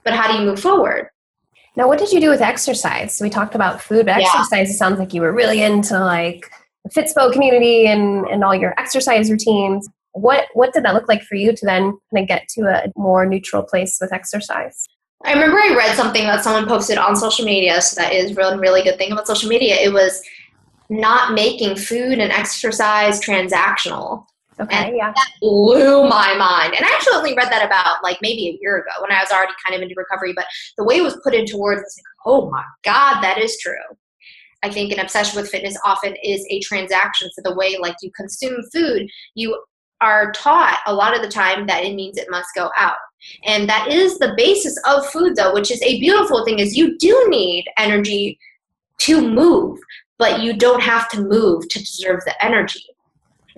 But 0.03 0.15
how 0.15 0.33
do 0.33 0.39
you 0.39 0.47
move 0.47 0.59
forward? 0.59 1.11
Now, 1.79 1.87
what 1.87 2.01
did 2.01 2.11
you 2.11 2.21
do 2.21 2.29
with 2.29 2.43
exercise? 2.43 3.17
So 3.17 3.25
we 3.25 3.31
talked 3.31 3.55
about 3.55 3.81
food, 3.81 4.07
but 4.07 4.19
Yeah. 4.19 4.27
exercise, 4.27 4.69
it 4.69 4.75
sounds 4.75 4.99
like 4.99 5.14
you 5.14 5.23
were 5.23 5.33
really 5.33 5.62
into 5.62 5.97
like 6.01 6.51
the 6.85 6.91
Fitspo 6.91 7.33
community 7.33 7.87
and, 7.87 8.27
and 8.27 8.43
all 8.43 8.53
your 8.55 8.75
exercise 8.81 9.31
routines. 9.31 9.88
What 10.12 10.47
what 10.55 10.73
did 10.73 10.85
that 10.85 10.95
look 10.95 11.09
like 11.09 11.23
for 11.23 11.37
you 11.37 11.53
to 11.53 11.64
then 11.64 11.97
kind 12.12 12.25
of 12.25 12.27
get 12.27 12.49
to 12.57 12.62
a 12.62 12.91
more 12.97 13.25
neutral 13.27 13.62
place 13.62 13.97
with 14.01 14.12
exercise? 14.12 14.87
I 15.25 15.33
remember 15.33 15.57
I 15.57 15.77
read 15.77 15.95
something 15.95 16.25
that 16.25 16.43
someone 16.43 16.67
posted 16.67 16.99
on 16.99 17.14
social 17.14 17.45
media, 17.45 17.81
so 17.81 18.01
that 18.01 18.12
is 18.12 18.37
one 18.37 18.59
really 18.59 18.83
good 18.83 18.99
thing 18.99 19.12
about 19.12 19.29
social 19.29 19.49
media. 19.49 19.77
It 19.77 19.93
was 19.93 20.21
not 20.91 21.33
making 21.33 21.77
food 21.77 22.19
and 22.19 22.33
exercise 22.33 23.21
transactional. 23.21 24.25
Okay, 24.61 24.94
yeah. 24.97 25.12
Blew 25.40 26.09
my 26.09 26.35
mind. 26.37 26.75
And 26.75 26.85
I 26.85 26.90
actually 26.92 27.14
only 27.14 27.35
read 27.35 27.51
that 27.51 27.64
about 27.64 28.03
like 28.03 28.18
maybe 28.23 28.49
a 28.49 28.59
year 28.61 28.79
ago 28.79 28.90
when 29.01 29.12
I 29.12 29.21
was 29.21 29.31
already 29.31 29.53
kind 29.64 29.77
of 29.77 29.83
into 29.83 29.94
recovery, 29.97 30.33
but 30.35 30.47
the 30.77 30.85
way 30.85 30.97
it 30.97 31.03
was 31.03 31.18
put 31.23 31.35
into 31.35 31.57
words 31.57 31.81
was 31.81 31.97
like, 31.97 32.27
oh 32.27 32.51
my 32.51 32.64
God, 32.85 33.21
that 33.23 33.38
is 33.38 33.57
true. 33.61 33.75
I 34.62 34.71
think 34.71 34.92
an 34.92 34.99
obsession 34.99 35.40
with 35.40 35.51
fitness 35.51 35.79
often 35.85 36.16
is 36.25 36.44
a 36.51 36.61
transaction. 36.61 37.31
So 37.33 37.42
the 37.44 37.55
way 37.55 37.79
like 37.79 37.94
you 38.03 38.11
consume 38.16 38.61
food, 38.73 39.09
you 39.35 39.62
are 40.01 40.33
taught 40.33 40.81
a 40.87 40.94
lot 40.94 41.14
of 41.14 41.23
the 41.23 41.29
time 41.29 41.66
that 41.66 41.85
it 41.85 41.94
means 41.94 42.16
it 42.16 42.31
must 42.31 42.49
go 42.57 42.71
out. 42.77 42.97
And 43.44 43.68
that 43.68 43.88
is 43.88 44.18
the 44.18 44.35
basis 44.37 44.77
of 44.87 45.07
food 45.07 45.37
though, 45.37 45.55
which 45.55 45.71
is 45.71 45.83
a 45.83 46.01
beautiful 46.01 46.44
thing 46.44 46.59
is 46.59 46.77
you 46.77 46.97
do 46.99 47.27
need 47.29 47.64
energy 47.77 48.38
to 48.99 49.21
move, 49.21 49.79
but 50.18 50.42
you 50.42 50.57
don't 50.57 50.83
have 50.83 51.09
to 51.11 51.23
move 51.23 51.68
to 51.68 51.79
deserve 51.79 52.25
the 52.25 52.44
energy. 52.44 52.85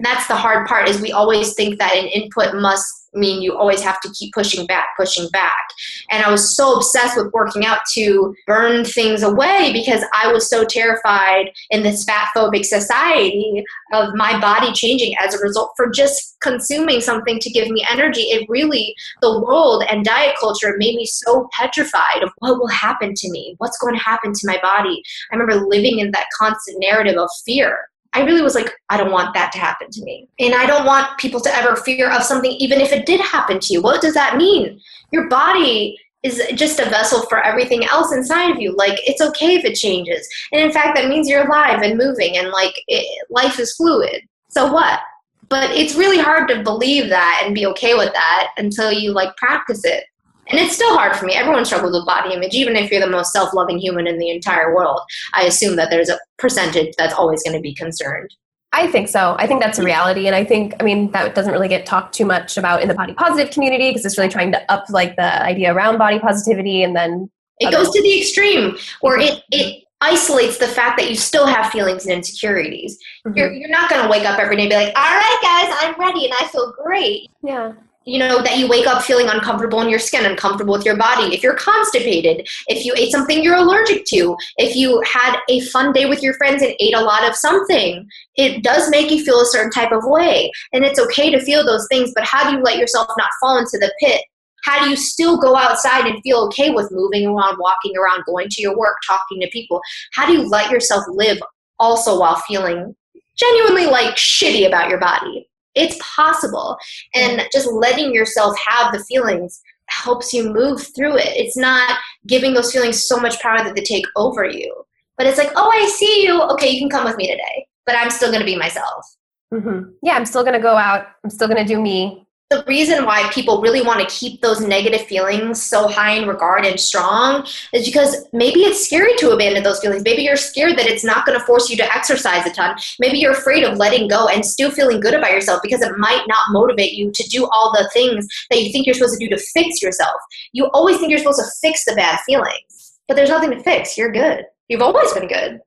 And 0.00 0.06
that's 0.06 0.26
the 0.28 0.34
hard 0.34 0.66
part 0.66 0.88
is 0.88 0.98
we 1.02 1.12
always 1.12 1.52
think 1.52 1.78
that 1.78 1.94
an 1.94 2.06
input 2.06 2.54
must 2.54 2.86
mean 3.12 3.42
you 3.42 3.54
always 3.54 3.82
have 3.82 4.00
to 4.00 4.10
keep 4.18 4.32
pushing 4.32 4.64
back, 4.64 4.96
pushing 4.96 5.28
back. 5.28 5.68
And 6.08 6.24
I 6.24 6.30
was 6.30 6.56
so 6.56 6.76
obsessed 6.76 7.18
with 7.18 7.30
working 7.34 7.66
out 7.66 7.80
to 7.92 8.34
burn 8.46 8.86
things 8.86 9.22
away 9.22 9.72
because 9.74 10.02
I 10.14 10.32
was 10.32 10.48
so 10.48 10.64
terrified 10.64 11.50
in 11.68 11.82
this 11.82 12.04
fat 12.04 12.30
phobic 12.34 12.64
society 12.64 13.62
of 13.92 14.14
my 14.14 14.40
body 14.40 14.72
changing 14.72 15.14
as 15.20 15.34
a 15.34 15.42
result 15.42 15.72
for 15.76 15.90
just 15.90 16.38
consuming 16.40 17.02
something 17.02 17.38
to 17.40 17.50
give 17.50 17.68
me 17.68 17.84
energy. 17.90 18.22
It 18.22 18.48
really, 18.48 18.94
the 19.20 19.38
world 19.42 19.84
and 19.90 20.02
diet 20.02 20.36
culture 20.40 20.76
made 20.78 20.94
me 20.94 21.04
so 21.04 21.46
petrified 21.52 22.22
of 22.22 22.30
what 22.38 22.58
will 22.58 22.68
happen 22.68 23.12
to 23.14 23.30
me, 23.30 23.54
what's 23.58 23.76
going 23.76 23.96
to 23.96 24.02
happen 24.02 24.32
to 24.32 24.46
my 24.46 24.58
body. 24.62 25.02
I 25.30 25.36
remember 25.36 25.66
living 25.66 25.98
in 25.98 26.10
that 26.12 26.28
constant 26.38 26.78
narrative 26.80 27.18
of 27.18 27.28
fear 27.44 27.90
I 28.12 28.22
really 28.22 28.42
was 28.42 28.54
like, 28.54 28.72
I 28.88 28.96
don't 28.96 29.12
want 29.12 29.34
that 29.34 29.52
to 29.52 29.58
happen 29.58 29.88
to 29.90 30.02
me. 30.02 30.28
And 30.38 30.54
I 30.54 30.66
don't 30.66 30.84
want 30.84 31.18
people 31.18 31.40
to 31.40 31.56
ever 31.56 31.76
fear 31.76 32.10
of 32.10 32.22
something, 32.22 32.50
even 32.52 32.80
if 32.80 32.92
it 32.92 33.06
did 33.06 33.20
happen 33.20 33.60
to 33.60 33.72
you. 33.72 33.82
What 33.82 34.00
does 34.00 34.14
that 34.14 34.36
mean? 34.36 34.80
Your 35.12 35.28
body 35.28 35.96
is 36.22 36.42
just 36.54 36.80
a 36.80 36.90
vessel 36.90 37.22
for 37.22 37.42
everything 37.42 37.84
else 37.84 38.12
inside 38.12 38.50
of 38.50 38.60
you. 38.60 38.74
Like, 38.76 38.98
it's 39.08 39.22
okay 39.22 39.54
if 39.54 39.64
it 39.64 39.74
changes. 39.74 40.28
And 40.52 40.60
in 40.60 40.72
fact, 40.72 40.96
that 40.96 41.08
means 41.08 41.28
you're 41.28 41.46
alive 41.46 41.82
and 41.82 41.96
moving 41.96 42.36
and 42.36 42.50
like 42.50 42.74
it, 42.88 43.26
life 43.30 43.58
is 43.58 43.74
fluid. 43.74 44.22
So 44.48 44.70
what? 44.70 45.00
But 45.48 45.70
it's 45.70 45.94
really 45.94 46.18
hard 46.18 46.48
to 46.48 46.62
believe 46.62 47.08
that 47.08 47.42
and 47.44 47.54
be 47.54 47.66
okay 47.66 47.94
with 47.94 48.12
that 48.12 48.50
until 48.56 48.92
you 48.92 49.12
like 49.12 49.36
practice 49.36 49.84
it. 49.84 50.04
And 50.50 50.58
it's 50.58 50.74
still 50.74 50.96
hard 50.96 51.16
for 51.16 51.26
me. 51.26 51.34
Everyone 51.34 51.64
struggles 51.64 51.92
with 51.92 52.06
body 52.06 52.34
image, 52.34 52.54
even 52.54 52.76
if 52.76 52.90
you're 52.90 53.00
the 53.00 53.06
most 53.06 53.32
self 53.32 53.54
loving 53.54 53.78
human 53.78 54.06
in 54.06 54.18
the 54.18 54.30
entire 54.30 54.74
world. 54.74 55.00
I 55.32 55.44
assume 55.44 55.76
that 55.76 55.90
there's 55.90 56.08
a 56.08 56.18
percentage 56.38 56.94
that's 56.98 57.14
always 57.14 57.42
going 57.42 57.56
to 57.56 57.60
be 57.60 57.74
concerned. 57.74 58.34
I 58.72 58.86
think 58.86 59.08
so. 59.08 59.34
I 59.38 59.46
think 59.46 59.60
that's 59.60 59.78
a 59.78 59.82
reality. 59.82 60.26
And 60.26 60.36
I 60.36 60.44
think, 60.44 60.74
I 60.78 60.84
mean, 60.84 61.10
that 61.10 61.34
doesn't 61.34 61.52
really 61.52 61.66
get 61.66 61.86
talked 61.86 62.14
too 62.14 62.24
much 62.24 62.56
about 62.56 62.82
in 62.82 62.88
the 62.88 62.94
body 62.94 63.14
positive 63.14 63.52
community 63.52 63.90
because 63.90 64.04
it's 64.04 64.16
really 64.16 64.30
trying 64.30 64.52
to 64.52 64.72
up 64.72 64.84
like 64.90 65.16
the 65.16 65.42
idea 65.42 65.74
around 65.74 65.98
body 65.98 66.20
positivity 66.20 66.84
and 66.84 66.94
then 66.94 67.28
it 67.58 67.72
goes 67.72 67.90
to 67.90 68.00
the 68.00 68.20
extreme 68.20 68.76
or 69.02 69.18
it, 69.18 69.42
it 69.50 69.84
isolates 70.00 70.58
the 70.58 70.68
fact 70.68 70.98
that 70.98 71.10
you 71.10 71.16
still 71.16 71.46
have 71.46 71.72
feelings 71.72 72.06
and 72.06 72.14
insecurities. 72.14 72.96
Mm-hmm. 73.26 73.36
You're, 73.36 73.52
you're 73.52 73.68
not 73.68 73.90
going 73.90 74.02
to 74.02 74.08
wake 74.08 74.24
up 74.24 74.38
every 74.38 74.54
day 74.56 74.62
and 74.62 74.70
be 74.70 74.76
like, 74.76 74.96
all 74.96 75.02
right, 75.02 75.38
guys, 75.42 75.76
I'm 75.82 76.00
ready 76.00 76.26
and 76.26 76.34
I 76.40 76.46
feel 76.46 76.72
great. 76.84 77.28
Yeah 77.42 77.72
you 78.06 78.18
know 78.18 78.42
that 78.42 78.56
you 78.56 78.66
wake 78.66 78.86
up 78.86 79.02
feeling 79.02 79.28
uncomfortable 79.28 79.82
in 79.82 79.88
your 79.88 79.98
skin 79.98 80.24
uncomfortable 80.24 80.72
with 80.72 80.86
your 80.86 80.96
body. 80.96 81.34
If 81.34 81.42
you're 81.42 81.56
constipated 81.56 82.48
if 82.68 82.84
you 82.84 82.94
ate 82.96 83.12
something 83.12 83.42
you're 83.42 83.56
allergic 83.56 84.04
to 84.06 84.36
if 84.56 84.74
you 84.74 85.02
had 85.04 85.38
a 85.48 85.60
fun 85.66 85.92
day 85.92 86.06
with 86.06 86.22
your 86.22 86.34
friends 86.34 86.62
and 86.62 86.74
ate 86.80 86.94
a 86.94 87.00
lot 87.00 87.28
of 87.28 87.36
something 87.36 88.08
it 88.36 88.62
does 88.62 88.88
make 88.90 89.10
you 89.10 89.22
feel 89.22 89.40
a 89.40 89.46
certain 89.46 89.70
type 89.70 89.92
of 89.92 90.04
way. 90.04 90.50
And 90.72 90.84
it's 90.84 90.98
okay 90.98 91.30
to 91.30 91.40
feel 91.40 91.64
those 91.64 91.86
things 91.90 92.12
but 92.14 92.24
how 92.24 92.48
do 92.48 92.56
you 92.56 92.62
let 92.62 92.78
yourself 92.78 93.08
not 93.18 93.30
fall 93.40 93.58
into 93.58 93.78
the 93.78 93.92
pit? 94.00 94.22
How 94.64 94.82
do 94.82 94.90
you 94.90 94.96
still 94.96 95.38
go 95.38 95.56
outside 95.56 96.06
and 96.06 96.22
feel 96.22 96.44
okay 96.46 96.70
with 96.70 96.92
moving 96.92 97.26
around 97.26 97.58
walking 97.58 97.96
around 97.96 98.24
going 98.24 98.48
to 98.50 98.62
your 98.62 98.76
work 98.76 98.96
talking 99.06 99.40
to 99.40 99.48
people? 99.48 99.80
How 100.14 100.26
do 100.26 100.32
you 100.32 100.48
let 100.48 100.70
yourself 100.70 101.04
live 101.08 101.38
also 101.78 102.18
while 102.18 102.36
feeling 102.46 102.94
genuinely 103.36 103.86
like 103.86 104.16
shitty 104.16 104.66
about 104.66 104.88
your 104.88 104.98
body 104.98 105.49
it's 105.74 105.98
possible. 106.16 106.76
And 107.14 107.42
just 107.52 107.70
letting 107.72 108.12
yourself 108.12 108.56
have 108.66 108.92
the 108.92 109.04
feelings 109.04 109.60
helps 109.88 110.32
you 110.32 110.52
move 110.52 110.86
through 110.94 111.16
it. 111.16 111.28
It's 111.36 111.56
not 111.56 111.98
giving 112.26 112.54
those 112.54 112.72
feelings 112.72 113.06
so 113.06 113.18
much 113.18 113.40
power 113.40 113.58
that 113.58 113.74
they 113.74 113.82
take 113.82 114.06
over 114.16 114.44
you. 114.44 114.72
But 115.16 115.26
it's 115.26 115.38
like, 115.38 115.50
oh, 115.56 115.70
I 115.70 115.86
see 115.88 116.24
you. 116.24 116.40
Okay, 116.42 116.70
you 116.70 116.80
can 116.80 116.88
come 116.88 117.04
with 117.04 117.16
me 117.16 117.26
today, 117.28 117.66
but 117.86 117.96
I'm 117.96 118.10
still 118.10 118.30
going 118.30 118.40
to 118.40 118.46
be 118.46 118.56
myself. 118.56 119.04
Mm-hmm. 119.52 119.90
Yeah, 120.02 120.14
I'm 120.14 120.24
still 120.24 120.42
going 120.42 120.54
to 120.54 120.60
go 120.60 120.76
out. 120.76 121.08
I'm 121.24 121.30
still 121.30 121.48
going 121.48 121.64
to 121.64 121.70
do 121.70 121.80
me 121.80 122.26
the 122.50 122.64
reason 122.66 123.04
why 123.04 123.30
people 123.32 123.62
really 123.62 123.80
want 123.80 124.00
to 124.00 124.14
keep 124.14 124.40
those 124.40 124.60
negative 124.60 125.02
feelings 125.02 125.62
so 125.62 125.86
high 125.86 126.14
in 126.14 126.26
regard 126.26 126.66
and 126.66 126.80
strong 126.80 127.46
is 127.72 127.86
because 127.86 128.26
maybe 128.32 128.60
it's 128.60 128.84
scary 128.84 129.14
to 129.18 129.30
abandon 129.30 129.62
those 129.62 129.78
feelings. 129.78 130.02
Maybe 130.02 130.22
you're 130.22 130.34
scared 130.34 130.76
that 130.76 130.86
it's 130.86 131.04
not 131.04 131.24
going 131.24 131.38
to 131.38 131.46
force 131.46 131.70
you 131.70 131.76
to 131.76 131.94
exercise 131.94 132.44
a 132.46 132.50
ton. 132.50 132.76
Maybe 132.98 133.18
you're 133.18 133.32
afraid 133.32 133.62
of 133.62 133.78
letting 133.78 134.08
go 134.08 134.26
and 134.26 134.44
still 134.44 134.72
feeling 134.72 134.98
good 134.98 135.14
about 135.14 135.30
yourself 135.30 135.60
because 135.62 135.80
it 135.80 135.96
might 135.96 136.24
not 136.26 136.50
motivate 136.50 136.94
you 136.94 137.12
to 137.14 137.28
do 137.28 137.46
all 137.52 137.72
the 137.72 137.88
things 137.92 138.26
that 138.50 138.60
you 138.60 138.72
think 138.72 138.84
you're 138.84 138.94
supposed 138.94 139.20
to 139.20 139.28
do 139.28 139.34
to 139.36 139.42
fix 139.54 139.80
yourself. 139.80 140.20
You 140.52 140.66
always 140.72 140.98
think 140.98 141.10
you're 141.10 141.20
supposed 141.20 141.40
to 141.40 141.50
fix 141.62 141.84
the 141.84 141.94
bad 141.94 142.18
feelings, 142.26 142.98
but 143.06 143.14
there's 143.14 143.30
nothing 143.30 143.52
to 143.52 143.62
fix. 143.62 143.96
You're 143.96 144.10
good. 144.10 144.44
You've 144.68 144.82
always 144.82 145.12
been 145.12 145.28
good 145.28 145.60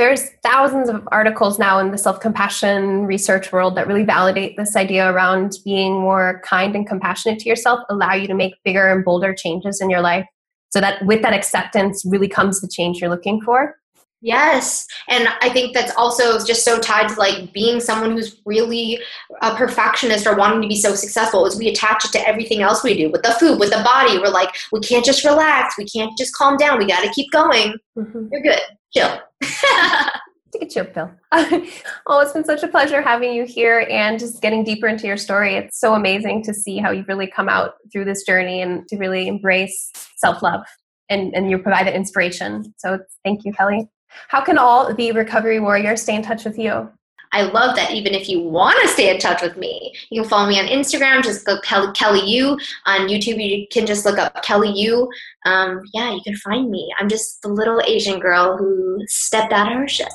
there's 0.00 0.30
thousands 0.42 0.88
of 0.88 1.06
articles 1.12 1.58
now 1.58 1.78
in 1.78 1.90
the 1.90 1.98
self-compassion 1.98 3.04
research 3.04 3.52
world 3.52 3.76
that 3.76 3.86
really 3.86 4.02
validate 4.02 4.56
this 4.56 4.74
idea 4.74 5.12
around 5.12 5.58
being 5.62 5.92
more 5.92 6.40
kind 6.42 6.74
and 6.74 6.88
compassionate 6.88 7.38
to 7.38 7.50
yourself 7.50 7.80
allow 7.90 8.14
you 8.14 8.26
to 8.26 8.32
make 8.32 8.54
bigger 8.64 8.88
and 8.88 9.04
bolder 9.04 9.34
changes 9.34 9.78
in 9.78 9.90
your 9.90 10.00
life 10.00 10.24
so 10.70 10.80
that 10.80 11.04
with 11.04 11.20
that 11.20 11.34
acceptance 11.34 12.02
really 12.06 12.28
comes 12.28 12.62
the 12.62 12.68
change 12.68 12.98
you're 12.98 13.10
looking 13.10 13.42
for 13.42 13.76
Yes. 14.22 14.86
And 15.08 15.28
I 15.40 15.48
think 15.48 15.72
that's 15.72 15.94
also 15.96 16.44
just 16.44 16.62
so 16.62 16.78
tied 16.78 17.08
to 17.08 17.14
like 17.18 17.54
being 17.54 17.80
someone 17.80 18.12
who's 18.12 18.38
really 18.44 19.00
a 19.40 19.54
perfectionist 19.54 20.26
or 20.26 20.36
wanting 20.36 20.60
to 20.60 20.68
be 20.68 20.76
so 20.76 20.94
successful 20.94 21.46
is 21.46 21.56
we 21.56 21.68
attach 21.68 22.04
it 22.04 22.12
to 22.12 22.28
everything 22.28 22.60
else 22.60 22.84
we 22.84 22.94
do 22.94 23.10
with 23.10 23.22
the 23.22 23.32
food, 23.40 23.58
with 23.58 23.70
the 23.70 23.82
body. 23.82 24.18
We're 24.18 24.28
like, 24.28 24.54
we 24.72 24.80
can't 24.80 25.06
just 25.06 25.24
relax. 25.24 25.78
We 25.78 25.86
can't 25.86 26.12
just 26.18 26.34
calm 26.34 26.58
down. 26.58 26.78
We 26.78 26.86
got 26.86 27.02
to 27.02 27.10
keep 27.14 27.32
going. 27.32 27.76
Mm-hmm. 27.96 28.26
You're 28.30 28.42
good. 28.42 28.60
Chill. 28.92 29.20
Take 30.52 30.62
a 30.62 30.66
chill 30.68 30.84
pill. 30.84 31.10
oh, 31.32 32.20
it's 32.20 32.32
been 32.32 32.44
such 32.44 32.62
a 32.62 32.68
pleasure 32.68 33.00
having 33.00 33.32
you 33.32 33.44
here 33.44 33.86
and 33.88 34.18
just 34.18 34.42
getting 34.42 34.64
deeper 34.64 34.88
into 34.88 35.06
your 35.06 35.16
story. 35.16 35.54
It's 35.54 35.78
so 35.78 35.94
amazing 35.94 36.42
to 36.44 36.54
see 36.54 36.78
how 36.78 36.90
you've 36.90 37.08
really 37.08 37.28
come 37.28 37.48
out 37.48 37.74
through 37.92 38.04
this 38.04 38.24
journey 38.24 38.60
and 38.60 38.86
to 38.88 38.96
really 38.96 39.28
embrace 39.28 39.92
self 40.16 40.42
love 40.42 40.62
and, 41.08 41.34
and 41.34 41.50
you 41.50 41.58
provide 41.58 41.86
that 41.86 41.94
inspiration. 41.94 42.74
So 42.78 42.98
thank 43.24 43.44
you, 43.44 43.52
Kelly. 43.52 43.88
How 44.28 44.40
can 44.40 44.58
all 44.58 44.92
the 44.92 45.12
recovery 45.12 45.60
warriors 45.60 46.02
stay 46.02 46.16
in 46.16 46.22
touch 46.22 46.44
with 46.44 46.58
you? 46.58 46.90
I 47.32 47.42
love 47.42 47.76
that 47.76 47.92
even 47.92 48.12
if 48.12 48.28
you 48.28 48.40
want 48.40 48.76
to 48.82 48.88
stay 48.88 49.08
in 49.08 49.20
touch 49.20 49.40
with 49.40 49.56
me, 49.56 49.94
you 50.10 50.22
can 50.22 50.28
follow 50.28 50.48
me 50.48 50.58
on 50.58 50.66
Instagram, 50.66 51.22
just 51.22 51.46
go 51.46 51.60
Kelly, 51.60 51.92
Kelly 51.92 52.26
U. 52.28 52.58
On 52.86 53.08
YouTube, 53.08 53.42
you 53.42 53.68
can 53.70 53.86
just 53.86 54.04
look 54.04 54.18
up 54.18 54.42
Kelly 54.42 54.72
U. 54.72 55.08
Um, 55.46 55.82
yeah, 55.94 56.12
you 56.12 56.20
can 56.22 56.34
find 56.36 56.70
me. 56.70 56.92
I'm 56.98 57.08
just 57.08 57.42
the 57.42 57.48
little 57.48 57.80
Asian 57.86 58.18
girl 58.18 58.56
who 58.56 59.04
stepped 59.06 59.52
out 59.52 59.70
of 59.70 59.78
her 59.78 59.86
shell. 59.86 60.08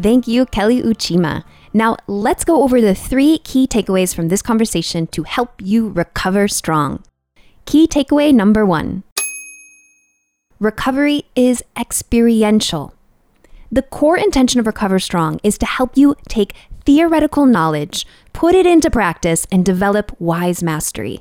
Thank 0.00 0.26
you, 0.28 0.46
Kelly 0.46 0.82
Uchima. 0.82 1.44
Now, 1.74 1.96
let's 2.06 2.44
go 2.44 2.62
over 2.62 2.80
the 2.80 2.94
three 2.94 3.38
key 3.38 3.66
takeaways 3.66 4.14
from 4.14 4.28
this 4.28 4.40
conversation 4.40 5.08
to 5.08 5.24
help 5.24 5.54
you 5.60 5.88
recover 5.88 6.46
strong. 6.46 7.02
Key 7.64 7.88
takeaway 7.88 8.32
number 8.32 8.64
one 8.64 9.02
recovery 10.62 11.24
is 11.34 11.62
experiential. 11.76 12.94
The 13.72 13.82
core 13.82 14.16
intention 14.16 14.60
of 14.60 14.66
Recover 14.66 15.00
Strong 15.00 15.40
is 15.42 15.58
to 15.58 15.66
help 15.66 15.96
you 15.96 16.14
take 16.28 16.54
theoretical 16.84 17.46
knowledge, 17.46 18.06
put 18.32 18.54
it 18.54 18.64
into 18.64 18.88
practice, 18.88 19.44
and 19.50 19.64
develop 19.64 20.14
wise 20.20 20.62
mastery. 20.62 21.20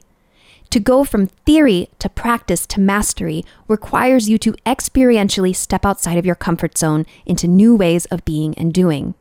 To 0.69 0.79
go 0.79 1.03
from 1.03 1.25
theory 1.25 1.89
to 1.97 2.07
practice 2.07 2.67
to 2.67 2.79
mastery 2.79 3.43
requires 3.67 4.29
you 4.29 4.37
to 4.37 4.53
experientially 4.65 5.55
step 5.55 5.85
outside 5.85 6.19
of 6.19 6.25
your 6.25 6.35
comfort 6.35 6.77
zone 6.77 7.07
into 7.25 7.47
new 7.47 7.75
ways 7.75 8.05
of 8.05 8.23
being 8.23 8.53
and 8.59 8.71
doing. 8.71 9.15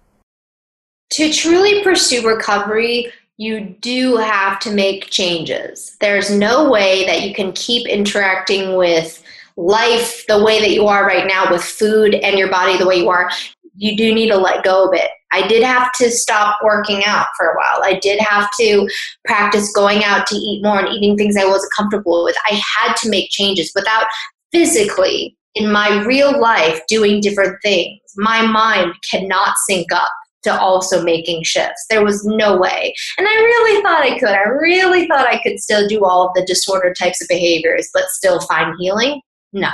To 1.12 1.32
truly 1.32 1.82
pursue 1.82 2.28
recovery, 2.28 3.10
you 3.38 3.60
do 3.80 4.18
have 4.18 4.60
to 4.60 4.70
make 4.70 5.08
changes. 5.08 5.96
There's 6.00 6.30
no 6.30 6.70
way 6.70 7.06
that 7.06 7.22
you 7.22 7.34
can 7.34 7.52
keep 7.52 7.88
interacting 7.88 8.76
with 8.76 9.22
life 9.56 10.24
the 10.28 10.42
way 10.42 10.60
that 10.60 10.70
you 10.70 10.86
are 10.86 11.06
right 11.06 11.26
now 11.26 11.50
with 11.50 11.62
food 11.62 12.14
and 12.14 12.38
your 12.38 12.50
body 12.50 12.76
the 12.76 12.86
way 12.86 12.96
you 12.96 13.08
are. 13.08 13.30
You 13.76 13.96
do 13.96 14.14
need 14.14 14.28
to 14.28 14.36
let 14.36 14.64
go 14.64 14.88
of 14.88 14.94
it. 14.94 15.10
I 15.32 15.46
did 15.46 15.62
have 15.62 15.92
to 15.94 16.10
stop 16.10 16.58
working 16.62 17.04
out 17.04 17.26
for 17.36 17.46
a 17.46 17.56
while. 17.56 17.82
I 17.84 17.98
did 18.00 18.20
have 18.20 18.48
to 18.58 18.88
practice 19.24 19.72
going 19.72 20.02
out 20.04 20.26
to 20.26 20.34
eat 20.34 20.62
more 20.62 20.80
and 20.80 20.88
eating 20.88 21.16
things 21.16 21.36
I 21.36 21.44
wasn't 21.44 21.72
comfortable 21.76 22.24
with. 22.24 22.36
I 22.50 22.60
had 22.78 22.94
to 22.96 23.08
make 23.08 23.30
changes 23.30 23.70
without 23.74 24.06
physically 24.52 25.36
in 25.54 25.70
my 25.70 26.04
real 26.04 26.40
life 26.40 26.80
doing 26.88 27.20
different 27.20 27.56
things. 27.62 28.00
My 28.16 28.42
mind 28.42 28.92
cannot 29.10 29.54
sync 29.68 29.92
up 29.92 30.10
to 30.42 30.58
also 30.58 31.02
making 31.02 31.44
shifts. 31.44 31.84
There 31.90 32.04
was 32.04 32.24
no 32.24 32.56
way. 32.56 32.94
And 33.18 33.26
I 33.26 33.34
really 33.34 33.82
thought 33.82 34.02
I 34.02 34.18
could. 34.18 34.28
I 34.30 34.48
really 34.48 35.06
thought 35.06 35.28
I 35.28 35.40
could 35.42 35.58
still 35.58 35.86
do 35.86 36.04
all 36.04 36.28
of 36.28 36.34
the 36.34 36.46
disorder 36.46 36.94
types 36.94 37.20
of 37.20 37.28
behaviors, 37.28 37.90
but 37.92 38.04
still 38.08 38.40
find 38.40 38.74
healing. 38.78 39.20
No. 39.52 39.70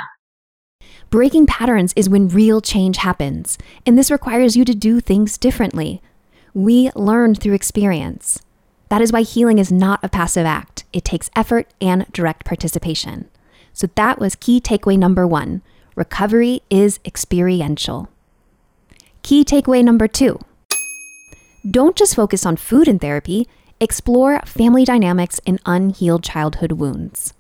Breaking 1.11 1.47
patterns 1.47 1.93
is 1.97 2.09
when 2.09 2.29
real 2.29 2.61
change 2.61 2.99
happens, 2.99 3.59
and 3.85 3.97
this 3.97 4.11
requires 4.11 4.57
you 4.57 4.65
to 4.65 4.75
do 4.75 5.01
things 5.01 5.39
differently. 5.39 6.03
We 6.55 6.91
learn 6.95 7.35
through 7.35 7.55
experience. 7.55 8.43
That 8.89 9.03
is 9.03 9.13
why 9.13 9.23
healing 9.23 9.59
is 9.59 9.73
not 9.73 10.03
a 10.03 10.09
passive 10.09 10.47
act, 10.47 10.85
it 10.93 11.05
takes 11.05 11.31
effort 11.37 11.69
and 11.81 12.11
direct 12.13 12.45
participation. 12.45 13.29
So 13.73 13.89
that 13.95 14.19
was 14.19 14.37
key 14.37 14.61
takeaway 14.61 14.99
number 14.99 15.27
one 15.27 15.63
recovery 15.95 16.61
is 16.69 17.01
experiential. 17.05 18.09
Key 19.23 19.45
takeaway 19.45 19.83
number 19.83 20.09
two 20.09 20.39
don't 21.69 21.97
just 21.97 22.15
focus 22.15 22.47
on 22.47 22.57
food 22.57 22.87
in 22.87 22.99
therapy, 23.01 23.49
explore 23.81 24.41
family 24.47 24.85
dynamics 24.85 25.41
and 25.47 25.61
unhealed 25.67 26.23
childhood 26.23 26.73
wounds. 26.73 27.35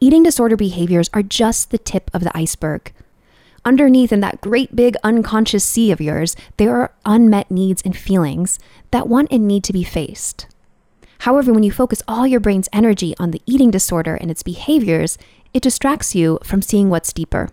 Eating 0.00 0.22
disorder 0.22 0.56
behaviors 0.56 1.08
are 1.14 1.22
just 1.22 1.70
the 1.70 1.78
tip 1.78 2.10
of 2.12 2.22
the 2.22 2.36
iceberg. 2.36 2.92
Underneath, 3.64 4.12
in 4.12 4.20
that 4.20 4.40
great 4.40 4.76
big 4.76 4.96
unconscious 5.02 5.64
sea 5.64 5.90
of 5.90 6.00
yours, 6.00 6.36
there 6.58 6.76
are 6.76 6.92
unmet 7.06 7.50
needs 7.50 7.80
and 7.82 7.96
feelings 7.96 8.58
that 8.90 9.08
want 9.08 9.28
and 9.30 9.48
need 9.48 9.64
to 9.64 9.72
be 9.72 9.84
faced. 9.84 10.46
However, 11.20 11.52
when 11.52 11.62
you 11.62 11.72
focus 11.72 12.02
all 12.06 12.26
your 12.26 12.40
brain's 12.40 12.68
energy 12.72 13.14
on 13.18 13.30
the 13.30 13.40
eating 13.46 13.70
disorder 13.70 14.16
and 14.16 14.30
its 14.30 14.42
behaviors, 14.42 15.16
it 15.54 15.62
distracts 15.62 16.14
you 16.14 16.38
from 16.44 16.60
seeing 16.60 16.90
what's 16.90 17.12
deeper. 17.12 17.48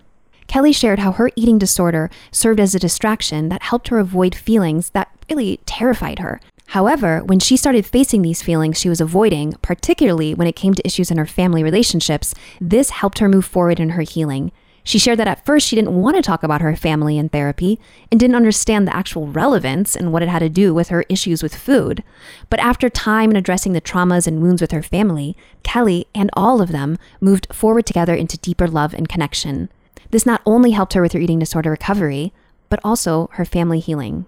Kelly 0.47 0.73
shared 0.73 0.99
how 0.99 1.13
her 1.13 1.31
eating 1.37 1.57
disorder 1.57 2.09
served 2.31 2.59
as 2.59 2.75
a 2.75 2.79
distraction 2.79 3.47
that 3.47 3.61
helped 3.61 3.87
her 3.87 3.99
avoid 3.99 4.35
feelings 4.35 4.89
that 4.89 5.09
really 5.29 5.61
terrified 5.65 6.19
her. 6.19 6.41
However, 6.72 7.22
when 7.26 7.39
she 7.39 7.57
started 7.57 7.86
facing 7.86 8.22
these 8.22 8.41
feelings 8.41 8.80
she 8.80 8.88
was 8.88 9.01
avoiding, 9.01 9.55
particularly 9.61 10.34
when 10.34 10.47
it 10.47 10.55
came 10.55 10.74
to 10.74 10.88
issues 10.88 11.11
in 11.11 11.17
her 11.17 11.26
family 11.26 11.63
relationships, 11.63 12.34
this 12.61 12.91
helped 12.91 13.19
her 13.19 13.28
move 13.28 13.43
forward 13.43 13.78
in 13.78 13.89
her 13.89 14.03
healing. 14.03 14.53
She 14.86 14.97
shared 14.97 15.19
that 15.19 15.28
at 15.28 15.45
first 15.45 15.67
she 15.67 15.76
didn't 15.76 16.01
want 16.01 16.15
to 16.15 16.22
talk 16.22 16.43
about 16.43 16.61
her 16.61 16.74
family 16.78 17.17
in 17.17 17.28
therapy 17.28 17.78
and 18.09 18.17
didn't 18.17 18.38
understand 18.38 18.88
the 18.88 18.95
actual 18.95 19.28
relevance 19.28 19.97
and 19.97 20.13
what 20.13 20.24
it 20.24 20.30
had 20.30 20.39
to 20.39 20.47
do 20.47 20.74
with 20.74 20.88
her 20.88 21.03
issues 21.09 21.43
with 21.43 21.53
food. 21.53 22.05
But 22.49 22.61
after 22.61 22.89
time 22.89 23.32
and 23.32 23.38
addressing 23.38 23.74
the 23.74 23.82
traumas 23.82 24.26
and 24.26 24.41
wounds 24.41 24.61
with 24.61 24.72
her 24.72 24.82
family, 24.82 25.36
Kelly 25.63 26.07
and 26.15 26.30
all 26.36 26.61
of 26.61 26.72
them 26.72 26.97
moved 27.19 27.53
forward 27.53 27.86
together 27.86 28.15
into 28.15 28.38
deeper 28.38 28.69
love 28.69 28.93
and 28.93 29.09
connection. 29.09 29.69
This 30.11 30.26
not 30.26 30.41
only 30.45 30.72
helped 30.72 30.93
her 30.93 31.01
with 31.01 31.11
her 31.11 31.19
eating 31.19 31.39
disorder 31.39 31.72
recovery, 31.72 32.32
but 32.69 32.80
also 32.82 33.28
her 33.34 33.43
family 33.43 33.82
healing. 33.82 34.26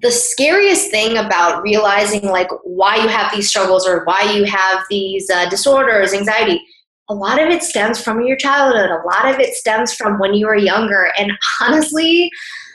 The 0.00 0.10
scariest 0.10 0.90
thing 0.90 1.18
about 1.18 1.62
realizing 1.62 2.22
like 2.22 2.48
why 2.62 2.96
you 2.96 3.08
have 3.08 3.32
these 3.32 3.48
struggles 3.48 3.86
or 3.86 4.04
why 4.04 4.32
you 4.34 4.44
have 4.44 4.84
these 4.88 5.28
uh, 5.30 5.48
disorders, 5.50 6.14
anxiety, 6.14 6.60
a 7.08 7.14
lot 7.14 7.40
of 7.40 7.48
it 7.48 7.62
stems 7.62 8.02
from 8.02 8.22
your 8.22 8.36
childhood. 8.36 8.90
A 8.90 9.02
lot 9.06 9.32
of 9.32 9.38
it 9.38 9.54
stems 9.54 9.92
from 9.92 10.18
when 10.18 10.32
you 10.34 10.46
were 10.46 10.56
younger. 10.56 11.12
And 11.18 11.32
honestly, 11.60 12.30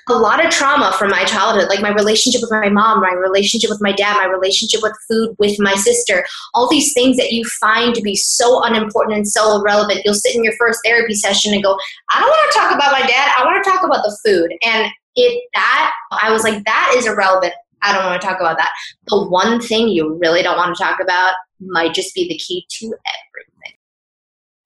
a 0.07 0.17
lot 0.17 0.43
of 0.43 0.51
trauma 0.51 0.95
from 0.97 1.11
my 1.11 1.23
childhood, 1.23 1.69
like 1.69 1.81
my 1.81 1.91
relationship 1.93 2.41
with 2.41 2.51
my 2.51 2.69
mom, 2.69 3.01
my 3.01 3.13
relationship 3.13 3.69
with 3.69 3.81
my 3.81 3.91
dad, 3.91 4.15
my 4.15 4.25
relationship 4.25 4.81
with 4.81 4.93
food 5.07 5.35
with 5.37 5.55
my 5.59 5.75
sister, 5.75 6.25
all 6.53 6.69
these 6.69 6.93
things 6.93 7.17
that 7.17 7.31
you 7.31 7.43
find 7.59 7.93
to 7.93 8.01
be 8.01 8.15
so 8.15 8.63
unimportant 8.63 9.15
and 9.15 9.27
so 9.27 9.59
irrelevant. 9.59 10.01
You'll 10.03 10.15
sit 10.15 10.35
in 10.35 10.43
your 10.43 10.53
first 10.57 10.79
therapy 10.83 11.13
session 11.13 11.53
and 11.53 11.63
go, 11.63 11.77
I 12.09 12.19
don't 12.19 12.29
want 12.29 12.51
to 12.51 12.59
talk 12.59 12.75
about 12.75 12.91
my 12.91 13.07
dad. 13.07 13.31
I 13.37 13.45
want 13.45 13.63
to 13.63 13.69
talk 13.69 13.83
about 13.83 14.03
the 14.03 14.17
food. 14.25 14.53
And 14.63 14.91
it 15.19 15.43
that 15.53 15.93
I 16.11 16.31
was 16.31 16.43
like, 16.43 16.63
that 16.65 16.93
is 16.97 17.05
irrelevant. 17.05 17.53
I 17.81 17.93
don't 17.93 18.05
want 18.05 18.21
to 18.21 18.27
talk 18.27 18.39
about 18.39 18.57
that. 18.57 18.71
The 19.07 19.27
one 19.27 19.61
thing 19.61 19.87
you 19.87 20.17
really 20.17 20.41
don't 20.41 20.57
want 20.57 20.75
to 20.75 20.83
talk 20.83 20.99
about 20.99 21.33
might 21.59 21.93
just 21.93 22.13
be 22.13 22.27
the 22.27 22.37
key 22.37 22.65
to 22.69 22.85
everything. 22.85 23.77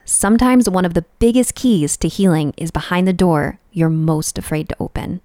Sometimes 0.06 0.70
one 0.70 0.86
of 0.86 0.94
the 0.94 1.06
biggest 1.20 1.56
keys 1.56 1.96
to 1.98 2.08
healing 2.08 2.54
is 2.58 2.72
behind 2.72 3.08
the 3.08 3.14
door 3.14 3.60
you're 3.72 3.90
most 3.90 4.38
afraid 4.38 4.70
to 4.70 4.76
open. 4.80 5.22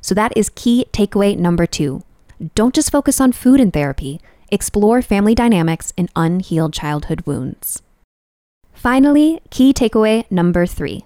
So 0.00 0.14
that 0.14 0.32
is 0.36 0.50
key 0.54 0.86
takeaway 0.92 1.36
number 1.36 1.66
two. 1.66 2.02
Don't 2.54 2.74
just 2.74 2.90
focus 2.90 3.20
on 3.20 3.32
food 3.32 3.60
in 3.60 3.70
therapy, 3.70 4.20
explore 4.50 5.02
family 5.02 5.34
dynamics 5.34 5.92
and 5.98 6.10
unhealed 6.16 6.72
childhood 6.72 7.26
wounds. 7.26 7.82
Finally, 8.72 9.40
key 9.50 9.74
takeaway 9.74 10.30
number 10.30 10.64
three 10.64 11.04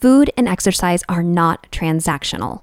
food 0.00 0.30
and 0.36 0.48
exercise 0.48 1.02
are 1.08 1.22
not 1.22 1.70
transactional. 1.70 2.62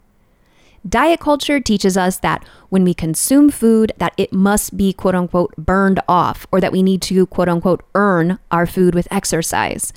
Diet 0.88 1.22
culture 1.22 1.62
teaches 1.62 1.96
us 1.96 2.18
that 2.18 2.46
when 2.68 2.84
we 2.84 2.94
consume 2.94 3.50
food 3.50 3.94
that 3.98 4.14
it 4.18 4.34
must 4.34 4.76
be 4.76 4.92
quote 4.92 5.16
unquote 5.16 5.56
burned 5.56 6.02
off 6.10 6.46
or 6.52 6.60
that 6.60 6.74
we 6.74 6.84
need 6.84 7.02
to 7.04 7.26
quote 7.28 7.48
unquote 7.48 7.84
earn 7.96 8.38
our 8.52 8.66
food 8.66 8.94
with 8.94 9.08
exercise. 9.10 9.94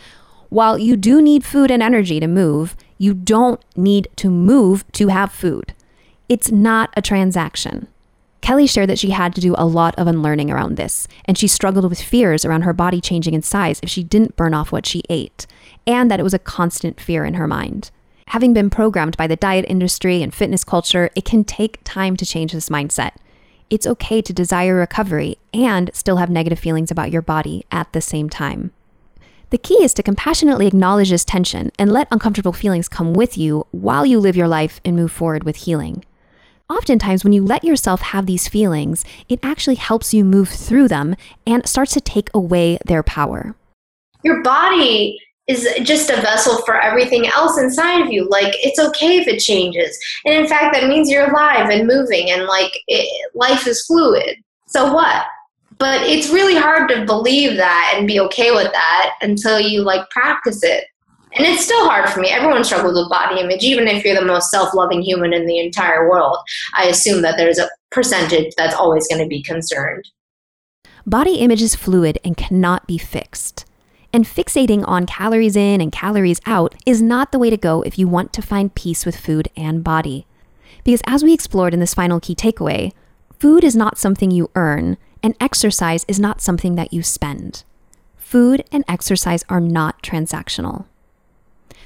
While 0.48 0.78
you 0.78 0.96
do 0.96 1.20
need 1.20 1.44
food 1.44 1.72
and 1.72 1.82
energy 1.82 2.20
to 2.20 2.28
move, 2.28 2.76
you 2.98 3.14
don't 3.14 3.60
need 3.76 4.08
to 4.16 4.30
move 4.30 4.84
to 4.92 5.08
have 5.08 5.32
food. 5.32 5.74
It's 6.28 6.52
not 6.52 6.90
a 6.96 7.02
transaction. 7.02 7.88
Kelly 8.46 8.68
shared 8.68 8.88
that 8.90 8.98
she 9.00 9.10
had 9.10 9.34
to 9.34 9.40
do 9.40 9.56
a 9.58 9.66
lot 9.66 9.92
of 9.98 10.06
unlearning 10.06 10.52
around 10.52 10.76
this, 10.76 11.08
and 11.24 11.36
she 11.36 11.48
struggled 11.48 11.88
with 11.90 12.00
fears 12.00 12.44
around 12.44 12.62
her 12.62 12.72
body 12.72 13.00
changing 13.00 13.34
in 13.34 13.42
size 13.42 13.80
if 13.82 13.88
she 13.88 14.04
didn't 14.04 14.36
burn 14.36 14.54
off 14.54 14.70
what 14.70 14.86
she 14.86 15.02
ate, 15.10 15.48
and 15.84 16.08
that 16.08 16.20
it 16.20 16.22
was 16.22 16.32
a 16.32 16.38
constant 16.38 17.00
fear 17.00 17.24
in 17.24 17.34
her 17.34 17.48
mind. 17.48 17.90
Having 18.28 18.54
been 18.54 18.70
programmed 18.70 19.16
by 19.16 19.26
the 19.26 19.34
diet 19.34 19.64
industry 19.68 20.22
and 20.22 20.32
fitness 20.32 20.62
culture, 20.62 21.10
it 21.16 21.24
can 21.24 21.42
take 21.42 21.80
time 21.82 22.16
to 22.16 22.24
change 22.24 22.52
this 22.52 22.68
mindset. 22.68 23.16
It's 23.68 23.84
okay 23.84 24.22
to 24.22 24.32
desire 24.32 24.76
recovery 24.76 25.38
and 25.52 25.90
still 25.92 26.18
have 26.18 26.30
negative 26.30 26.60
feelings 26.60 26.92
about 26.92 27.10
your 27.10 27.22
body 27.22 27.64
at 27.72 27.92
the 27.92 28.00
same 28.00 28.30
time. 28.30 28.70
The 29.50 29.58
key 29.58 29.82
is 29.82 29.92
to 29.94 30.04
compassionately 30.04 30.68
acknowledge 30.68 31.10
this 31.10 31.24
tension 31.24 31.72
and 31.80 31.90
let 31.90 32.06
uncomfortable 32.12 32.52
feelings 32.52 32.88
come 32.88 33.12
with 33.12 33.36
you 33.36 33.66
while 33.72 34.06
you 34.06 34.20
live 34.20 34.36
your 34.36 34.46
life 34.46 34.80
and 34.84 34.94
move 34.94 35.10
forward 35.10 35.42
with 35.42 35.56
healing. 35.56 36.04
Oftentimes, 36.68 37.22
when 37.22 37.32
you 37.32 37.44
let 37.44 37.64
yourself 37.64 38.00
have 38.00 38.26
these 38.26 38.48
feelings, 38.48 39.04
it 39.28 39.38
actually 39.42 39.76
helps 39.76 40.12
you 40.12 40.24
move 40.24 40.48
through 40.48 40.88
them 40.88 41.14
and 41.46 41.66
starts 41.66 41.92
to 41.94 42.00
take 42.00 42.28
away 42.34 42.78
their 42.84 43.02
power. 43.02 43.54
Your 44.24 44.42
body 44.42 45.18
is 45.46 45.68
just 45.82 46.10
a 46.10 46.16
vessel 46.16 46.58
for 46.62 46.80
everything 46.80 47.28
else 47.28 47.56
inside 47.56 48.00
of 48.00 48.12
you. 48.12 48.28
Like, 48.28 48.52
it's 48.64 48.80
okay 48.80 49.18
if 49.18 49.28
it 49.28 49.38
changes. 49.38 49.96
And 50.24 50.34
in 50.34 50.48
fact, 50.48 50.74
that 50.74 50.88
means 50.88 51.08
you're 51.08 51.30
alive 51.30 51.70
and 51.70 51.86
moving, 51.86 52.30
and 52.30 52.46
like, 52.46 52.76
it, 52.88 53.30
life 53.34 53.66
is 53.66 53.86
fluid. 53.86 54.36
So 54.66 54.92
what? 54.92 55.24
but 55.78 56.02
it's 56.02 56.30
really 56.30 56.56
hard 56.56 56.88
to 56.88 57.04
believe 57.04 57.56
that 57.56 57.94
and 57.96 58.06
be 58.06 58.20
okay 58.20 58.50
with 58.50 58.72
that 58.72 59.16
until 59.20 59.60
you 59.60 59.82
like 59.82 60.08
practice 60.10 60.62
it 60.62 60.86
and 61.36 61.46
it's 61.46 61.64
still 61.64 61.86
hard 61.88 62.08
for 62.08 62.20
me. 62.20 62.28
Everyone 62.28 62.64
struggles 62.64 62.96
with 62.96 63.10
body 63.10 63.40
image 63.40 63.62
even 63.62 63.86
if 63.86 64.04
you're 64.04 64.14
the 64.14 64.24
most 64.24 64.50
self-loving 64.50 65.02
human 65.02 65.32
in 65.32 65.46
the 65.46 65.58
entire 65.58 66.08
world. 66.08 66.38
I 66.74 66.86
assume 66.86 67.22
that 67.22 67.36
there's 67.36 67.58
a 67.58 67.68
percentage 67.90 68.54
that's 68.56 68.74
always 68.74 69.06
going 69.08 69.22
to 69.22 69.28
be 69.28 69.42
concerned. 69.42 70.08
Body 71.06 71.36
image 71.36 71.62
is 71.62 71.76
fluid 71.76 72.18
and 72.24 72.36
cannot 72.36 72.86
be 72.86 72.98
fixed. 72.98 73.64
And 74.12 74.24
fixating 74.24 74.82
on 74.88 75.06
calories 75.06 75.56
in 75.56 75.80
and 75.80 75.92
calories 75.92 76.40
out 76.46 76.74
is 76.86 77.02
not 77.02 77.32
the 77.32 77.38
way 77.38 77.50
to 77.50 77.56
go 77.56 77.82
if 77.82 77.98
you 77.98 78.08
want 78.08 78.32
to 78.32 78.42
find 78.42 78.74
peace 78.74 79.04
with 79.04 79.16
food 79.16 79.48
and 79.56 79.84
body. 79.84 80.26
Because 80.84 81.02
as 81.06 81.22
we 81.22 81.34
explored 81.34 81.74
in 81.74 81.80
this 81.80 81.94
final 81.94 82.18
key 82.18 82.34
takeaway 82.34 82.92
food 83.38 83.62
is 83.62 83.76
not 83.76 83.98
something 83.98 84.30
you 84.30 84.50
earn 84.54 84.96
and 85.22 85.34
exercise 85.40 86.06
is 86.08 86.18
not 86.18 86.40
something 86.40 86.76
that 86.76 86.92
you 86.92 87.02
spend. 87.02 87.64
Food 88.16 88.64
and 88.72 88.84
exercise 88.88 89.44
are 89.48 89.60
not 89.60 90.02
transactional. 90.02 90.86